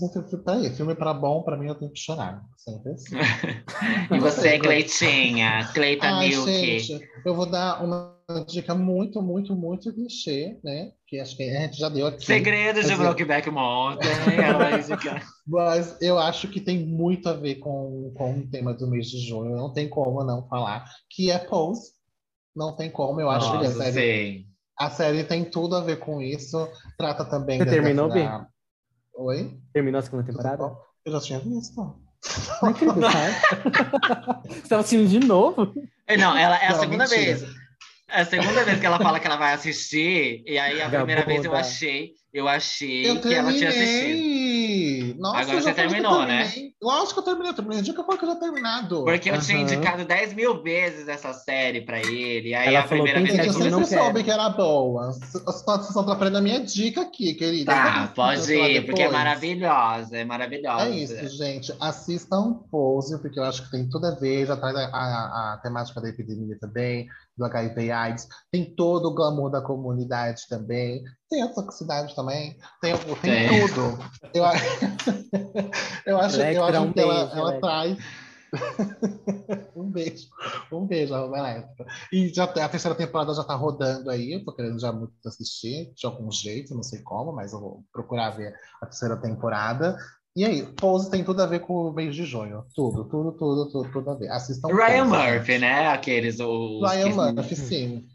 [0.00, 2.42] Mas eu, peraí, filme para bom, para mim eu tenho que chorar.
[2.56, 3.14] Sempre assim.
[4.12, 5.70] e você, Cleitinha?
[5.72, 6.50] Cleita Ai, Milk?
[6.50, 8.14] Gente, eu vou dar uma
[8.48, 10.90] dica muito, muito, muito clichê, né?
[11.06, 12.26] Que acho que a gente já deu aqui.
[12.26, 14.10] Segredos de Brokeback Mountain.
[15.46, 19.20] Mas eu acho que tem muito a ver com, com o tema do mês de
[19.20, 19.56] junho.
[19.56, 20.84] Não tem como não falar.
[21.08, 21.92] Que é Pose.
[22.56, 23.20] Não tem como.
[23.20, 24.46] Eu acho Nossa, que a série,
[24.76, 26.68] a série tem tudo a ver com isso.
[26.98, 27.58] Trata também...
[27.58, 28.28] Você terminou, bem?
[29.16, 29.58] Oi?
[29.72, 30.72] Terminou a segunda temporada?
[31.04, 31.76] Eu já tinha visto.
[32.62, 34.42] Não acredito, cara.
[34.48, 35.72] Você estava assistindo de novo?
[36.18, 37.36] Não, ela é a não, segunda mentira.
[37.36, 37.44] vez.
[38.08, 41.24] É a segunda vez que ela fala que ela vai assistir, e aí a primeira
[41.24, 44.43] vez eu achei, eu achei eu que ela tinha assistido.
[45.18, 46.50] Nossa, Agora você terminou, né?
[46.82, 47.82] Lógico que eu terminei, eu terminei.
[47.82, 49.04] Dia que eu falo que eu já terminado.
[49.04, 49.40] Porque eu uhum.
[49.40, 52.54] tinha indicado 10 mil vezes essa série pra ele.
[52.54, 55.12] Aí Ela a primeira vez que eu sempre não soube que era boa.
[55.12, 57.72] Vocês estão atrapalhando a minha dica aqui, querida.
[57.72, 60.86] Tá, pode ir, porque é maravilhosa, é maravilhosa.
[60.86, 61.72] É isso, gente.
[61.80, 65.60] Assistam Pose, porque eu acho que tem tudo a ver, já traz a, a, a
[65.62, 71.42] temática da epidemia também do HIV AIDS, tem todo o glamour da comunidade também, tem
[71.42, 73.68] a toxicidade também, tem, tem, tem.
[73.68, 73.98] tudo.
[74.32, 74.44] Eu,
[76.06, 77.98] eu acho, eu acho um que ela, ela traz.
[79.74, 80.28] um beijo,
[80.72, 81.86] um beijo, arroba elétrica.
[82.12, 85.92] E já, a terceira temporada já tá rodando aí, eu tô querendo já muito assistir,
[85.94, 89.98] de algum jeito, não sei como, mas eu vou procurar ver a terceira temporada.
[90.36, 92.64] E aí, Pose tem tudo a ver com o mês de junho.
[92.74, 94.28] Tudo, tudo, tudo, tudo, tudo a ver.
[94.30, 95.60] Assistam Ryan Pose, Murphy, gente.
[95.60, 95.86] né?
[95.88, 96.40] Aqueles.
[96.40, 98.08] Os Ryan que, Murphy, sim.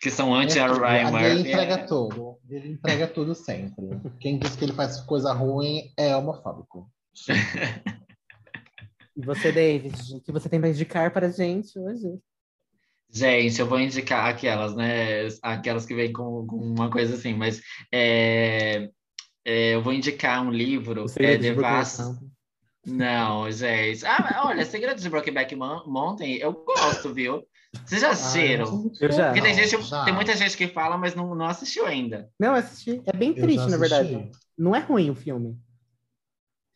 [0.00, 1.26] Que são anti-Ryan Murphy.
[1.26, 1.84] Ele entrega é.
[1.84, 2.38] tudo.
[2.48, 4.00] Ele entrega tudo sempre.
[4.20, 6.88] Quem diz que ele faz coisa ruim é homofóbico.
[9.16, 12.18] E você, David, o que você tem para indicar para a gente hoje?
[13.08, 15.28] Gente, eu vou indicar aquelas, né?
[15.40, 18.90] Aquelas que vêm com, com uma coisa assim, mas é,
[19.44, 22.16] é, eu vou indicar um livro, é Devassos.
[22.86, 24.04] Não, gente.
[24.04, 27.42] Ah, olha, Segredos de Brokeback Mountain, eu gosto, viu?
[27.84, 28.90] Vocês já assistiram?
[29.00, 29.26] eu já.
[29.26, 32.28] Porque tem, gente, tem muita gente que fala, mas não, não assistiu ainda.
[32.38, 33.02] Não, assisti.
[33.06, 34.30] É bem triste, na verdade.
[34.56, 35.58] Não é ruim o filme.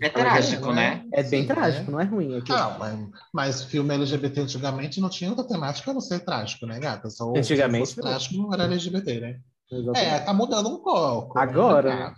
[0.01, 1.05] É trágico, né?
[1.13, 1.93] É bem Sim, trágico, é.
[1.93, 2.37] não é ruim.
[2.37, 2.53] É que...
[2.53, 2.99] Não, mas,
[3.33, 7.11] mas filme LGBT antigamente não tinha outra temática a não ser trágico, né, gata?
[7.11, 7.89] Só antigamente.
[7.89, 9.41] Se trágico não era LGBT, né?
[9.71, 10.07] Exatamente.
[10.07, 11.37] É, tá mudando um pouco.
[11.37, 11.95] Né, Agora.
[11.95, 12.15] Né,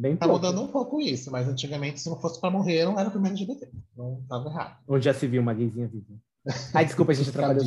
[0.00, 0.44] bem tá pouco.
[0.44, 3.68] mudando um pouco isso, mas antigamente, se não fosse para morrer, não era filme LGBT.
[3.96, 4.78] Não tava errado.
[4.88, 6.14] Onde já se viu uma gayzinha viva.
[6.74, 7.62] Ai, desculpa, a gente trabalhou.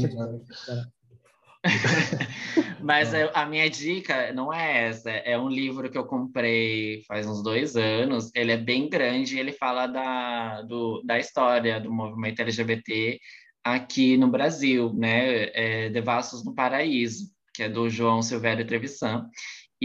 [2.84, 3.32] Mas é.
[3.34, 7.78] a minha dica não é essa, é um livro que eu comprei faz uns dois
[7.78, 8.32] anos.
[8.36, 13.20] Ele é bem grande, ele fala da, do, da história do movimento LGBT
[13.64, 15.46] aqui no Brasil, né?
[15.54, 19.30] É Devassos no Paraíso, que é do João Silvério Trevisan.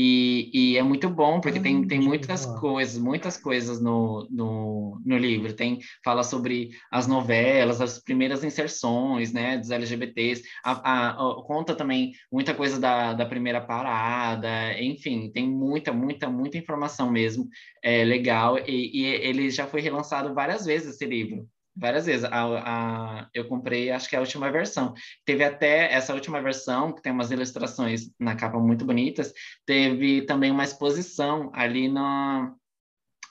[0.00, 5.18] E, e, é muito bom, porque tem, tem muitas coisas, muitas coisas no, no, no,
[5.18, 5.52] livro.
[5.52, 10.44] Tem, fala sobre as novelas, as primeiras inserções, né, dos LGBTs.
[10.64, 14.80] A, a, a, conta também muita coisa da, da primeira parada.
[14.80, 17.48] Enfim, tem muita, muita, muita informação mesmo.
[17.82, 18.56] É legal.
[18.68, 21.44] E, e ele já foi relançado várias vezes, esse livro
[21.78, 22.24] várias vezes.
[22.24, 24.92] A, a, eu comprei, acho que é a última versão.
[25.24, 29.32] Teve até essa última versão, que tem umas ilustrações na capa muito bonitas,
[29.64, 32.56] teve também uma exposição ali no,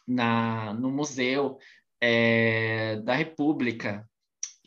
[0.08, 1.58] na, no Museu
[2.02, 4.08] é, da República,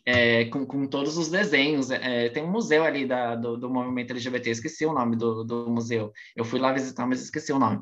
[0.04, 1.90] é, com, com, todos os desenhos.
[1.90, 5.70] É, tem um museu ali da, do, do, movimento LGBT, esqueci o nome do, do
[5.70, 6.12] museu.
[6.36, 7.80] Eu fui lá visitar, mas esqueci o nome.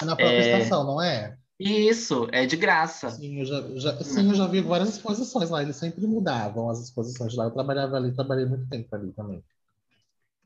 [0.00, 1.36] É na própria é, estação, não é?
[1.58, 3.10] Isso, é de graça.
[3.10, 6.80] Sim eu já, já, sim, eu já vi várias exposições lá, eles sempre mudavam as
[6.80, 7.44] exposições lá.
[7.44, 9.42] Eu trabalhava ali, trabalhei muito tempo ali também.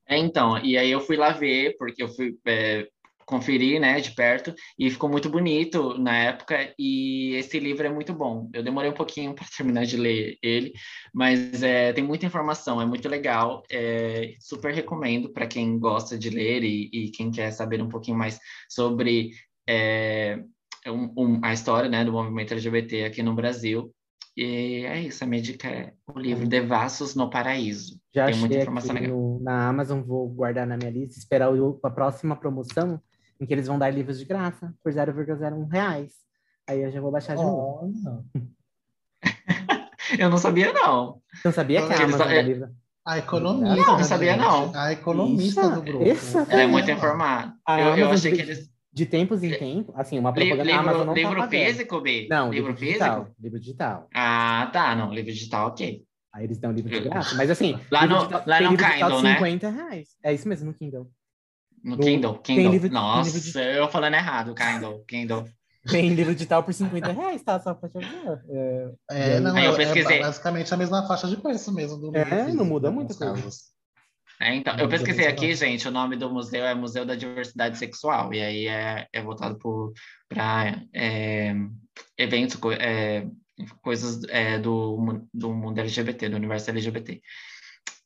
[0.06, 2.88] É, então, e aí eu fui lá ver, porque eu fui é,
[3.26, 8.14] conferir, né, de perto, e ficou muito bonito na época, e esse livro é muito
[8.14, 8.50] bom.
[8.54, 10.72] Eu demorei um pouquinho para terminar de ler ele,
[11.12, 16.30] mas é, tem muita informação, é muito legal, é, super recomendo para quem gosta de
[16.30, 19.30] ler e, e, quem quer saber um pouquinho mais sobre
[19.68, 20.42] é
[20.86, 23.92] um, um, a história né, do movimento LGBT aqui no Brasil.
[24.36, 26.48] E é isso, a minha dica é o livro uhum.
[26.48, 28.00] Devassos no Paraíso.
[28.14, 29.10] Já Tem muita informação legal.
[29.10, 33.00] No, na Amazon, vou guardar na minha lista, esperar o, a próxima promoção,
[33.40, 36.12] em que eles vão dar livros de graça por 0,01 reais.
[36.68, 37.92] Aí eu já vou baixar de novo.
[40.16, 41.20] eu não sabia, não.
[41.34, 42.68] Você não sabia que a Amazon livro?
[43.04, 43.76] A economista.
[43.76, 44.72] Não, não sabia, não.
[44.76, 46.04] A economista Isso, do grupo.
[46.50, 47.54] Ela é muito informada.
[47.66, 51.14] Eu, eu achei que eles de tempos em tempos, assim, uma propaganda livro, Amazon não
[51.14, 52.26] Livro tá físico, B?
[52.30, 53.36] Não, livro, livro digital, físico?
[53.42, 54.08] Livro digital.
[54.14, 56.04] Ah, tá, não, livro digital, ok.
[56.32, 57.78] Aí eles dão livro de graça, mas assim...
[57.90, 59.34] Lá no, digital, lá no Kindle, né?
[59.34, 60.08] 50 reais.
[60.22, 61.10] É isso mesmo, no Kindle.
[61.82, 62.72] No, no Kindle, Kindle.
[62.72, 65.48] Livro, Nossa, livro eu falando errado, Kindle, Kindle.
[65.88, 67.58] Tem livro digital por 50 reais, tá?
[67.60, 68.42] Só pra te avisar.
[68.48, 71.96] É, é não, eu é basicamente a mesma faixa de preço mesmo.
[71.96, 73.48] Do é, não muda muito coisa.
[74.40, 78.32] É, então, eu pesquisei aqui, gente, o nome do museu é Museu da Diversidade Sexual,
[78.32, 79.58] e aí é, é voltado
[80.28, 81.54] para é,
[82.16, 83.26] eventos, é,
[83.82, 87.20] coisas é, do, do mundo LGBT, do universo LGBT.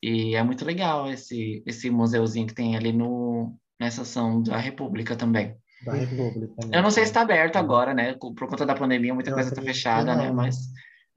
[0.01, 5.15] E é muito legal esse, esse museuzinho que tem ali no, nessa ação da República
[5.15, 5.55] também.
[5.85, 6.53] Da República.
[6.71, 8.13] Eu não sei se está aberto agora, né?
[8.13, 10.31] Por conta da pandemia, muita eu coisa está fechada, né?
[10.31, 10.57] Mas,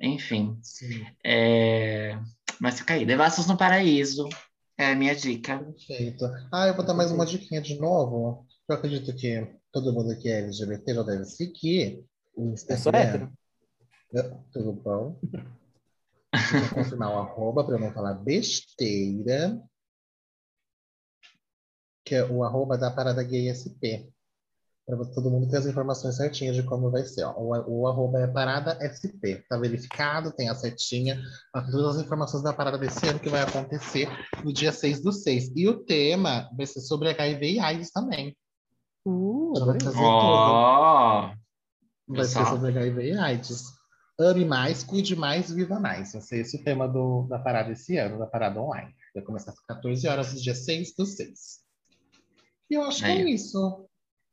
[0.00, 0.56] enfim.
[1.24, 2.18] É...
[2.60, 3.04] Mas fica aí.
[3.04, 4.28] Devassos no Paraíso,
[4.78, 5.58] é a minha dica.
[5.58, 6.24] Perfeito.
[6.52, 8.46] Ah, eu vou dar mais uma diquinha de novo.
[8.68, 12.04] Eu acredito que todo mundo que é LGBT já deve seguir
[12.34, 12.76] o Instagram.
[12.76, 14.46] Eu sou hétero.
[14.52, 15.20] Tudo bom?
[15.22, 19.60] Vou confirmar o arroba para eu não falar besteira.
[22.04, 24.12] Que é o arroba da Parada Gay SP
[24.94, 27.24] para todo mundo ter as informações certinhas de como vai ser.
[27.24, 27.34] Ó.
[27.36, 31.20] O, o arroba é parada SP, tá verificado, tem a setinha,
[31.52, 34.08] todas as informações da parada desse ano que vai acontecer
[34.44, 35.56] no dia 6 do 6.
[35.56, 38.36] E o tema vai ser sobre HIV e AIDS também.
[39.04, 41.30] Uh, vai trazer oh,
[42.08, 43.64] Vai ser sobre HIV e AIDS.
[44.18, 46.12] Ame mais, cuide mais, viva mais.
[46.12, 48.94] Vai ser esse o tema do, da parada esse ano, da parada online.
[49.12, 51.66] Vai começar às 14 horas do dia 6 do 6.
[52.70, 53.86] E eu acho que é isso.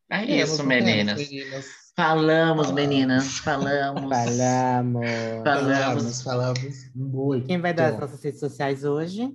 [0.09, 1.17] É isso, meninas.
[1.17, 1.65] meninas.
[1.95, 3.37] Falamos, meninas.
[3.39, 4.01] Falamos.
[4.01, 5.05] Falamos.
[5.43, 7.47] Falamos, falamos muito.
[7.47, 9.31] Quem vai dar as nossas redes sociais hoje?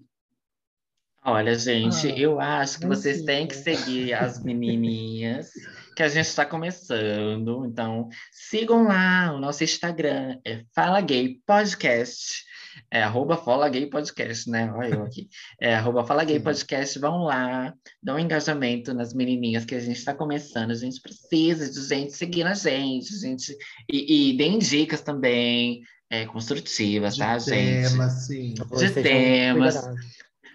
[1.24, 5.50] Olha, gente, ah, eu acho que vocês têm que seguir as menininhas,
[5.94, 7.66] que a gente está começando.
[7.66, 12.44] Então, sigam lá o nosso Instagram, é Fala Gay Podcast.
[12.90, 14.72] É arroba Fala Gay Podcast, né?
[14.72, 15.28] Olha eu aqui.
[15.60, 16.98] É arroba Fala Gay Podcast.
[16.98, 20.70] Vão lá, dão um engajamento nas menininhas que a gente está começando.
[20.70, 23.56] A gente precisa de gente seguindo a gente, gente.
[23.90, 27.90] E, e deem dicas também, é, construtivas, de tá, gente?
[27.90, 28.54] Temas, sim.
[28.54, 29.76] De temas.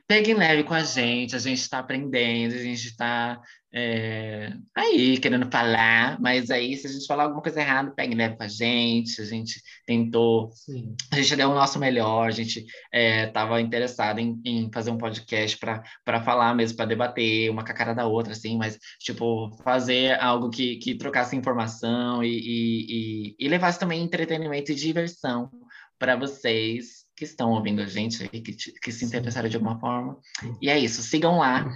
[0.08, 3.42] Peguem leve com a gente, a gente está aprendendo, a gente está
[3.76, 8.38] é, aí querendo falar, mas aí se a gente falar alguma coisa errada, peguem leve
[8.38, 10.96] com a gente, a gente tentou, Sim.
[11.12, 12.64] a gente deu o nosso melhor, a gente
[12.94, 17.72] estava é, interessado em, em, fazer um podcast para falar mesmo, para debater uma com
[17.72, 22.86] a cara da outra, assim, mas tipo, fazer algo que, que trocasse informação e, e,
[22.90, 25.50] e, e levasse também entretenimento e diversão
[25.98, 30.18] para vocês que estão ouvindo a gente aí, que, que se interessaram de alguma forma.
[30.62, 31.74] E é isso, sigam lá, fala,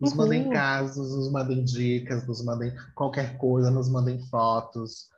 [0.00, 5.08] Nos mandem casos, nos mandem dicas, nos mandem qualquer coisa, nos mandem fotos,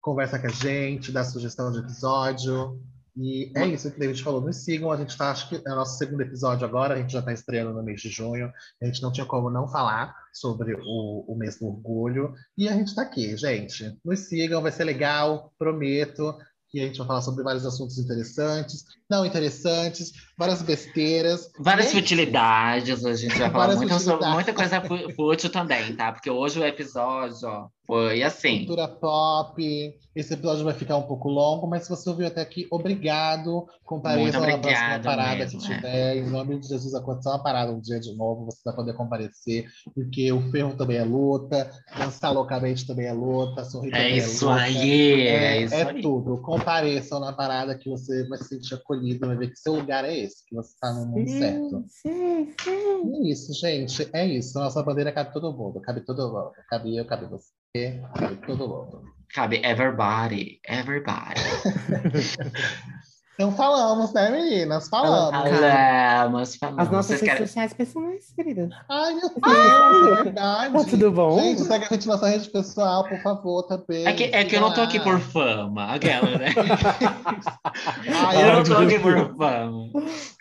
[0.00, 2.80] conversa com a gente, dá sugestão de episódio.
[3.16, 4.40] E é isso que o David falou.
[4.40, 7.12] Nos sigam, a gente está, acho que é o nosso segundo episódio agora, a gente
[7.12, 8.52] já está estreando no mês de junho.
[8.82, 12.32] A gente não tinha como não falar sobre o, o mês do orgulho.
[12.56, 13.98] E a gente está aqui, gente.
[14.04, 16.34] Nos sigam, vai ser legal, prometo
[16.72, 20.10] que a gente vai falar sobre vários assuntos interessantes, não interessantes,
[20.42, 21.50] várias besteiras.
[21.58, 23.94] Várias gente, futilidades, a gente vai falar muito
[24.34, 24.82] muita coisa
[25.14, 26.12] fútil também, tá?
[26.12, 28.58] Porque hoje o episódio, ó, foi assim.
[28.58, 29.94] Cultura pop.
[30.14, 33.66] Esse episódio vai ficar um pouco longo, mas se você ouviu até aqui, obrigado.
[33.84, 36.16] Compareça na próxima parada mesmo, que tiver.
[36.16, 36.16] É.
[36.16, 39.66] Em nome de Jesus, acontecer uma parada um dia de novo, você vai poder comparecer,
[39.94, 44.44] porque o ferro também é luta, dançar loucamente também é luta, sorrir é também isso
[44.44, 44.62] é luta.
[44.62, 46.02] Aí, é, é isso é aí.
[46.02, 46.38] tudo.
[46.38, 50.16] Compareçam na parada que você vai se sentir acolhido, vai ver que seu lugar é
[50.16, 51.84] esse, que você está no mundo sim, certo.
[51.88, 53.14] Sim, sim.
[53.14, 54.08] É isso, gente.
[54.12, 54.58] É isso.
[54.58, 55.80] Nossa bandeira cabe todo mundo.
[55.80, 56.52] Cabe todo mundo.
[56.68, 58.00] Cabe eu, cabe você
[58.46, 59.02] todo mundo.
[59.34, 61.40] Cabe everybody, everybody.
[63.34, 64.88] Então falamos, né, meninas?
[64.88, 65.30] Falamos.
[65.30, 66.78] Falamos, falamos.
[66.82, 67.46] As nossas redes querem...
[67.46, 68.68] sociais pessoais, querida.
[68.90, 70.74] Ai, meu Deus, é verdade.
[70.74, 71.40] Tá tudo bom?
[71.40, 74.06] Gente, segue a gente na nossa rede pessoal, por favor, também.
[74.06, 76.52] É que, é que eu não tô aqui por fama, aquela, né?
[78.14, 79.90] Ai, eu não tô aqui por fama.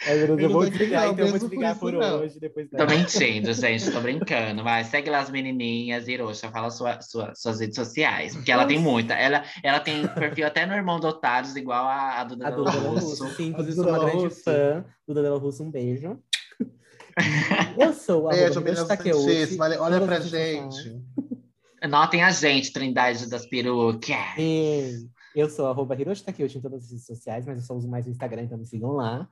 [0.06, 2.40] É, eu, eu vou desligar, então eu vou desligar por, por hoje.
[2.42, 4.64] Depois tô mentindo, gente, tô brincando.
[4.64, 8.80] Vai, segue lá as menininhas, Hiroxa, fala sua, sua, suas redes sociais, porque ela tem
[8.80, 9.14] muita.
[9.14, 12.48] Ela, ela tem perfil até no Irmão Dotados, igual a, a Duda.
[12.48, 13.28] A Duda Russo.
[13.36, 15.64] Sim, inclusive sou uma grande fã do Danilo Russo.
[15.64, 16.20] Um beijo.
[17.78, 18.88] Eu sou a Beijo, meninas
[19.80, 21.02] Olha pra gente.
[21.90, 24.16] Notem a gente, Trindade das Perucas.
[25.36, 28.06] Eu sou arroba Hiroshi Takeuchi em todas as redes sociais, mas eu só uso mais
[28.06, 29.28] o Instagram, então me sigam lá.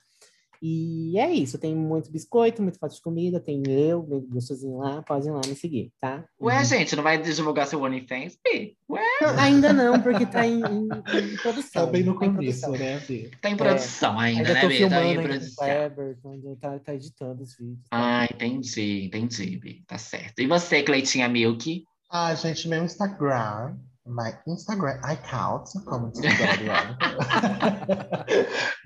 [0.61, 5.01] E é isso, tem muito biscoito, muito foto de comida, tem eu, meu gostosinho lá,
[5.01, 6.25] podem lá me seguir, tá?
[6.41, 6.65] Ué, uhum.
[6.65, 8.77] gente, não vai divulgar seu OnlyFans, Pi?
[8.89, 9.01] Ué?
[9.37, 11.85] Ainda não, porque tá em, em, em produção.
[11.85, 13.31] Tá bem no começo, né, Pi?
[13.41, 14.77] Tá em produção é, ainda, né, Bi?
[14.77, 15.67] Filmando tá em produção.
[15.67, 17.87] Everton, tá, tá editando os vídeos.
[17.89, 18.21] Tá?
[18.21, 19.83] Ah, entendi, entendi, Bi.
[19.87, 20.39] Tá certo.
[20.39, 21.85] E você, Cleitinha Milk?
[22.11, 23.77] Ah, gente, meu Instagram
[24.09, 26.25] my Instagram account, como diz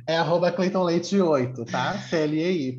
[0.08, 1.98] é arroba Cleiton Leite 8, tá?
[1.98, 2.76] C-L-E-Y,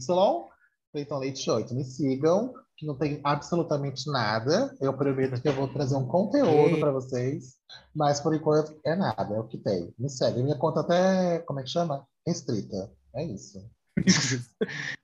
[0.93, 1.75] Cleiton Leite 8.
[1.75, 4.75] Me sigam, que não tem absolutamente nada.
[4.81, 7.55] Eu prometo que eu vou trazer um conteúdo para vocês,
[7.95, 9.93] mas por enquanto é nada, é o que tem.
[9.99, 10.43] Me segue.
[10.43, 12.07] Minha conta até, como é que chama?
[12.27, 12.91] Restrita.
[13.15, 13.59] É isso.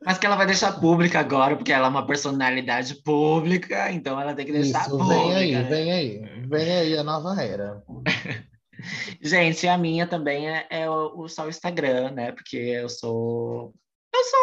[0.04, 4.34] Mas que ela vai deixar pública agora, porque ela é uma personalidade pública, então ela
[4.34, 5.14] tem que deixar Isso, pública.
[5.14, 5.62] Vem aí, né?
[5.62, 7.80] vem aí, vem aí a nova era.
[9.20, 12.32] Gente, a minha também é, é o, só o Instagram, né?
[12.32, 13.74] Porque eu sou.
[14.12, 14.40] Eu sou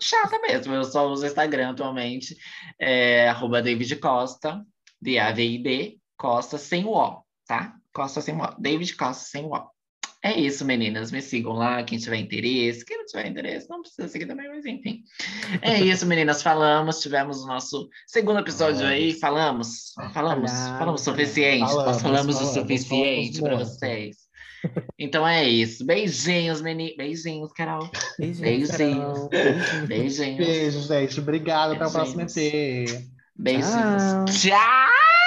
[0.00, 2.36] chata mesmo, eu só uso Instagram atualmente.
[2.78, 4.64] É arroba David Costa,
[5.00, 7.74] D-A-V-I-D, Costa sem o O, tá?
[7.92, 8.60] Costa sem o O.
[8.60, 9.77] David Costa sem o O.
[10.22, 11.12] É isso, meninas.
[11.12, 12.84] Me sigam lá, quem tiver interesse.
[12.84, 15.02] Quem não tiver interesse, não precisa seguir também, mas enfim.
[15.62, 16.42] É isso, meninas.
[16.42, 19.12] Falamos, tivemos o nosso segundo episódio aí.
[19.14, 21.70] Falamos, falamos, falamos o suficiente.
[21.70, 24.16] Falamos, falamos, o suficiente para vocês.
[24.98, 25.86] Então é isso.
[25.86, 26.96] Beijinhos, meninas.
[26.96, 27.88] Beijinhos, Carol.
[28.18, 28.70] Beijinhos.
[28.70, 29.28] Beijinhos.
[29.86, 30.46] Beijinhos.
[30.46, 31.20] Beijo, gente.
[31.20, 31.74] Obrigado.
[31.74, 33.06] Até o próximo EP.
[33.36, 34.42] Beijinhos.
[34.42, 35.17] Tchau.